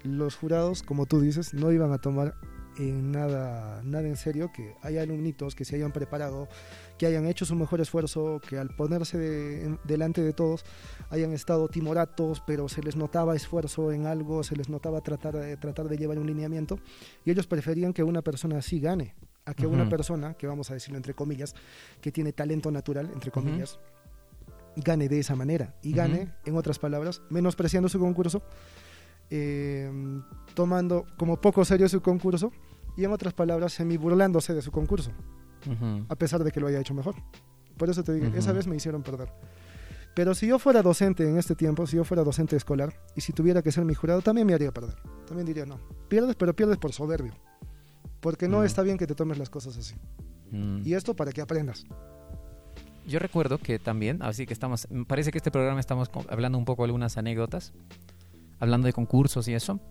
los 0.03 0.35
jurados, 0.35 0.83
como 0.83 1.05
tú 1.05 1.21
dices, 1.21 1.53
no 1.53 1.71
iban 1.71 1.91
a 1.91 1.99
tomar 1.99 2.35
en 2.77 3.11
nada, 3.11 3.81
nada 3.83 4.07
en 4.07 4.15
serio 4.15 4.51
que 4.53 4.75
haya 4.81 5.01
alumnitos 5.01 5.55
que 5.55 5.65
se 5.65 5.75
hayan 5.75 5.91
preparado, 5.91 6.47
que 6.97 7.05
hayan 7.05 7.27
hecho 7.27 7.45
su 7.45 7.55
mejor 7.55 7.81
esfuerzo, 7.81 8.39
que 8.47 8.57
al 8.57 8.69
ponerse 8.75 9.17
de- 9.17 9.77
delante 9.83 10.21
de 10.21 10.33
todos 10.33 10.63
hayan 11.09 11.33
estado 11.33 11.67
timoratos, 11.67 12.41
pero 12.45 12.69
se 12.69 12.81
les 12.81 12.95
notaba 12.95 13.35
esfuerzo 13.35 13.91
en 13.91 14.05
algo, 14.05 14.43
se 14.43 14.55
les 14.55 14.69
notaba 14.69 15.01
tratar 15.01 15.35
de, 15.35 15.57
tratar 15.57 15.87
de 15.89 15.97
llevar 15.97 16.17
un 16.19 16.27
lineamiento, 16.27 16.79
y 17.25 17.31
ellos 17.31 17.47
preferían 17.47 17.93
que 17.93 18.03
una 18.03 18.21
persona 18.21 18.57
así 18.59 18.79
gane, 18.79 19.15
a 19.45 19.53
que 19.53 19.65
una 19.67 19.83
persona, 19.89 20.33
que 20.35 20.47
vamos 20.47 20.69
a 20.71 20.75
decirlo 20.75 20.97
entre 20.97 21.13
comillas, 21.13 21.55
que 21.99 22.11
tiene 22.11 22.31
talento 22.31 22.69
natural, 22.71 23.09
entre 23.13 23.31
comillas, 23.31 23.79
gane 24.75 25.09
de 25.09 25.19
esa 25.19 25.35
manera, 25.35 25.75
y 25.81 25.91
gane, 25.93 26.31
en 26.45 26.55
otras 26.55 26.79
palabras, 26.79 27.21
menospreciando 27.29 27.89
su 27.89 27.99
concurso, 27.99 28.41
eh, 29.31 29.89
tomando 30.53 31.05
como 31.17 31.39
poco 31.41 31.65
serio 31.65 31.89
su 31.89 32.01
concurso, 32.01 32.51
y 32.97 33.05
en 33.05 33.11
otras 33.11 33.33
palabras, 33.33 33.73
semi 33.73 33.97
burlándose 33.97 34.53
de 34.53 34.61
su 34.61 34.69
concurso 34.71 35.11
Ujú. 35.65 36.05
a 36.09 36.15
pesar 36.15 36.43
de 36.43 36.51
que 36.51 36.59
lo 36.59 36.67
haya 36.67 36.79
hecho 36.79 36.93
mejor. 36.93 37.15
Por 37.77 37.89
eso 37.89 38.03
te 38.03 38.13
digo, 38.13 38.27
Ujú. 38.27 38.37
esa 38.37 38.51
vez 38.51 38.67
me 38.67 38.75
hicieron 38.75 39.01
perder. 39.01 39.29
Pero 40.13 40.35
si 40.35 40.45
yo 40.45 40.59
fuera 40.59 40.81
docente 40.81 41.27
en 41.27 41.37
este 41.37 41.55
tiempo, 41.55 41.87
si 41.87 41.95
yo 41.95 42.03
fuera 42.03 42.23
docente 42.23 42.57
escolar, 42.57 42.93
y 43.15 43.21
si 43.21 43.31
tuviera 43.31 43.61
que 43.61 43.71
ser 43.71 43.85
mi 43.85 43.93
jurado, 43.93 44.21
también 44.21 44.45
me 44.45 44.53
haría 44.53 44.71
perder. 44.73 44.95
También 45.25 45.45
diría, 45.47 45.65
no, 45.65 45.79
pierdes, 46.09 46.35
pero 46.35 46.53
pierdes 46.53 46.77
por 46.77 46.91
soberbio. 46.91 47.33
Porque 48.19 48.49
no 48.49 48.59
Mm. 48.61 48.65
está 48.65 48.81
bien 48.83 48.97
que 48.97 49.07
te 49.07 49.15
tomes 49.15 49.37
las 49.37 49.49
cosas 49.49 49.77
así. 49.77 49.95
Y 50.83 50.93
esto 50.95 51.15
para 51.15 51.31
que 51.31 51.39
aprendas. 51.41 51.85
Yo 53.07 53.19
recuerdo 53.19 53.57
que 53.57 53.79
también, 53.79 54.21
así 54.21 54.45
que 54.45 54.53
estamos, 54.53 54.85
parece 55.07 55.31
que 55.31 55.37
este 55.37 55.49
programa 55.49 55.79
estamos 55.79 56.11
hablando 56.29 56.57
un 56.57 56.65
poco 56.65 56.83
de 56.83 56.87
algunas 56.87 57.17
anécdotas, 57.17 57.71
hablando 58.61 58.85
de 58.85 58.93
concursos 58.93 59.47
y 59.49 59.53
eso. 59.53 59.81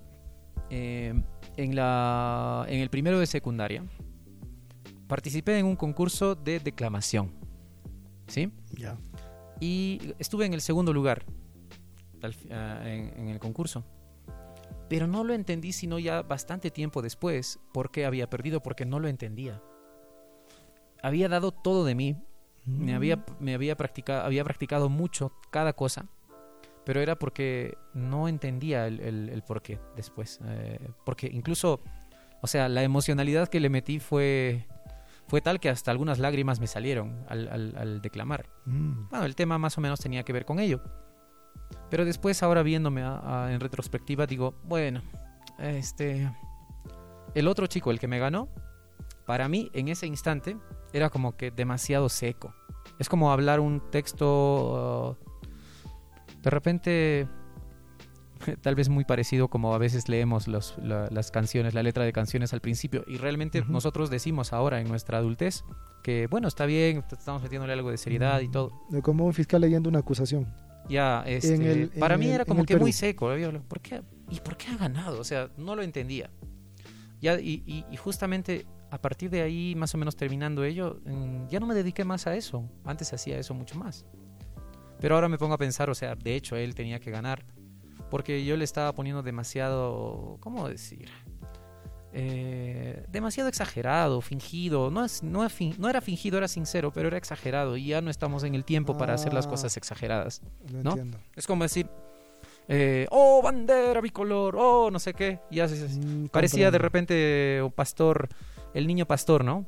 Eh, 0.70 1.12
en, 1.56 1.74
la, 1.74 2.64
en 2.68 2.80
el 2.80 2.88
primero 2.88 3.18
de 3.18 3.26
secundaria 3.26 3.85
participé 5.09 5.59
en 5.59 5.66
un 5.66 5.74
concurso 5.74 6.37
de 6.37 6.61
declamación, 6.61 7.33
¿sí? 8.28 8.52
Ya. 8.72 8.96
Y 9.59 10.14
estuve 10.18 10.46
en 10.46 10.54
el 10.54 10.61
segundo 10.61 10.92
lugar. 10.92 11.26
ah, 12.52 12.83
en, 12.87 13.28
el 13.28 13.40
concurso. 13.40 13.85
Pero 14.88 15.06
no 15.06 15.24
lo 15.24 15.35
entendí 15.35 15.72
sino 15.72 15.98
ya 15.98 16.22
bastante 16.22 16.70
tiempo 16.70 17.02
después 17.02 17.59
por 17.72 17.90
qué 17.90 18.06
había 18.06 18.30
perdido, 18.30 18.62
porque 18.62 18.87
no 18.87 19.00
lo 19.00 19.09
entendía. 19.09 19.61
Había 21.02 21.28
dado 21.28 21.50
todo 21.50 21.85
de 21.85 21.94
mí, 21.96 22.16
me, 22.64 22.94
había, 22.94 23.16
mm. 23.16 23.24
me 23.40 23.54
había, 23.54 23.76
practicado, 23.76 24.24
había 24.24 24.44
practicado 24.44 24.88
mucho 24.88 25.33
cada 25.50 25.72
cosa, 25.72 26.06
pero 26.85 27.01
era 27.01 27.16
porque 27.16 27.77
no 27.95 28.29
entendía 28.29 28.87
el, 28.87 29.01
el, 29.01 29.43
por 29.43 29.62
qué 29.62 29.79
después. 29.97 30.40
Eh, 30.45 30.79
porque 31.05 31.29
incluso, 31.33 31.81
o 32.40 32.47
sea, 32.47 32.69
la 32.69 32.83
emocionalidad 32.83 33.49
que 33.49 33.61
le 33.61 33.69
metí 33.69 34.01
fue 34.01 34.66
fue 35.31 35.40
tal 35.40 35.61
que 35.61 35.69
hasta 35.69 35.93
algunas 35.93 36.19
lágrimas 36.19 36.59
me 36.59 36.66
salieron 36.66 37.25
al, 37.29 38.01
declamar. 38.03 38.51
Mm. 38.64 39.11
Bueno, 39.11 39.25
el 39.25 39.37
tema 39.37 39.59
más 39.59 39.79
o 39.79 39.81
menos 39.81 40.01
tenía 40.01 40.25
que 40.25 40.33
ver 40.33 40.45
con 40.45 40.59
ello. 40.59 40.83
Pero 41.88 42.05
después, 42.05 42.43
ahora 42.43 42.64
viéndome 42.64 43.03
en 43.03 43.61
retrospectiva, 43.61 44.27
digo, 44.27 44.57
bueno, 44.64 45.03
este, 45.61 46.29
el 47.37 47.47
otro 47.47 47.69
chico, 47.69 47.93
el 47.93 48.01
que 48.01 48.09
me 48.09 48.19
ganó, 48.19 48.49
para 49.25 49.49
mí 49.49 49.71
en 49.73 49.87
ese 49.87 50.09
instante 50.09 50.57
era 50.93 51.11
como 51.11 51.37
que 51.37 51.53
demasiado 51.53 52.09
seco. 52.09 52.53
Es 52.99 53.09
como 53.09 53.31
hablar 53.31 53.61
un 53.61 53.88
texto, 53.93 55.16
uh, 55.23 55.30
de 56.42 56.50
repente 56.50 57.29
tal 58.62 58.74
vez 58.74 58.88
muy 58.88 59.05
parecido 59.05 59.48
como 59.48 59.74
a 59.74 59.79
veces 59.79 60.09
leemos 60.09 60.48
las 60.48 61.31
canciones, 61.31 61.74
la 61.74 61.83
letra 61.83 62.05
de 62.05 62.12
canciones 62.12 62.53
al 62.53 62.61
principio. 62.61 63.05
Y 63.07 63.16
realmente 63.16 63.64
nosotros 63.68 64.11
decimos 64.11 64.53
ahora 64.53 64.81
en 64.81 64.88
nuestra 64.88 65.18
adultez 65.18 65.64
que, 66.03 66.26
bueno, 66.26 66.48
está 66.48 66.66
bien, 66.66 67.05
estamos 67.11 67.42
metiéndole 67.42 67.72
algo 67.72 67.90
de 67.90 67.98
seriedad 67.98 68.40
y 68.40 68.48
todo. 68.48 68.72
Como 69.03 69.26
un 69.26 69.35
fiscal 69.35 69.61
leyendo 69.61 69.88
una 69.88 70.00
acusación. 70.00 70.46
Ya, 70.88 71.22
este, 71.26 71.88
para 71.98 72.16
mí 72.16 72.29
era 72.29 72.44
como 72.44 72.64
que 72.64 72.76
muy 72.76 72.92
seco. 72.92 73.31
¿Por 73.68 73.81
qué? 73.81 74.03
¿Y 74.31 74.40
por 74.40 74.57
qué 74.57 74.68
ha 74.68 74.76
ganado? 74.76 75.20
O 75.20 75.24
sea, 75.24 75.50
no 75.57 75.76
lo 75.76 75.83
entendía. 75.83 76.31
Ya, 77.20 77.38
y, 77.38 77.85
justamente 77.96 78.66
a 78.90 79.00
partir 79.00 79.31
de 79.31 79.42
ahí, 79.42 79.74
más 79.76 79.94
o 79.94 79.98
menos 79.98 80.16
terminando 80.16 80.64
ello, 80.64 81.00
mm, 81.05 81.46
ya 81.48 81.61
no 81.61 81.66
me 81.66 81.74
dediqué 81.74 82.05
más 82.05 82.26
a 82.26 82.35
eso. 82.35 82.68
Antes 82.85 83.12
hacía 83.12 83.38
eso 83.38 83.55
mucho 83.55 83.79
más. 83.79 84.05
Pero 85.00 85.14
ahora 85.14 85.28
me 85.28 85.38
pongo 85.38 85.54
a 85.54 85.58
pensar, 85.58 85.90
o 85.90 85.94
sea, 85.94 86.14
de 86.14 86.34
hecho 86.36 86.56
él 86.56 86.74
tenía 86.74 87.00
que 87.00 87.10
ganar 87.10 87.44
porque 88.10 88.44
yo 88.44 88.56
le 88.56 88.64
estaba 88.64 88.92
poniendo 88.92 89.22
demasiado, 89.22 90.36
¿cómo 90.40 90.68
decir? 90.68 91.08
Eh, 92.12 93.04
demasiado 93.08 93.48
exagerado, 93.48 94.20
fingido. 94.20 94.90
No, 94.90 95.04
es, 95.04 95.22
no, 95.22 95.46
no, 95.78 95.88
era 95.88 96.00
fingido, 96.00 96.38
era 96.38 96.48
sincero, 96.48 96.92
pero 96.92 97.06
era 97.06 97.16
exagerado. 97.16 97.76
Y 97.76 97.86
ya 97.86 98.00
no 98.00 98.10
estamos 98.10 98.42
en 98.42 98.56
el 98.56 98.64
tiempo 98.64 98.98
para 98.98 99.14
hacer 99.14 99.32
las 99.32 99.46
cosas 99.46 99.76
ah, 99.76 99.78
exageradas. 99.78 100.42
¿no? 100.70 100.96
Es 101.36 101.46
como 101.46 101.62
decir, 101.62 101.88
eh, 102.68 103.06
oh, 103.10 103.40
bandera 103.42 104.00
bicolor, 104.00 104.56
oh, 104.58 104.90
no 104.90 104.98
sé 104.98 105.14
qué. 105.14 105.38
Y 105.50 105.60
así, 105.60 105.76
mm, 105.76 106.26
parecía 106.26 106.72
de 106.72 106.78
repente 106.78 107.60
un 107.62 107.72
pastor, 107.72 108.28
el 108.74 108.88
niño 108.88 109.06
pastor, 109.06 109.44
¿no? 109.44 109.66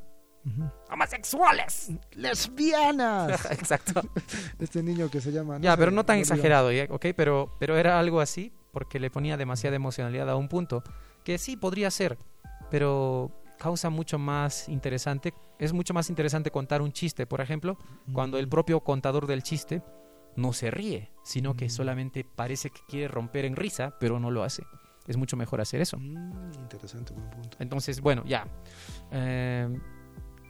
Homosexuales, 0.91 1.93
lesbianas. 2.13 3.45
Exacto. 3.51 4.03
Este 4.59 4.83
niño 4.83 5.11
que 5.11 5.21
se 5.21 5.33
llama. 5.33 5.59
ya, 5.61 5.77
pero 5.77 5.91
no 5.91 6.05
tan 6.05 6.19
exagerado, 6.19 6.71
¿ok? 6.91 7.07
Pero, 7.17 7.55
pero 7.59 7.77
era 7.77 7.99
algo 7.99 8.21
así 8.21 8.53
porque 8.73 8.99
le 8.99 9.11
ponía 9.11 9.37
demasiada 9.37 9.77
emocionalidad 9.77 10.29
a 10.31 10.37
un 10.37 10.49
punto 10.49 10.83
que 11.25 11.39
sí 11.39 11.57
podría 11.57 11.91
ser, 11.91 12.19
pero 12.71 13.31
causa 13.59 13.91
mucho 13.91 14.19
más 14.19 14.69
interesante. 14.69 15.33
Es 15.59 15.73
mucho 15.73 15.95
más 15.95 16.11
interesante 16.11 16.51
contar 16.51 16.83
un 16.83 16.93
chiste, 16.93 17.27
por 17.27 17.41
ejemplo, 17.41 17.79
cuando 18.13 18.39
el 18.39 18.49
propio 18.49 18.81
contador 18.81 19.27
del 19.27 19.43
chiste 19.43 19.83
no 20.35 20.53
se 20.53 20.71
ríe, 20.71 21.13
sino 21.23 21.55
que 21.55 21.69
solamente 21.69 22.25
parece 22.25 22.71
que 22.71 22.81
quiere 22.89 23.07
romper 23.09 23.45
en 23.45 23.55
risa, 23.55 23.95
pero 24.01 24.19
no 24.19 24.31
lo 24.31 24.43
hace. 24.43 24.65
Es 25.07 25.17
mucho 25.17 25.37
mejor 25.37 25.61
hacer 25.61 25.81
eso. 25.81 25.99
Mm, 25.99 26.53
interesante, 26.61 27.13
buen 27.13 27.29
punto. 27.31 27.57
Entonces, 27.61 28.01
bueno, 28.01 28.23
ya. 28.25 28.47
Eh, 29.11 29.69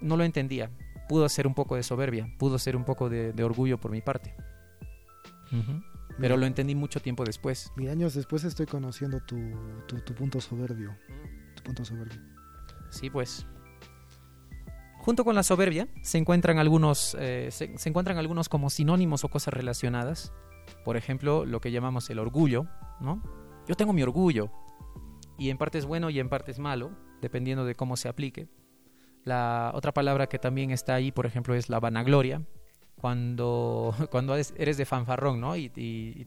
no 0.02 0.16
lo 0.16 0.24
entendía. 0.24 0.70
Pudo 1.08 1.28
ser 1.28 1.46
un 1.46 1.54
poco 1.54 1.76
de 1.76 1.82
soberbia, 1.82 2.32
pudo 2.38 2.58
ser 2.58 2.76
un 2.76 2.84
poco 2.84 3.08
de, 3.08 3.32
orgullo 3.42 3.78
por 3.78 3.90
mi 3.90 4.00
parte. 4.00 4.34
Pero 6.18 6.36
lo 6.36 6.46
entendí 6.46 6.74
mucho 6.74 7.00
tiempo 7.00 7.24
después. 7.24 7.70
Mil 7.76 7.88
años 7.88 8.14
después 8.14 8.44
estoy 8.44 8.66
conociendo 8.66 9.20
tu, 9.20 9.36
punto 10.16 10.40
soberbio. 10.40 10.96
Tu 11.56 11.62
punto 11.62 11.84
soberbio. 11.84 12.20
Sí, 12.90 13.10
pues. 13.10 13.46
Junto 14.98 15.24
con 15.24 15.34
la 15.34 15.42
soberbia 15.42 15.88
se 16.02 16.18
encuentran 16.18 16.58
algunos, 16.58 17.16
eh, 17.18 17.48
se, 17.50 17.74
encuentran 17.88 18.18
algunos 18.18 18.48
como 18.48 18.70
sinónimos 18.70 19.24
o 19.24 19.28
cosas 19.28 19.52
relacionadas. 19.52 20.32
Por 20.84 20.96
ejemplo, 20.96 21.44
lo 21.44 21.60
que 21.60 21.72
llamamos 21.72 22.08
el 22.10 22.18
orgullo, 22.18 22.66
¿no? 23.00 23.22
Yo 23.66 23.74
tengo 23.74 23.92
mi 23.92 24.02
orgullo. 24.02 24.50
Y 25.38 25.50
en 25.50 25.58
parte 25.58 25.78
es 25.78 25.86
bueno 25.86 26.08
y 26.10 26.20
en 26.20 26.28
parte 26.28 26.52
es 26.52 26.58
malo, 26.58 26.92
dependiendo 27.20 27.64
de 27.64 27.74
cómo 27.74 27.96
se 27.96 28.08
aplique. 28.08 28.48
La 29.24 29.70
otra 29.74 29.92
palabra 29.92 30.26
que 30.26 30.38
también 30.38 30.70
está 30.70 30.94
ahí, 30.94 31.12
por 31.12 31.26
ejemplo, 31.26 31.54
es 31.54 31.68
la 31.68 31.80
vanagloria. 31.80 32.42
Cuando, 32.96 33.94
cuando 34.10 34.34
eres 34.34 34.76
de 34.76 34.84
fanfarrón, 34.84 35.40
¿no? 35.40 35.56
Y, 35.56 35.68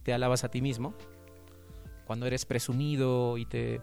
te 0.03 0.13
alabas 0.13 0.43
a 0.43 0.49
ti 0.49 0.61
mismo. 0.61 0.93
Cuando 2.05 2.27
eres 2.27 2.45
presumido 2.45 3.37
y 3.37 3.45
te 3.45 3.81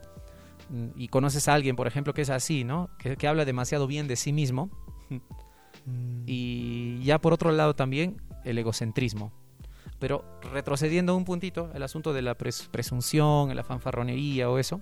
y 0.97 1.09
conoces 1.09 1.49
a 1.49 1.55
alguien, 1.55 1.77
por 1.77 1.87
ejemplo, 1.87 2.15
que 2.15 2.23
es 2.23 2.31
así, 2.31 2.65
¿no? 2.65 2.89
Que, 2.99 3.27
habla 3.27 3.45
demasiado 3.45 3.87
bien 3.87 4.09
de 4.09 4.17
sí 4.17 4.33
mismo. 4.33 4.71
Y 6.27 7.03
ya 7.03 7.21
por 7.21 7.33
otro 7.33 7.51
lado 7.51 7.75
también 7.75 8.23
el 8.45 8.57
egocentrismo. 8.57 9.33
Pero 9.99 10.25
retrocediendo 10.53 11.17
un 11.17 11.25
puntito, 11.25 11.73
el 11.75 11.83
asunto 11.83 12.13
de 12.13 12.23
la 12.23 12.37
presunción, 12.37 13.55
la 13.57 13.65
fanfarronería 13.65 14.49
o 14.49 14.59
eso, 14.59 14.81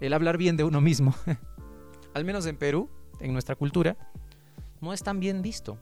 el 0.00 0.12
hablar 0.12 0.36
bien 0.36 0.58
de 0.58 0.64
uno 0.64 0.82
mismo. 0.82 1.14
Al 2.14 2.26
menos 2.26 2.44
en 2.44 2.58
Perú, 2.58 2.90
en 3.20 3.32
nuestra 3.32 3.54
cultura, 3.54 3.96
no 4.80 4.92
es 4.92 5.02
tan 5.02 5.20
bien 5.20 5.42
visto. 5.42 5.78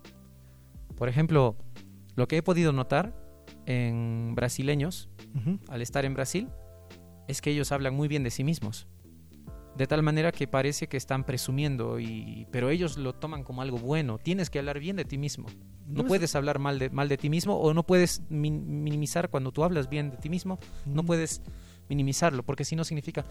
Por 0.97 1.09
ejemplo, 1.09 1.57
lo 2.17 2.29
que 2.29 2.37
he 2.37 2.43
podido 2.43 2.73
notar 2.73 3.15
en 3.67 4.35
brasileños, 4.35 5.09
al 5.69 5.83
estar 5.83 6.05
en 6.05 6.15
Brasil, 6.15 6.49
es 7.29 7.41
que 7.41 7.51
ellos 7.51 7.73
hablan 7.73 7.95
muy 7.95 8.09
bien 8.09 8.23
de 8.23 8.31
sí 8.31 8.45
mismos. 8.45 8.89
De 9.77 9.87
tal 9.87 10.03
manera 10.03 10.33
que 10.33 10.49
parece 10.49 10.89
que 10.89 10.97
están 10.97 11.25
presumiendo, 11.25 12.01
y, 12.01 12.47
pero 12.51 12.71
ellos 12.71 12.99
lo 12.99 13.15
toman 13.15 13.45
como 13.45 13.63
algo 13.63 13.79
bueno. 13.79 14.19
Tienes 14.19 14.51
que 14.51 14.59
hablar 14.59 14.81
bien 14.81 14.97
de 14.97 15.05
ti 15.05 15.17
mismo. 15.17 15.47
No, 15.87 16.05
puedes 16.05 16.35
hablar 16.37 16.59
mal 16.59 16.79
de, 16.79 16.91
mal 16.91 17.09
de 17.09 17.17
ti 17.17 17.31
mismo 17.31 17.57
o 17.57 17.73
no 17.75 17.85
puedes 17.85 18.23
minimizar 18.29 19.31
cuando 19.31 19.53
tú 19.53 19.65
hablas 19.65 19.89
bien 19.89 20.11
de 20.11 20.17
ti 20.19 20.29
mismo. 20.29 20.59
No 20.87 21.05
puedes 21.05 21.43
minimizarlo, 21.91 22.45
porque 22.45 22.65
si 22.65 22.77
no 22.77 22.85
significa, 22.85 23.27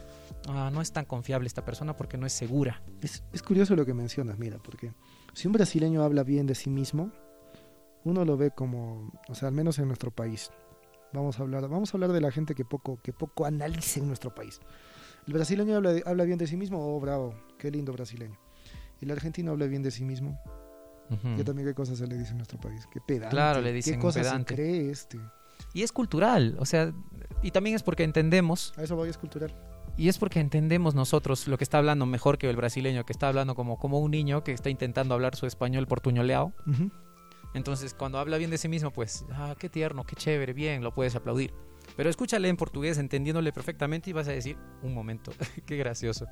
ah, 0.50 0.69
no 0.72 0.82
es 0.82 0.91
tan 0.91 1.06
confiable 1.06 1.48
esta 1.48 1.63
persona 1.65 1.95
porque 1.95 2.17
no 2.17 2.28
es 2.28 2.34
segura. 2.34 2.84
Es, 3.02 3.24
es, 3.34 3.41
curioso 3.41 3.76
lo 3.76 3.86
que 3.86 3.93
mencionas, 3.93 4.38
mira, 4.38 4.60
porque 4.60 4.93
si 5.34 5.48
un 5.48 5.54
brasileño 5.54 6.04
habla 6.04 6.24
bien 6.24 6.45
de 6.45 6.56
sí 6.56 6.69
mismo, 6.69 7.12
uno 8.04 8.26
lo 8.26 8.38
ve 8.38 8.52
como, 8.52 9.12
o 9.30 9.34
sea, 9.34 9.48
al 9.48 9.54
menos 9.54 9.80
en 9.80 9.88
nuestro 9.88 10.12
país. 10.12 10.52
Vamos 11.13 11.39
a 11.39 11.43
hablar, 11.43 11.67
vamos 11.69 11.91
a 11.91 11.98
hablar 11.98 12.12
de 12.12 12.22
la 12.22 12.32
gente 12.32 12.54
que 12.54 12.65
poco, 12.65 13.00
que 13.02 13.13
poco 13.13 13.45
analice 13.45 14.02
en 14.02 14.08
nuestro 14.08 14.36
país. 14.36 14.60
El 15.26 15.34
brasileño 15.34 15.78
habla, 15.78 15.95
habla 16.06 16.26
bien 16.26 16.38
de 16.38 16.45
sí 16.45 16.58
mismo, 16.58 16.95
oh, 16.95 17.00
bravo, 17.00 17.34
qué 17.58 17.72
lindo 17.72 17.93
brasileño. 17.93 18.38
El 19.00 19.10
argentino 19.10 19.52
habla 19.52 19.67
bien 19.67 19.82
de 19.82 19.91
sí 19.91 20.04
mismo. 20.04 20.39
Uh 21.10 21.43
también 21.43 21.67
qué 21.67 21.74
cosas 21.74 21.98
se 21.98 22.06
le 22.06 22.17
dice 22.17 22.32
en 22.32 22.38
nuestro 22.38 22.60
país. 22.60 22.86
Qué 22.91 23.00
pedante. 23.02 23.32
Claro, 23.32 23.62
le 23.62 23.74
dicen 23.74 23.95
¿Qué 23.95 24.00
cosas 24.00 24.28
se 24.28 24.45
cree 24.45 24.91
este? 24.91 25.17
Y 25.73 25.84
es 25.84 25.91
cultural, 25.91 26.55
o 26.60 26.65
sea, 26.65 26.93
y 27.41 27.51
también 27.51 27.75
es 27.75 27.84
porque 27.84 28.03
entendemos. 28.03 28.73
A 28.77 28.84
eso 28.84 28.95
voy, 28.95 29.10
es 29.10 29.17
cultural. 29.17 29.53
Y 29.97 30.08
es 30.08 30.17
porque 30.17 30.39
entendemos 30.39 30.95
nosotros 30.95 31.47
lo 31.47 31.58
que 31.58 31.63
está 31.63 31.77
hablando 31.77 32.05
mejor 32.05 32.38
que 32.38 32.49
el 32.49 32.55
brasileño, 32.55 33.05
que 33.05 33.13
está 33.13 33.27
hablando 33.27 33.53
como, 33.55 33.77
como 33.77 33.99
un 33.99 34.12
niño 34.12 34.43
que 34.43 34.53
está 34.53 34.69
intentando 34.69 35.13
hablar 35.13 35.36
su 35.36 35.45
español 35.45 35.88
portuñoleado. 35.88 36.53
Entonces, 37.53 37.93
cuando 37.93 38.19
habla 38.19 38.38
bien 38.38 38.49
de 38.49 38.58
sí 38.58 38.69
mismo, 38.69 38.91
pues, 38.91 39.25
ah, 39.32 39.55
qué 39.60 39.69
tierno, 39.69 40.05
qué 40.05 40.15
chévere, 40.15 40.53
bien, 40.53 40.84
lo 40.84 40.93
puedes 40.93 41.15
aplaudir. 41.15 41.53
Pero 41.97 42.10
escúchale 42.10 42.47
en 42.47 42.55
portugués, 42.55 42.97
entendiéndole 42.97 43.51
perfectamente, 43.51 44.10
y 44.10 44.13
vas 44.13 44.27
a 44.27 44.32
decir, 44.32 44.58
un 44.84 44.93
momento, 44.93 45.32
qué 45.65 45.75
gracioso. 45.75 46.27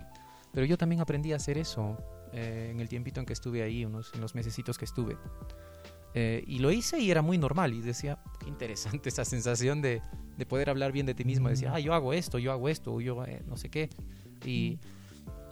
Pero 0.54 0.65
yo 0.65 0.78
también 0.78 1.02
aprendí 1.02 1.34
a 1.34 1.36
hacer 1.36 1.58
eso 1.58 1.97
eh, 2.32 2.69
en 2.71 2.80
el 2.80 2.88
tiempito 2.88 3.19
en 3.19 3.26
que 3.26 3.34
estuve 3.34 3.63
ahí, 3.63 3.84
unos, 3.84 4.13
en 4.13 4.21
los 4.21 4.36
mesecitos 4.36 4.78
que 4.78 4.86
estuve. 4.86 5.17
Eh, 6.13 6.43
y 6.48 6.60
lo 6.60 6.72
hice 6.72 7.00
y 7.00 7.12
era 7.12 7.22
muy 7.22 7.38
normal. 7.38 7.74
Y 7.74 7.82
decía, 7.82 8.20
qué 8.39 8.48
interesante 8.48 9.10
esa 9.10 9.25
sensación 9.25 9.81
de, 9.81 10.02
de 10.38 10.46
poder 10.46 10.69
hablar 10.69 10.92
bien 10.92 11.06
de 11.06 11.13
ti 11.13 11.25
mismo. 11.25 11.50
Decía, 11.50 11.73
ah, 11.73 11.79
yo 11.79 11.94
hago 11.94 12.13
esto, 12.13 12.40
yo 12.40 12.52
hago 12.52 12.69
esto, 12.69 13.00
yo 13.02 13.23
eh, 13.25 13.42
no 13.48 13.58
sé 13.58 13.69
qué. 13.69 13.90
Y 14.46 14.79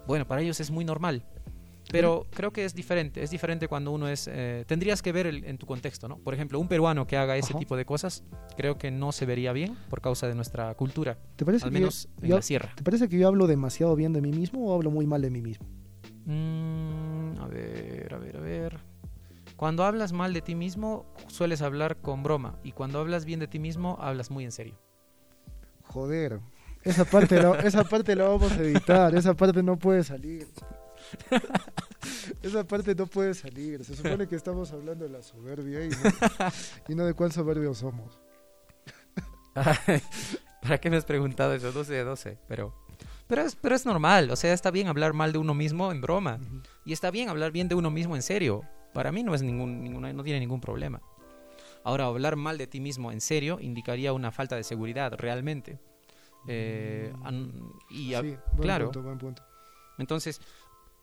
bueno, 0.07 0.27
para 0.27 0.41
ellos 0.41 0.59
es 0.59 0.71
muy 0.71 0.86
normal. 0.86 1.23
Pero 1.91 2.25
creo 2.32 2.51
que 2.51 2.65
es 2.65 2.73
diferente, 2.73 3.21
es 3.21 3.29
diferente 3.29 3.67
cuando 3.67 3.91
uno 3.91 4.07
es... 4.07 4.27
Eh, 4.32 4.65
tendrías 4.67 5.01
que 5.01 5.11
ver 5.11 5.27
en 5.27 5.57
tu 5.57 5.65
contexto, 5.65 6.07
¿no? 6.07 6.17
Por 6.17 6.34
ejemplo, 6.34 6.59
un 6.59 6.67
peruano 6.67 7.05
que 7.05 7.17
haga 7.17 7.38
ese 7.38 7.53
tipo 7.53 7.77
de 7.77 7.86
cosas, 7.86 8.23
creo 8.57 8.77
que 8.77 8.91
no 8.91 9.11
se 9.11 9.25
vería 9.25 9.53
bien 9.53 9.77
por 9.89 10.01
causa 10.01 10.27
de 10.27 10.36
nuestra 10.36 10.73
cultura. 10.75 11.17
¿Te 11.36 11.45
parece 11.45 11.65
al 11.65 11.71
menos 11.71 12.09
en 12.21 12.32
la 12.32 12.41
sierra. 12.41 12.73
¿Te 12.75 12.84
parece 12.84 13.07
que 13.07 13.17
yo 13.17 13.27
hablo 13.27 13.47
demasiado 13.47 13.95
bien 13.95 14.13
de 14.13 14.21
mí 14.21 14.32
mismo 14.32 14.65
o 14.65 14.73
hablo 14.73 14.91
muy 14.91 15.05
mal 15.05 15.21
de 15.21 15.29
mí 15.29 15.41
mismo? 15.41 15.67
Mm, 16.25 17.39
a 17.39 17.47
ver, 17.47 18.13
a 18.13 18.17
ver, 18.17 18.38
a 18.38 18.39
ver. 18.39 18.64
Cuando 19.55 19.83
hablas 19.83 20.11
mal 20.11 20.33
de 20.33 20.41
ti 20.41 20.55
mismo, 20.55 21.05
sueles 21.27 21.61
hablar 21.61 21.97
con 21.97 22.23
broma. 22.23 22.59
Y 22.63 22.73
cuando 22.73 22.99
hablas 22.99 23.25
bien 23.25 23.39
de 23.39 23.47
ti 23.47 23.59
mismo, 23.59 23.97
hablas 24.01 24.29
muy 24.31 24.43
en 24.43 24.51
serio. 24.51 24.77
joder. 25.83 26.39
Esa 26.83 27.03
parte, 27.05 27.41
la, 27.41 27.53
esa 27.61 27.83
parte 27.83 28.15
la 28.15 28.25
vamos 28.25 28.51
a 28.51 28.61
editar, 28.61 29.15
esa 29.15 29.33
parte 29.33 29.63
no 29.63 29.77
puede 29.77 30.03
salir. 30.03 30.47
Esa 32.41 32.63
parte 32.63 32.93
no 32.95 33.07
puede 33.07 33.33
salir. 33.33 33.83
Se 33.83 33.95
supone 33.95 34.27
que 34.27 34.35
estamos 34.35 34.71
hablando 34.71 35.05
de 35.05 35.11
la 35.11 35.21
soberbia 35.23 35.83
y 35.85 35.89
no, 35.89 35.95
y 36.89 36.95
no 36.95 37.05
de 37.05 37.13
cuán 37.13 37.31
soberbios 37.31 37.79
somos. 37.79 38.19
¿Para 40.61 40.77
qué 40.79 40.89
me 40.89 40.97
has 40.97 41.05
preguntado 41.05 41.53
eso? 41.53 41.71
12 41.71 41.93
de 41.93 42.03
12, 42.03 42.37
pero... 42.47 42.73
Pero 43.27 43.41
es, 43.41 43.55
pero 43.55 43.75
es 43.75 43.85
normal, 43.87 44.29
o 44.29 44.35
sea, 44.35 44.53
está 44.53 44.69
bien 44.69 44.87
hablar 44.87 45.13
mal 45.13 45.31
de 45.31 45.39
uno 45.39 45.55
mismo 45.55 45.91
en 45.91 46.01
broma. 46.01 46.39
Y 46.85 46.93
está 46.93 47.09
bien 47.09 47.29
hablar 47.29 47.51
bien 47.51 47.67
de 47.67 47.73
uno 47.73 47.89
mismo 47.89 48.15
en 48.15 48.21
serio. 48.21 48.61
Para 48.95 49.11
mí 49.11 49.23
no 49.23 49.35
es 49.35 49.43
ningún, 49.43 49.83
ninguna, 49.83 50.13
no 50.13 50.23
tiene 50.23 50.39
ningún 50.39 50.61
problema. 50.61 51.01
Ahora, 51.83 52.05
hablar 52.05 52.37
mal 52.37 52.57
de 52.57 52.65
ti 52.65 52.79
mismo 52.79 53.11
en 53.11 53.19
serio 53.19 53.59
indicaría 53.59 54.13
una 54.13 54.31
falta 54.31 54.55
de 54.55 54.63
seguridad, 54.63 55.13
realmente. 55.17 55.77
Eh, 56.47 57.11
y 57.89 58.13
Sí, 58.13 58.21
buen 58.21 58.37
claro. 58.61 58.85
punto, 58.85 59.01
buen 59.03 59.17
punto. 59.17 59.43
Entonces, 59.97 60.39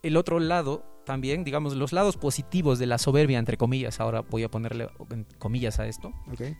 el 0.02 0.16
otro 0.16 0.40
lado 0.40 0.84
también, 1.04 1.44
digamos, 1.44 1.74
los 1.76 1.92
lados 1.92 2.16
positivos 2.16 2.78
de 2.78 2.86
la 2.86 2.96
soberbia, 2.96 3.38
entre 3.38 3.58
comillas, 3.58 4.00
ahora 4.00 4.22
voy 4.22 4.42
a 4.44 4.48
ponerle 4.50 4.88
comillas 5.38 5.78
a 5.78 5.86
esto, 5.86 6.12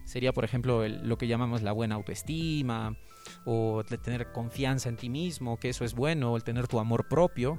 sería, 0.05 0.33
por 0.35 0.45
ejemplo, 0.45 0.85
el- 0.85 1.09
lo 1.09 1.17
que 1.17 1.29
llamamos 1.29 1.63
la 1.63 1.73
buena 1.73 1.95
autoestima, 1.95 2.97
o 3.45 3.83
tener 3.85 4.33
confianza 4.33 4.89
en 4.91 4.97
ti 4.97 5.09
mismo, 5.09 5.57
que 5.59 5.71
eso 5.71 5.85
es 5.85 5.95
bueno, 5.95 6.33
o 6.33 6.37
el 6.37 6.45
tener 6.45 6.69
tu 6.69 6.79
amor 6.79 7.09
propio. 7.09 7.59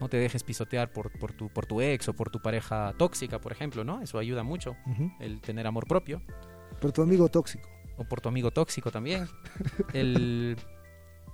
No 0.00 0.08
te 0.08 0.16
dejes 0.16 0.42
pisotear 0.42 0.92
por, 0.92 1.10
por, 1.18 1.32
tu, 1.32 1.48
por 1.48 1.66
tu 1.66 1.80
ex 1.80 2.08
o 2.08 2.14
por 2.14 2.30
tu 2.30 2.40
pareja 2.40 2.94
tóxica, 2.96 3.40
por 3.40 3.52
ejemplo, 3.52 3.84
¿no? 3.84 4.00
Eso 4.02 4.18
ayuda 4.18 4.42
mucho, 4.42 4.76
el 5.20 5.40
tener 5.40 5.66
amor 5.66 5.86
propio. 5.86 6.22
Por 6.80 6.92
tu 6.92 7.02
amigo 7.02 7.28
tóxico. 7.28 7.68
O 7.98 8.04
por 8.04 8.20
tu 8.20 8.28
amigo 8.30 8.50
tóxico 8.50 8.90
también. 8.90 9.28
El 9.92 10.56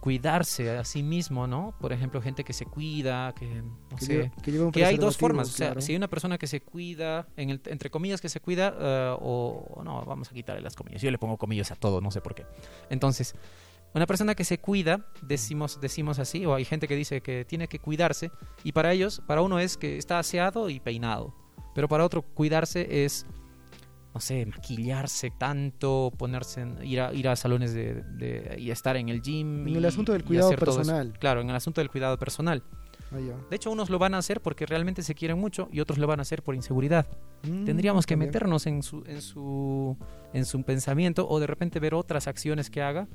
cuidarse 0.00 0.70
a 0.70 0.84
sí 0.84 1.02
mismo, 1.02 1.46
¿no? 1.46 1.74
Por 1.80 1.92
ejemplo, 1.92 2.22
gente 2.22 2.44
que 2.44 2.52
se 2.52 2.64
cuida, 2.64 3.34
que 3.34 3.46
no 3.46 3.96
Que, 3.96 4.04
sé, 4.04 4.12
lleva, 4.12 4.30
que 4.42 4.52
lleva 4.52 4.64
un 4.66 4.72
que 4.72 4.84
hay 4.84 4.96
dos 4.96 5.16
formas. 5.16 5.48
O 5.48 5.52
sea, 5.52 5.80
si 5.80 5.92
hay 5.92 5.96
una 5.96 6.08
persona 6.08 6.38
que 6.38 6.46
se 6.46 6.60
cuida, 6.60 7.26
en 7.36 7.50
el, 7.50 7.60
entre 7.66 7.90
comillas 7.90 8.20
que 8.20 8.28
se 8.28 8.40
cuida, 8.40 8.74
eh, 8.78 9.16
o 9.20 9.82
no, 9.84 10.04
vamos 10.04 10.30
a 10.30 10.32
quitarle 10.32 10.62
las 10.62 10.76
comillas. 10.76 11.02
Yo 11.02 11.10
le 11.10 11.18
pongo 11.18 11.36
comillas 11.38 11.72
a 11.72 11.76
todo, 11.76 12.00
no 12.00 12.10
sé 12.10 12.20
por 12.20 12.34
qué. 12.34 12.46
Entonces, 12.88 13.34
una 13.96 14.06
persona 14.06 14.34
que 14.34 14.44
se 14.44 14.58
cuida, 14.58 15.06
decimos, 15.22 15.80
decimos 15.80 16.18
así, 16.18 16.44
o 16.46 16.54
hay 16.54 16.64
gente 16.64 16.86
que 16.86 16.94
dice 16.96 17.20
que 17.22 17.44
tiene 17.44 17.66
que 17.68 17.78
cuidarse, 17.78 18.30
y 18.62 18.72
para 18.72 18.92
ellos, 18.92 19.22
para 19.26 19.42
uno 19.42 19.58
es 19.58 19.76
que 19.76 19.96
está 19.98 20.18
aseado 20.18 20.68
y 20.70 20.80
peinado. 20.80 21.34
Pero 21.74 21.88
para 21.88 22.04
otro, 22.04 22.22
cuidarse 22.22 23.04
es, 23.04 23.26
no 24.14 24.20
sé, 24.20 24.46
maquillarse 24.46 25.30
tanto, 25.30 26.12
ponerse, 26.16 26.62
en- 26.62 26.82
ir, 26.84 27.00
a, 27.00 27.12
ir 27.12 27.28
a 27.28 27.36
salones 27.36 27.72
de, 27.74 28.02
de- 28.02 28.56
y 28.58 28.70
estar 28.70 28.96
en 28.96 29.08
el 29.08 29.20
gym. 29.22 29.62
En 29.66 29.68
y- 29.68 29.76
el 29.76 29.84
asunto 29.84 30.12
del 30.12 30.24
cuidado 30.24 30.50
todo 30.50 30.58
personal. 30.58 31.12
Claro, 31.18 31.40
en 31.40 31.50
el 31.50 31.56
asunto 31.56 31.80
del 31.80 31.90
cuidado 31.90 32.18
personal. 32.18 32.62
Ah. 33.12 33.18
De 33.50 33.56
hecho, 33.56 33.70
unos 33.70 33.88
lo 33.88 33.98
van 34.00 34.14
a 34.14 34.18
hacer 34.18 34.40
porque 34.40 34.66
realmente 34.66 35.02
se 35.02 35.14
quieren 35.14 35.38
mucho 35.38 35.68
y 35.70 35.78
otros 35.80 35.96
lo 35.98 36.06
van 36.08 36.18
a 36.18 36.22
hacer 36.22 36.42
por 36.42 36.54
inseguridad. 36.56 37.06
Mm, 37.44 37.64
Tendríamos 37.64 38.04
que 38.04 38.14
también. 38.14 38.30
meternos 38.30 38.66
en 38.66 38.82
su, 38.82 39.04
en, 39.06 39.22
su, 39.22 39.96
en 40.32 40.44
su 40.44 40.62
pensamiento 40.64 41.28
o 41.28 41.38
de 41.38 41.46
repente 41.46 41.78
ver 41.78 41.94
otras 41.94 42.26
acciones 42.26 42.68
que 42.68 42.82
haga 42.82 43.06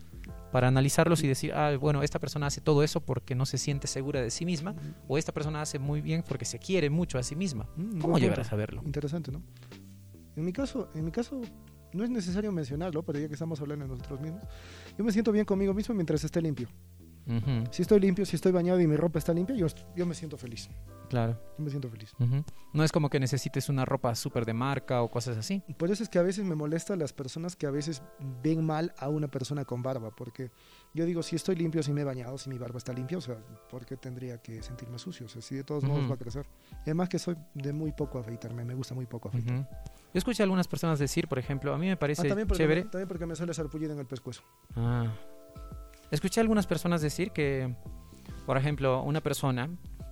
para 0.51 0.67
analizarlos 0.67 1.23
y 1.23 1.27
decir, 1.27 1.53
ah, 1.53 1.75
bueno, 1.77 2.03
esta 2.03 2.19
persona 2.19 2.47
hace 2.47 2.61
todo 2.61 2.83
eso 2.83 3.01
porque 3.01 3.35
no 3.35 3.45
se 3.45 3.57
siente 3.57 3.87
segura 3.87 4.21
de 4.21 4.31
sí 4.31 4.45
misma 4.45 4.75
o 5.07 5.17
esta 5.17 5.31
persona 5.31 5.61
hace 5.61 5.79
muy 5.79 6.01
bien 6.01 6.23
porque 6.27 6.45
se 6.45 6.59
quiere 6.59 6.89
mucho 6.89 7.17
a 7.17 7.23
sí 7.23 7.35
misma. 7.35 7.67
Mm, 7.75 7.99
¿Cómo 7.99 8.19
llegar 8.19 8.39
a 8.39 8.43
saberlo? 8.43 8.81
Interesante, 8.85 9.31
¿no? 9.31 9.41
En 10.35 10.45
mi 10.45 10.53
caso, 10.53 10.89
en 10.95 11.05
mi 11.05 11.11
caso 11.11 11.41
no 11.93 12.03
es 12.03 12.09
necesario 12.09 12.51
mencionarlo, 12.51 13.03
pero 13.03 13.19
ya 13.19 13.27
que 13.27 13.33
estamos 13.33 13.59
hablando 13.61 13.85
de 13.85 13.89
nosotros 13.89 14.21
mismos, 14.21 14.43
yo 14.97 15.03
me 15.03 15.11
siento 15.11 15.31
bien 15.31 15.45
conmigo 15.45 15.73
mismo 15.73 15.95
mientras 15.95 16.23
esté 16.23 16.41
limpio. 16.41 16.69
Si 17.71 17.81
estoy 17.81 17.99
limpio, 17.99 18.25
si 18.25 18.35
estoy 18.35 18.51
bañado 18.51 18.79
y 18.81 18.87
mi 18.87 18.95
ropa 18.97 19.19
está 19.19 19.33
limpia, 19.33 19.55
yo, 19.55 19.67
yo 19.95 20.05
me 20.05 20.13
siento 20.15 20.37
feliz. 20.37 20.69
claro. 21.09 21.39
Yo 21.57 21.63
me 21.63 21.69
siento 21.69 21.89
feliz. 21.89 22.13
No 22.73 22.83
es 22.83 22.91
como 22.91 23.09
que 23.09 23.19
necesites 23.19 23.69
una 23.69 23.85
ropa 23.85 24.15
súper 24.15 24.45
de 24.45 24.53
marca 24.53 25.01
o 25.01 25.11
cosas 25.11 25.37
así. 25.37 25.61
Por 25.77 25.91
eso 25.91 26.03
es 26.03 26.09
que 26.09 26.17
a 26.19 26.23
veces 26.23 26.43
me 26.45 26.55
molesta 26.55 26.95
las 26.95 27.13
personas 27.13 27.55
que 27.55 27.67
a 27.67 27.71
veces 27.71 28.01
ven 28.41 28.65
mal 28.65 28.93
a 28.97 29.09
una 29.09 29.27
persona 29.29 29.65
con 29.65 29.81
barba, 29.83 30.09
porque 30.15 30.51
yo 30.93 31.05
digo, 31.05 31.21
si 31.21 31.35
estoy 31.35 31.55
limpio, 31.55 31.83
si 31.83 31.93
me 31.93 32.01
he 32.01 32.03
bañado, 32.03 32.37
si 32.37 32.49
mi 32.49 32.57
barba 32.57 32.77
está 32.77 32.91
limpia, 32.93 33.17
o 33.17 33.21
sea, 33.21 33.37
¿por 33.69 33.85
qué 33.85 33.97
tendría 33.97 34.41
que 34.41 34.61
sentirme 34.63 34.97
sucio? 34.97 35.25
O 35.27 35.29
sea, 35.29 35.41
si 35.41 35.55
de 35.55 35.63
todos 35.63 35.83
modos 35.83 36.09
va 36.09 36.15
a 36.15 36.17
crecer. 36.17 36.45
Y 36.71 36.89
además 36.89 37.09
que 37.09 37.19
soy 37.19 37.35
de 37.53 37.71
muy 37.73 37.91
poco 37.91 38.17
afeitarme, 38.19 38.65
me 38.65 38.73
gusta 38.73 38.95
muy 38.95 39.05
poco 39.05 39.27
afeitarme. 39.29 39.67
Yo 40.13 40.17
escuché 40.17 40.43
a 40.43 40.45
algunas 40.45 40.67
personas 40.67 40.97
decir, 40.99 41.27
por 41.27 41.39
ejemplo, 41.39 41.73
a 41.73 41.77
mí 41.77 41.85
me 41.85 41.93
Ah, 41.93 41.99
parece 41.99 42.27
también, 42.27 42.47
porque 42.47 42.63
chévere. 42.63 42.83
también 42.83 43.07
porque 43.07 43.25
me 43.25 43.35
sale 43.35 43.53
sarpullido 43.53 43.93
en 43.93 43.99
el 43.99 44.05
pescuezo. 44.07 44.41
Ah. 44.75 45.13
Escuché 46.11 46.39
a 46.39 46.43
algunas 46.43 46.67
personas 46.67 47.01
decir 47.01 47.31
que, 47.31 47.73
por 48.45 48.57
ejemplo, 48.57 49.01
una 49.03 49.21
persona 49.21 49.69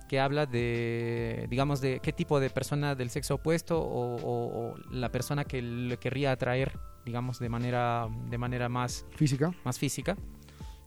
que 0.08 0.18
habla 0.18 0.46
de, 0.46 1.46
digamos, 1.50 1.80
de 1.80 2.00
qué 2.00 2.12
tipo 2.12 2.40
de 2.40 2.50
persona 2.50 2.94
del 2.94 3.10
sexo 3.10 3.34
opuesto 3.36 3.80
o, 3.80 4.16
o- 4.16 4.70
o 4.72 4.76
la 4.90 5.10
persona 5.12 5.44
que 5.44 5.62
le 5.62 5.98
querría 5.98 6.32
atraer, 6.32 6.78
digamos, 7.04 7.38
de 7.38 7.48
manera, 7.48 8.08
de 8.28 8.38
manera 8.38 8.68
más, 8.68 9.06
Física. 9.14 9.52
más 9.64 9.78
física. 9.78 10.16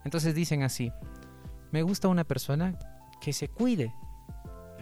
Entonces 0.03 0.36
dicen 0.36 0.64
así, 0.64 0.91
me 1.72 1.84
gusta 1.84 2.09
una 2.09 2.26
persona 2.26 2.78
que 3.22 3.32
se 3.32 3.47
cuide. 3.47 3.93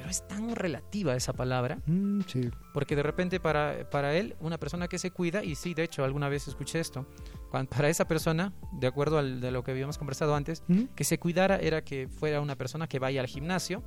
Pero 0.01 0.09
es 0.09 0.27
tan 0.27 0.55
relativa 0.55 1.15
esa 1.15 1.31
palabra 1.33 1.79
Mm, 1.85 2.21
sí. 2.27 2.49
porque 2.73 2.95
de 2.95 3.03
repente 3.03 3.39
para, 3.39 3.87
para 3.89 4.15
él, 4.17 4.35
una 4.39 4.57
persona 4.57 4.87
que 4.87 4.97
se 4.97 5.11
cuida, 5.11 5.43
y 5.43 5.53
sí, 5.55 5.73
de 5.75 5.83
hecho, 5.83 6.03
alguna 6.03 6.27
vez 6.27 6.47
escuché 6.47 6.79
esto, 6.79 7.07
para 7.51 7.87
esa 7.89 8.07
persona, 8.07 8.53
de 8.73 8.87
acuerdo 8.87 9.19
al, 9.19 9.41
de 9.41 9.51
lo 9.51 9.63
que 9.63 9.71
habíamos 9.71 9.97
conversado 9.97 10.35
antes, 10.35 10.63
Mm. 10.67 10.85
que 10.95 11.03
se 11.03 11.19
cuidara 11.19 11.57
era 11.57 11.83
que 11.83 12.07
fuera 12.07 12.41
una 12.41 12.55
persona 12.55 12.87
que 12.87 12.97
vaya 12.99 13.21
al 13.21 13.27
gimnasio 13.27 13.83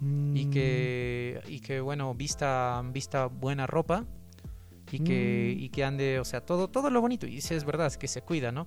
y 0.00 0.46
Mm. 0.46 0.50
que, 0.50 1.40
y 1.46 1.60
que 1.60 1.80
bueno, 1.80 2.14
vista, 2.14 2.82
vista 2.92 3.26
buena 3.26 3.66
ropa 3.68 4.04
y 4.90 4.98
que, 5.00 5.54
y 5.56 5.68
que 5.70 5.84
ande, 5.84 6.18
o 6.20 6.24
sea, 6.24 6.40
todo, 6.40 6.68
todo 6.68 6.90
lo 6.90 7.00
bonito. 7.00 7.26
Y 7.26 7.40
sí, 7.40 7.54
es 7.54 7.64
verdad, 7.64 7.86
es 7.86 7.96
que 7.96 8.08
se 8.08 8.22
cuida, 8.22 8.50
¿no? 8.52 8.66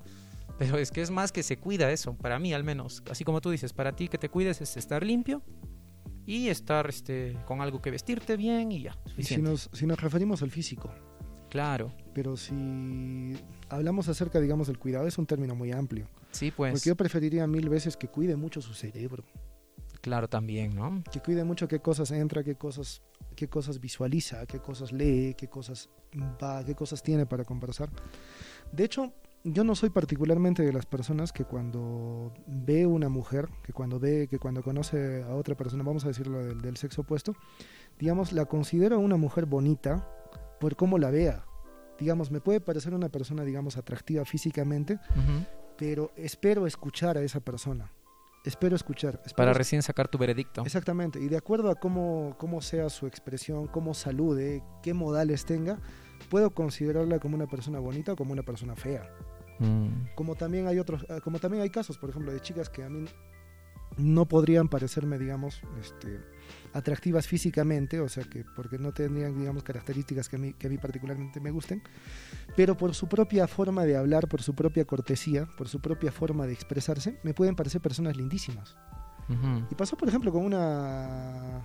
Pero 0.58 0.78
es 0.78 0.90
que 0.92 1.02
es 1.02 1.12
más 1.12 1.32
que 1.32 1.44
se 1.44 1.58
cuida 1.58 1.92
eso, 1.92 2.16
para 2.16 2.40
mí 2.40 2.54
al 2.54 2.64
menos. 2.64 3.04
Así 3.12 3.24
como 3.24 3.42
tú 3.42 3.52
dices, 3.52 3.74
para 3.74 3.92
ti 3.96 4.08
que 4.08 4.18
te 4.18 4.30
cuides 4.30 4.60
es 4.62 4.76
estar 4.78 5.04
limpio 5.06 5.44
y 6.28 6.50
estar 6.50 6.88
este, 6.88 7.36
con 7.46 7.62
algo 7.62 7.82
que 7.82 7.90
vestirte 7.90 8.38
bien 8.38 8.72
y 8.72 8.84
ya, 8.84 8.98
Y 9.18 9.24
si 9.24 9.38
nos, 9.38 9.70
si 9.74 9.88
nos 9.88 10.00
referimos 10.00 10.44
al 10.44 10.52
físico, 10.52 10.94
Claro, 11.50 11.94
pero 12.14 12.36
si 12.36 13.34
hablamos 13.70 14.10
acerca, 14.10 14.40
digamos, 14.42 14.68
del 14.68 14.78
cuidado, 14.78 15.08
es 15.08 15.18
un 15.18 15.26
término 15.26 15.56
muy 15.56 15.72
amplio. 15.72 16.08
sí, 16.32 16.52
pues, 16.52 16.74
Porque 16.74 16.90
yo 16.90 16.96
preferiría 16.96 17.48
mil 17.48 17.70
veces 17.70 17.96
que 17.96 18.10
cuide 18.10 18.36
mucho 18.36 18.62
su 18.62 18.74
cerebro, 18.74 19.24
claro 20.02 20.28
también, 20.28 20.76
¿no? 20.76 21.02
que 21.12 21.22
cuide 21.22 21.46
mucho 21.46 21.68
qué 21.70 21.80
cosas 21.80 22.12
entra, 22.12 22.44
qué 22.44 22.56
cosas, 22.56 23.02
qué 23.36 23.48
cosas 23.48 23.80
visualiza, 23.80 24.46
qué 24.46 24.60
cosas 24.60 24.92
lee, 24.92 25.36
qué 25.38 25.48
cosas 25.48 25.90
va, 26.44 26.66
qué 26.66 26.76
cosas 26.76 27.02
tiene 27.02 27.26
para 27.26 27.46
conversar. 27.46 27.90
De 28.74 28.84
hecho, 28.84 29.14
yo 29.54 29.64
no 29.64 29.76
soy 29.76 29.90
particularmente 29.90 30.64
de 30.64 30.74
las 30.74 30.86
personas 30.86 31.32
que 31.32 31.46
cuando 31.46 32.34
ve 32.48 32.86
una 32.86 33.10
mujer, 33.10 33.50
que 33.64 33.74
cuando 33.74 34.00
ve, 34.00 34.28
que 34.30 34.40
cuando 34.40 34.64
conoce 34.64 35.24
a 35.24 35.36
otra 35.36 35.56
persona, 35.56 35.84
vamos 35.84 36.06
a 36.06 36.10
decirlo 36.10 36.40
del, 36.44 36.62
del 36.62 36.78
sexo 36.78 37.02
opuesto, 37.02 37.36
digamos, 38.00 38.32
la 38.32 38.46
considero 38.46 39.00
una 39.00 39.18
mujer 39.18 39.46
bonita 39.46 40.08
por 40.60 40.76
cómo 40.76 40.98
la 40.98 41.12
vea. 41.12 41.46
Digamos, 42.00 42.32
me 42.32 42.42
puede 42.42 42.60
parecer 42.62 42.94
una 42.94 43.10
persona, 43.10 43.44
digamos, 43.44 43.78
atractiva 43.78 44.24
físicamente, 44.26 45.00
pero 45.78 46.12
espero 46.16 46.68
escuchar 46.68 47.18
a 47.18 47.22
esa 47.22 47.40
persona. 47.40 47.92
Espero 48.44 48.76
escuchar. 48.76 49.16
espero 49.26 49.36
Para 49.36 49.54
recién 49.54 49.82
sacar 49.82 50.08
tu 50.08 50.18
veredicto. 50.18 50.62
Exactamente, 50.64 51.20
y 51.20 51.28
de 51.28 51.38
acuerdo 51.38 51.70
a 51.70 51.76
cómo, 51.76 52.36
cómo 52.38 52.62
sea 52.62 52.90
su 52.90 53.08
expresión, 53.08 53.68
cómo 53.68 53.94
salude, 53.94 54.64
qué 54.84 54.94
modales 54.94 55.46
tenga, 55.46 55.80
puedo 56.30 56.52
considerarla 56.52 57.20
como 57.20 57.36
una 57.36 57.48
persona 57.48 57.80
bonita 57.80 58.14
o 58.14 58.16
como 58.16 58.32
una 58.34 58.44
persona 58.44 58.76
fea. 58.76 59.10
Mm, 59.60 60.14
Como 60.16 60.36
también 60.36 60.68
hay 60.68 60.80
otros, 60.80 61.06
ah, 61.10 61.20
como 61.24 61.40
también 61.40 61.64
hay 61.64 61.70
casos, 61.70 61.98
por 61.98 62.10
ejemplo, 62.10 62.32
de 62.32 62.40
chicas 62.42 62.70
que 62.70 62.84
a 62.84 62.90
mí 62.90 63.06
no 63.98 64.28
podrían 64.28 64.68
parecerme, 64.68 65.18
digamos, 65.18 65.62
este, 65.82 66.20
atractivas 66.74 67.26
físicamente, 67.28 68.00
o 68.00 68.08
sea 68.08 68.24
que 68.24 68.46
porque 68.56 68.78
no 68.78 68.92
tendrían, 68.94 69.38
digamos, 69.38 69.64
características 69.64 70.30
que 70.30 70.36
a 70.36 70.40
mí, 70.40 70.54
que 70.54 70.68
a 70.68 70.70
mí 70.70 70.78
particularmente 70.78 71.40
me 71.40 71.50
gusten, 71.50 71.82
pero 72.56 72.78
por 72.78 72.94
su 72.94 73.08
propia 73.08 73.48
forma 73.48 73.86
de 73.86 73.98
hablar, 73.98 74.28
por 74.28 74.44
su 74.44 74.54
propia 74.54 74.86
cortesía, 74.86 75.48
por 75.58 75.68
su 75.68 75.80
propia 75.80 76.12
forma 76.12 76.46
de 76.46 76.54
expresarse, 76.54 77.18
me 77.24 77.34
pueden 77.34 77.56
parecer 77.56 77.82
personas 77.82 78.16
lindísimas. 78.16 78.76
Y 79.70 79.76
pasó, 79.76 79.98
por 79.98 80.08
ejemplo, 80.08 80.32
con 80.32 80.46
una. 80.46 81.62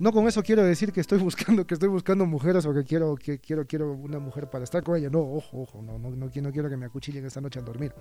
No 0.00 0.10
con 0.12 0.26
eso 0.26 0.42
quiero 0.42 0.62
decir 0.64 0.92
que 0.92 1.00
estoy 1.00 1.18
buscando, 1.22 1.66
que 1.66 1.74
estoy 1.74 1.88
buscando 1.88 2.26
mujeres 2.26 2.66
o 2.66 2.74
que 2.74 2.84
quiero, 2.84 3.14
que 3.16 3.38
quiero, 3.38 3.66
quiero 3.66 3.92
una 3.92 4.18
mujer 4.18 4.50
para 4.50 4.64
estar 4.64 4.82
con 4.82 4.96
ella. 4.96 5.08
No, 5.08 5.20
ojo, 5.20 5.62
ojo, 5.62 5.82
no, 5.82 5.98
no, 5.98 6.10
no, 6.10 6.28
quiero- 6.30 6.48
no 6.48 6.52
quiero 6.52 6.68
que 6.68 6.76
me 6.76 6.86
acuchillen 6.86 7.24
esta 7.24 7.40
noche 7.40 7.58
al 7.60 7.64
dormir. 7.64 7.94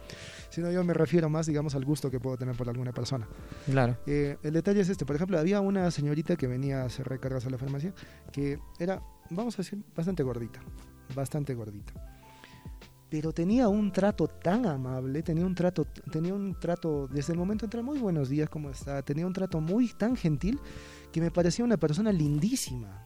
Sino 0.49 0.71
yo 0.71 0.83
me 0.83 0.93
refiero 0.93 1.29
más, 1.29 1.45
digamos, 1.45 1.75
al 1.75 1.85
gusto 1.85 2.09
que 2.09 2.19
puedo 2.19 2.35
tener 2.37 2.55
por 2.55 2.67
alguna 2.67 2.91
persona. 2.91 3.27
Claro. 3.65 3.97
Eh, 4.07 4.37
el 4.43 4.53
detalle 4.53 4.81
es 4.81 4.89
este, 4.89 5.05
por 5.05 5.15
ejemplo, 5.15 5.37
había 5.37 5.61
una 5.61 5.89
señorita 5.91 6.35
que 6.35 6.47
venía 6.47 6.81
a 6.81 6.85
hacer 6.85 7.07
recargas 7.07 7.45
a 7.45 7.49
la 7.49 7.57
farmacia 7.57 7.93
que 8.31 8.59
era, 8.79 9.01
vamos 9.29 9.53
a 9.55 9.57
decir, 9.57 9.83
bastante 9.95 10.23
gordita, 10.23 10.61
bastante 11.15 11.53
gordita. 11.53 11.93
pero 13.09 13.31
tenía 13.31 13.67
un 13.69 13.91
trato 13.91 14.27
tan 14.27 14.65
amable, 14.65 15.21
tenía 15.21 15.45
un 15.45 15.53
trato, 15.53 15.85
tenía 16.11 16.33
un 16.33 16.59
trato, 16.59 17.07
desde 17.07 17.33
el 17.33 17.37
momento 17.37 17.63
entra 17.65 17.83
muy 17.83 17.99
buenos 17.99 18.27
días, 18.27 18.49
¿cómo 18.49 18.71
está? 18.71 19.03
Tenía 19.03 19.27
un 19.27 19.33
trato 19.33 19.61
muy 19.61 19.89
tan 19.89 20.15
gentil 20.15 20.59
que 21.13 21.21
me 21.21 21.31
parecía 21.31 21.63
una 21.63 21.77
persona 21.77 22.11
lindísima. 22.11 23.05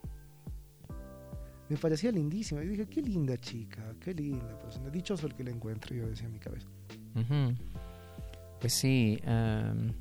Me 1.69 1.75
parecía 1.75 2.09
lindísima. 2.09 2.63
Y 2.63 2.67
dije, 2.69 2.87
qué 2.87 3.01
linda 3.01 3.37
chica, 3.37 3.93
qué 3.99 4.13
linda 4.13 4.57
persona. 4.57 4.89
Dichoso 4.89 5.27
el 5.27 5.35
que 5.35 5.43
la 5.43 5.51
encuentre, 5.51 5.97
yo 5.97 6.07
decía 6.07 6.25
en 6.25 6.31
mi 6.31 6.39
cabeza. 6.39 6.67
Pues 8.61 8.73
sí, 8.73 9.19
em, 9.23 9.91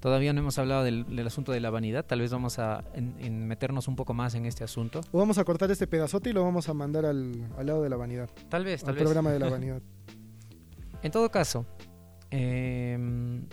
todavía 0.00 0.32
no 0.32 0.40
hemos 0.40 0.58
hablado 0.58 0.82
del, 0.82 1.26
asunto 1.26 1.52
de 1.52 1.60
la 1.60 1.70
vanidad. 1.70 2.04
Tal 2.04 2.20
vez 2.20 2.32
vamos 2.32 2.58
a 2.58 2.82
meternos 3.30 3.86
un 3.86 3.94
poco 3.94 4.14
más 4.14 4.34
en 4.34 4.46
este 4.46 4.64
asunto. 4.64 5.00
O 5.12 5.18
vamos 5.18 5.38
a 5.38 5.44
cortar 5.44 5.70
este 5.70 5.86
pedazote 5.86 6.30
y 6.30 6.32
lo 6.32 6.42
vamos 6.42 6.68
a 6.68 6.74
mandar 6.74 7.06
al, 7.06 7.48
lado 7.64 7.84
de 7.84 7.88
la 7.88 7.96
vanidad. 7.96 8.28
Tal 8.48 8.64
vez, 8.64 8.82
tal 8.82 8.96
al 8.96 9.00
programa 9.00 9.30
de 9.30 9.38
la 9.38 9.48
vanidad. 9.50 9.80
en 11.02 11.12
todo 11.12 11.30
caso, 11.30 11.66
em, 12.30 13.46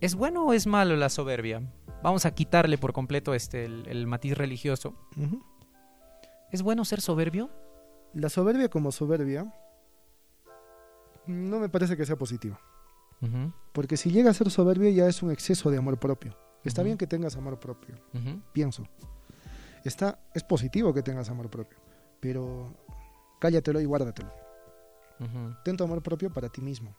¿es 0.00 0.14
bueno 0.14 0.46
o 0.46 0.52
es 0.52 0.68
malo 0.68 0.94
la 0.94 1.08
soberbia? 1.08 1.62
Vamos 2.04 2.26
a 2.26 2.34
quitarle 2.34 2.76
por 2.76 2.92
completo 2.92 3.32
este 3.32 3.64
el, 3.64 4.06
matiz 4.06 4.36
religioso. 4.36 4.94
¿Es 6.52 6.60
bueno 6.60 6.84
ser 6.84 7.00
soberbio? 7.00 7.48
La 8.12 8.28
soberbia 8.28 8.68
como 8.68 8.92
soberbia 8.92 9.50
no 11.26 11.58
me 11.58 11.70
parece 11.70 11.96
que 11.96 12.04
sea 12.04 12.16
positiva. 12.16 12.60
Porque 13.72 13.96
si 13.96 14.10
llega 14.10 14.30
a 14.30 14.34
ser 14.34 14.50
soberbia 14.50 14.90
ya 14.90 15.08
es 15.08 15.22
un 15.22 15.30
exceso 15.30 15.70
de 15.70 15.78
amor 15.78 15.98
propio. 15.98 16.36
Está 16.62 16.82
bien 16.82 16.98
que 16.98 17.06
tengas 17.06 17.36
amor 17.36 17.58
propio, 17.58 17.94
pienso. 18.52 18.86
Está, 19.82 20.18
es 20.34 20.44
positivo 20.44 20.92
que 20.92 21.02
tengas 21.02 21.30
amor 21.30 21.48
propio, 21.48 21.78
pero 22.20 22.74
cállatelo 23.40 23.80
y 23.80 23.86
guárdatelo. 23.86 24.30
Ten 25.64 25.78
tu 25.78 25.84
amor 25.84 26.02
propio 26.02 26.30
para 26.30 26.50
ti 26.50 26.60
mismo. 26.60 26.94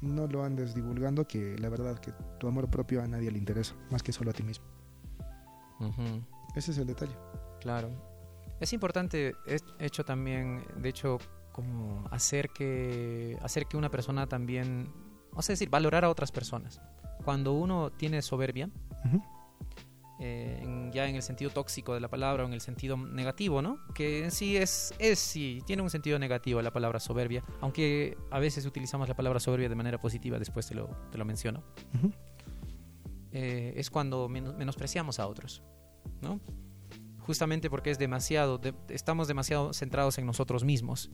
No 0.00 0.26
lo 0.26 0.44
andes 0.44 0.74
divulgando 0.74 1.26
que 1.26 1.56
la 1.58 1.68
verdad 1.68 1.98
que 1.98 2.12
tu 2.38 2.48
amor 2.48 2.70
propio 2.70 3.02
a 3.02 3.06
nadie 3.06 3.30
le 3.30 3.38
interesa, 3.38 3.74
más 3.90 4.02
que 4.02 4.12
solo 4.12 4.30
a 4.30 4.34
ti 4.34 4.42
mismo. 4.42 4.64
Ese 6.54 6.72
es 6.72 6.78
el 6.78 6.86
detalle. 6.86 7.16
Claro. 7.60 7.90
Es 8.60 8.72
importante, 8.72 9.34
es 9.46 9.64
hecho 9.78 10.04
también, 10.04 10.64
de 10.76 10.88
hecho, 10.88 11.18
como 11.52 12.06
hacer 12.10 12.50
que, 12.50 13.38
hacer 13.42 13.66
que 13.66 13.76
una 13.76 13.90
persona 13.90 14.26
también 14.26 14.90
vamos 15.30 15.48
a 15.48 15.52
decir, 15.52 15.70
valorar 15.70 16.04
a 16.04 16.10
otras 16.10 16.32
personas. 16.32 16.80
Cuando 17.24 17.52
uno 17.52 17.90
tiene 17.90 18.22
soberbia, 18.22 18.70
eh, 20.20 20.90
ya 20.92 21.08
en 21.08 21.16
el 21.16 21.22
sentido 21.22 21.50
tóxico 21.50 21.94
de 21.94 22.00
la 22.00 22.08
palabra 22.08 22.44
o 22.44 22.46
en 22.46 22.52
el 22.52 22.60
sentido 22.60 22.96
negativo, 22.96 23.62
¿no? 23.62 23.80
Que 23.94 24.22
en 24.24 24.30
sí 24.30 24.56
es, 24.56 24.94
es 24.98 25.18
sí, 25.18 25.62
tiene 25.66 25.82
un 25.82 25.90
sentido 25.90 26.18
negativo 26.18 26.60
la 26.60 26.72
palabra 26.72 27.00
soberbia, 27.00 27.42
aunque 27.60 28.16
a 28.30 28.38
veces 28.38 28.66
utilizamos 28.66 29.08
la 29.08 29.16
palabra 29.16 29.40
soberbia 29.40 29.68
de 29.68 29.74
manera 29.74 29.98
positiva, 29.98 30.38
después 30.38 30.66
te 30.66 30.74
lo, 30.74 30.88
te 31.10 31.18
lo 31.18 31.24
menciono. 31.24 31.64
Eh, 33.32 33.72
es 33.76 33.90
cuando 33.90 34.28
menospreciamos 34.28 35.18
a 35.18 35.26
otros, 35.26 35.62
¿no? 36.20 36.40
Justamente 37.20 37.70
porque 37.70 37.90
es 37.90 37.98
demasiado, 37.98 38.60
estamos 38.88 39.26
demasiado 39.26 39.72
centrados 39.72 40.18
en 40.18 40.26
nosotros 40.26 40.64
mismos. 40.64 41.10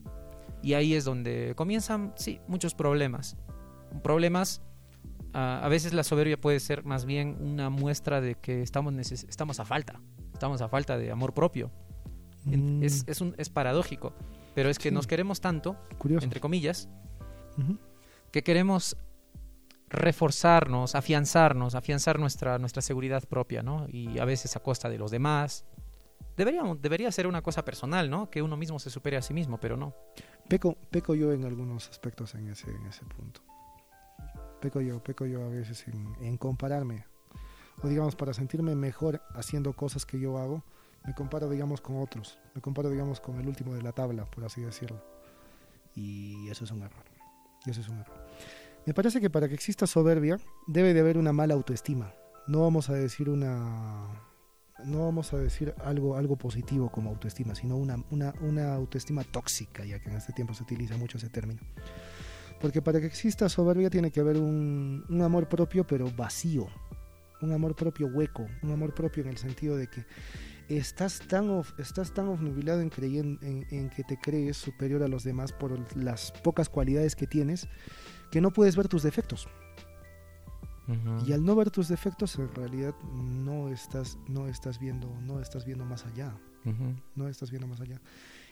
Y 0.63 0.75
ahí 0.75 0.95
es 0.95 1.05
donde 1.05 1.53
comienzan, 1.55 2.13
sí, 2.17 2.41
muchos 2.49 2.75
problemas 2.75 3.37
problemas, 4.03 4.63
a 5.39 5.69
veces 5.69 5.93
la 5.93 6.03
soberbia 6.03 6.41
puede 6.41 6.61
ser 6.61 6.85
más 6.85 7.05
bien 7.05 7.37
una 7.41 7.69
muestra 7.69 8.23
de 8.23 8.37
que 8.37 8.63
estamos, 8.63 8.95
estamos 9.13 9.61
a 9.61 9.67
falta, 9.67 10.01
estamos 10.33 10.63
a 10.63 10.69
falta 10.69 10.97
de 10.97 11.11
amor 11.11 11.35
propio. 11.35 11.71
Mm. 12.45 12.83
Es, 12.83 13.05
es, 13.07 13.21
un, 13.21 13.35
es, 13.37 13.51
paradójico, 13.51 14.15
pero 14.55 14.71
es 14.71 14.79
que 14.79 14.91
nos 14.91 15.07
queremos 15.07 15.43
tanto, 15.43 15.77
entre 16.09 16.41
comillas, 16.41 16.89
que 18.31 18.43
queremos 18.43 18.97
reforzarnos, 19.91 20.95
afianzarnos, 20.95 21.75
afianzar 21.75 22.19
nuestra, 22.19 22.59
nuestra 22.59 22.81
seguridad 22.81 23.23
propia, 23.29 23.63
¿no? 23.63 23.87
Y 23.89 24.19
a 24.19 24.25
veces 24.25 24.57
a 24.57 24.61
costa 24.61 24.89
de 24.89 24.97
los 24.97 25.11
demás. 25.11 25.67
Deberíamos, 26.37 26.81
debería 26.81 27.13
ser 27.13 27.27
una 27.27 27.43
cosa 27.43 27.63
personal, 27.63 28.09
¿no? 28.09 28.31
Que 28.31 28.41
uno 28.41 28.57
mismo 28.57 28.79
se 28.79 28.89
supere 28.89 29.19
a 29.19 29.23
sí 29.23 29.35
mismo, 29.35 29.59
pero 29.59 29.77
no. 29.77 29.95
Peco, 30.49 30.77
peco 30.91 31.15
yo 31.15 31.33
en 31.33 31.45
algunos 31.45 31.91
aspectos 31.91 32.35
en 32.35 32.49
ese, 32.49 32.71
en 32.71 32.87
ese 32.87 33.05
punto 33.05 33.46
peco 34.61 34.81
yo, 34.81 35.03
peco 35.03 35.27
yo 35.27 35.45
a 35.45 35.49
veces 35.49 35.85
en, 36.21 36.37
compararme. 36.37 37.05
O 37.83 37.89
digamos, 37.89 38.17
para 38.17 38.33
sentirme 38.33 38.75
mejor 38.75 39.21
haciendo 39.35 39.73
cosas 39.75 40.07
que 40.07 40.19
yo 40.19 40.39
hago, 40.39 40.63
me 41.05 41.15
comparo, 41.15 41.49
digamos, 41.51 41.81
con 41.81 42.01
otros. 42.01 42.39
Me 42.55 42.61
comparo, 42.61 42.91
digamos, 42.91 43.21
con 43.21 43.39
el 43.39 43.47
último 43.47 43.75
de 43.75 43.83
la 43.83 43.93
tabla, 43.93 44.25
por 44.25 44.45
así 44.45 44.63
decirlo. 44.63 45.03
Y 45.95 46.49
eso 46.49 46.65
es 46.65 46.71
un 46.71 46.83
error. 46.83 47.05
Y 47.65 47.71
eso 47.71 47.81
es 47.81 47.89
un 47.89 47.99
error. 47.99 48.17
Me 48.87 48.95
parece 48.95 49.21
que 49.21 49.31
para 49.31 49.49
que 49.49 49.55
exista 49.55 49.87
soberbia 49.87 50.39
debe 50.67 50.95
de 50.95 51.01
haber 51.01 51.19
una 51.19 51.33
mala 51.33 51.55
autoestima. 51.55 52.15
No 52.47 52.63
vamos 52.63 52.89
a 52.89 52.95
decir 52.95 53.29
una 53.29 54.09
no 54.85 55.05
vamos 55.05 55.33
a 55.33 55.39
decir 55.39 55.75
algo, 55.85 56.17
algo 56.17 56.37
positivo 56.37 56.91
como 56.91 57.11
autoestima, 57.11 57.55
sino 57.55 57.77
una, 57.77 57.97
una, 58.11 58.35
una 58.41 58.75
autoestima 58.75 59.25
tóxica, 59.25 59.85
ya 59.85 59.99
que 60.01 60.11
en 60.11 60.17
este 60.17 60.33
tiempo 60.33 60.55
se 60.55 60.63
utiliza 60.63 60.97
mucho 60.97 61.19
ese 61.19 61.29
término. 61.29 61.61
Porque 62.61 62.81
para 62.81 63.01
que 63.01 63.07
exista 63.07 63.49
soberbia 63.49 63.91
tiene 63.91 64.11
que 64.11 64.21
haber 64.21 64.39
un, 64.39 65.05
amor 65.23 65.49
propio, 65.49 65.87
pero 65.87 66.11
vacío. 66.17 66.67
Un 67.43 67.53
amor 67.53 67.75
propio 67.75 68.07
hueco. 68.07 68.47
Un 68.63 68.73
amor 68.73 68.95
propio 68.95 69.23
en 69.23 69.29
el 69.29 69.37
sentido 69.37 69.77
de 69.77 69.89
que 69.89 70.05
estás 70.69 71.21
tan, 71.29 71.63
estás 71.79 72.13
tan 72.13 72.29
obnubilado 72.29 72.81
en, 72.81 72.91
en, 73.71 73.91
que 73.91 74.05
te 74.05 74.19
crees 74.19 74.57
superior 74.57 75.03
a 75.03 75.09
los 75.09 75.23
demás 75.23 75.53
por 75.53 75.97
las 75.97 76.33
pocas 76.33 76.69
cualidades 76.69 77.15
que 77.15 77.27
tienes 77.27 77.69
que 78.31 78.41
no 78.41 78.53
puedes 78.53 78.77
ver 78.77 78.89
tus 78.89 79.03
defectos. 79.03 79.49
Y 81.27 81.33
al 81.33 81.45
no 81.45 81.57
ver 81.57 81.71
tus 81.71 81.89
defectos, 81.89 82.39
en 82.39 82.55
realidad 82.55 82.95
no 83.13 83.69
estás, 83.71 84.19
no 84.29 84.47
estás 84.47 84.79
viendo, 84.79 85.09
no 85.21 85.41
estás 85.41 85.65
viendo 85.65 85.85
más 85.85 86.07
allá. 86.07 86.39
No 87.15 87.29
estás 87.29 87.51
viendo 87.51 87.67
más 87.67 87.81
allá. 87.81 88.01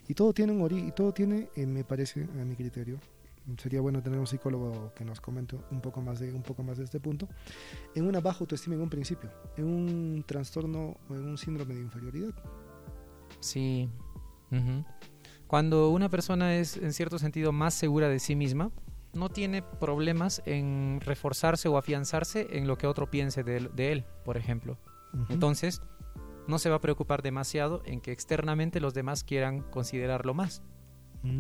Y 0.08 0.14
todo 0.14 0.32
tiene 0.32 0.52
un 0.52 0.62
ori 0.62 0.78
y 0.78 0.92
todo 0.92 1.12
tiene, 1.12 1.48
eh, 1.56 1.66
me 1.66 1.84
parece, 1.84 2.24
a 2.24 2.44
mi 2.44 2.54
criterio, 2.54 3.00
sería 3.58 3.80
bueno 3.80 4.02
tener 4.02 4.18
un 4.18 4.26
psicólogo 4.26 4.92
que 4.94 5.04
nos 5.04 5.20
comente 5.20 5.56
un 5.70 5.80
poco 5.80 6.00
más 6.00 6.18
de 6.20 6.32
un 6.32 6.42
poco 6.42 6.62
más 6.62 6.78
de 6.78 6.84
este 6.84 7.00
punto. 7.00 7.28
En 7.94 8.06
una 8.06 8.20
baja 8.20 8.40
autoestima 8.40 8.74
en 8.74 8.82
un 8.82 8.90
principio 8.90 9.30
en 9.56 9.64
un 9.64 10.24
trastorno 10.26 10.96
o 11.08 11.14
en 11.14 11.28
un 11.28 11.38
síndrome 11.38 11.74
de 11.74 11.80
inferioridad. 11.80 12.34
Sí 13.40 13.88
cuando 15.46 15.90
una 15.90 16.08
persona 16.08 16.56
es 16.56 16.76
en 16.76 16.92
cierto 16.92 17.18
sentido 17.18 17.52
más 17.52 17.74
segura 17.74 18.08
de 18.08 18.18
sí 18.18 18.34
misma 18.34 18.70
no 19.12 19.28
tiene 19.28 19.62
problemas 19.62 20.42
en 20.46 21.00
reforzarse 21.00 21.68
o 21.68 21.76
afianzarse 21.76 22.48
en 22.50 22.66
lo 22.66 22.76
que 22.76 22.88
otro 22.88 23.10
piense 23.10 23.44
de, 23.44 23.92
él, 23.92 24.04
por 24.24 24.36
ejemplo. 24.36 24.76
Entonces 25.28 25.82
no 26.48 26.58
se 26.58 26.68
va 26.68 26.76
a 26.76 26.80
preocupar 26.80 27.22
demasiado 27.22 27.82
en 27.84 28.00
que 28.00 28.10
externamente 28.10 28.80
los 28.80 28.94
demás 28.94 29.22
quieran 29.22 29.60
considerarlo 29.60 30.34
más 30.34 30.62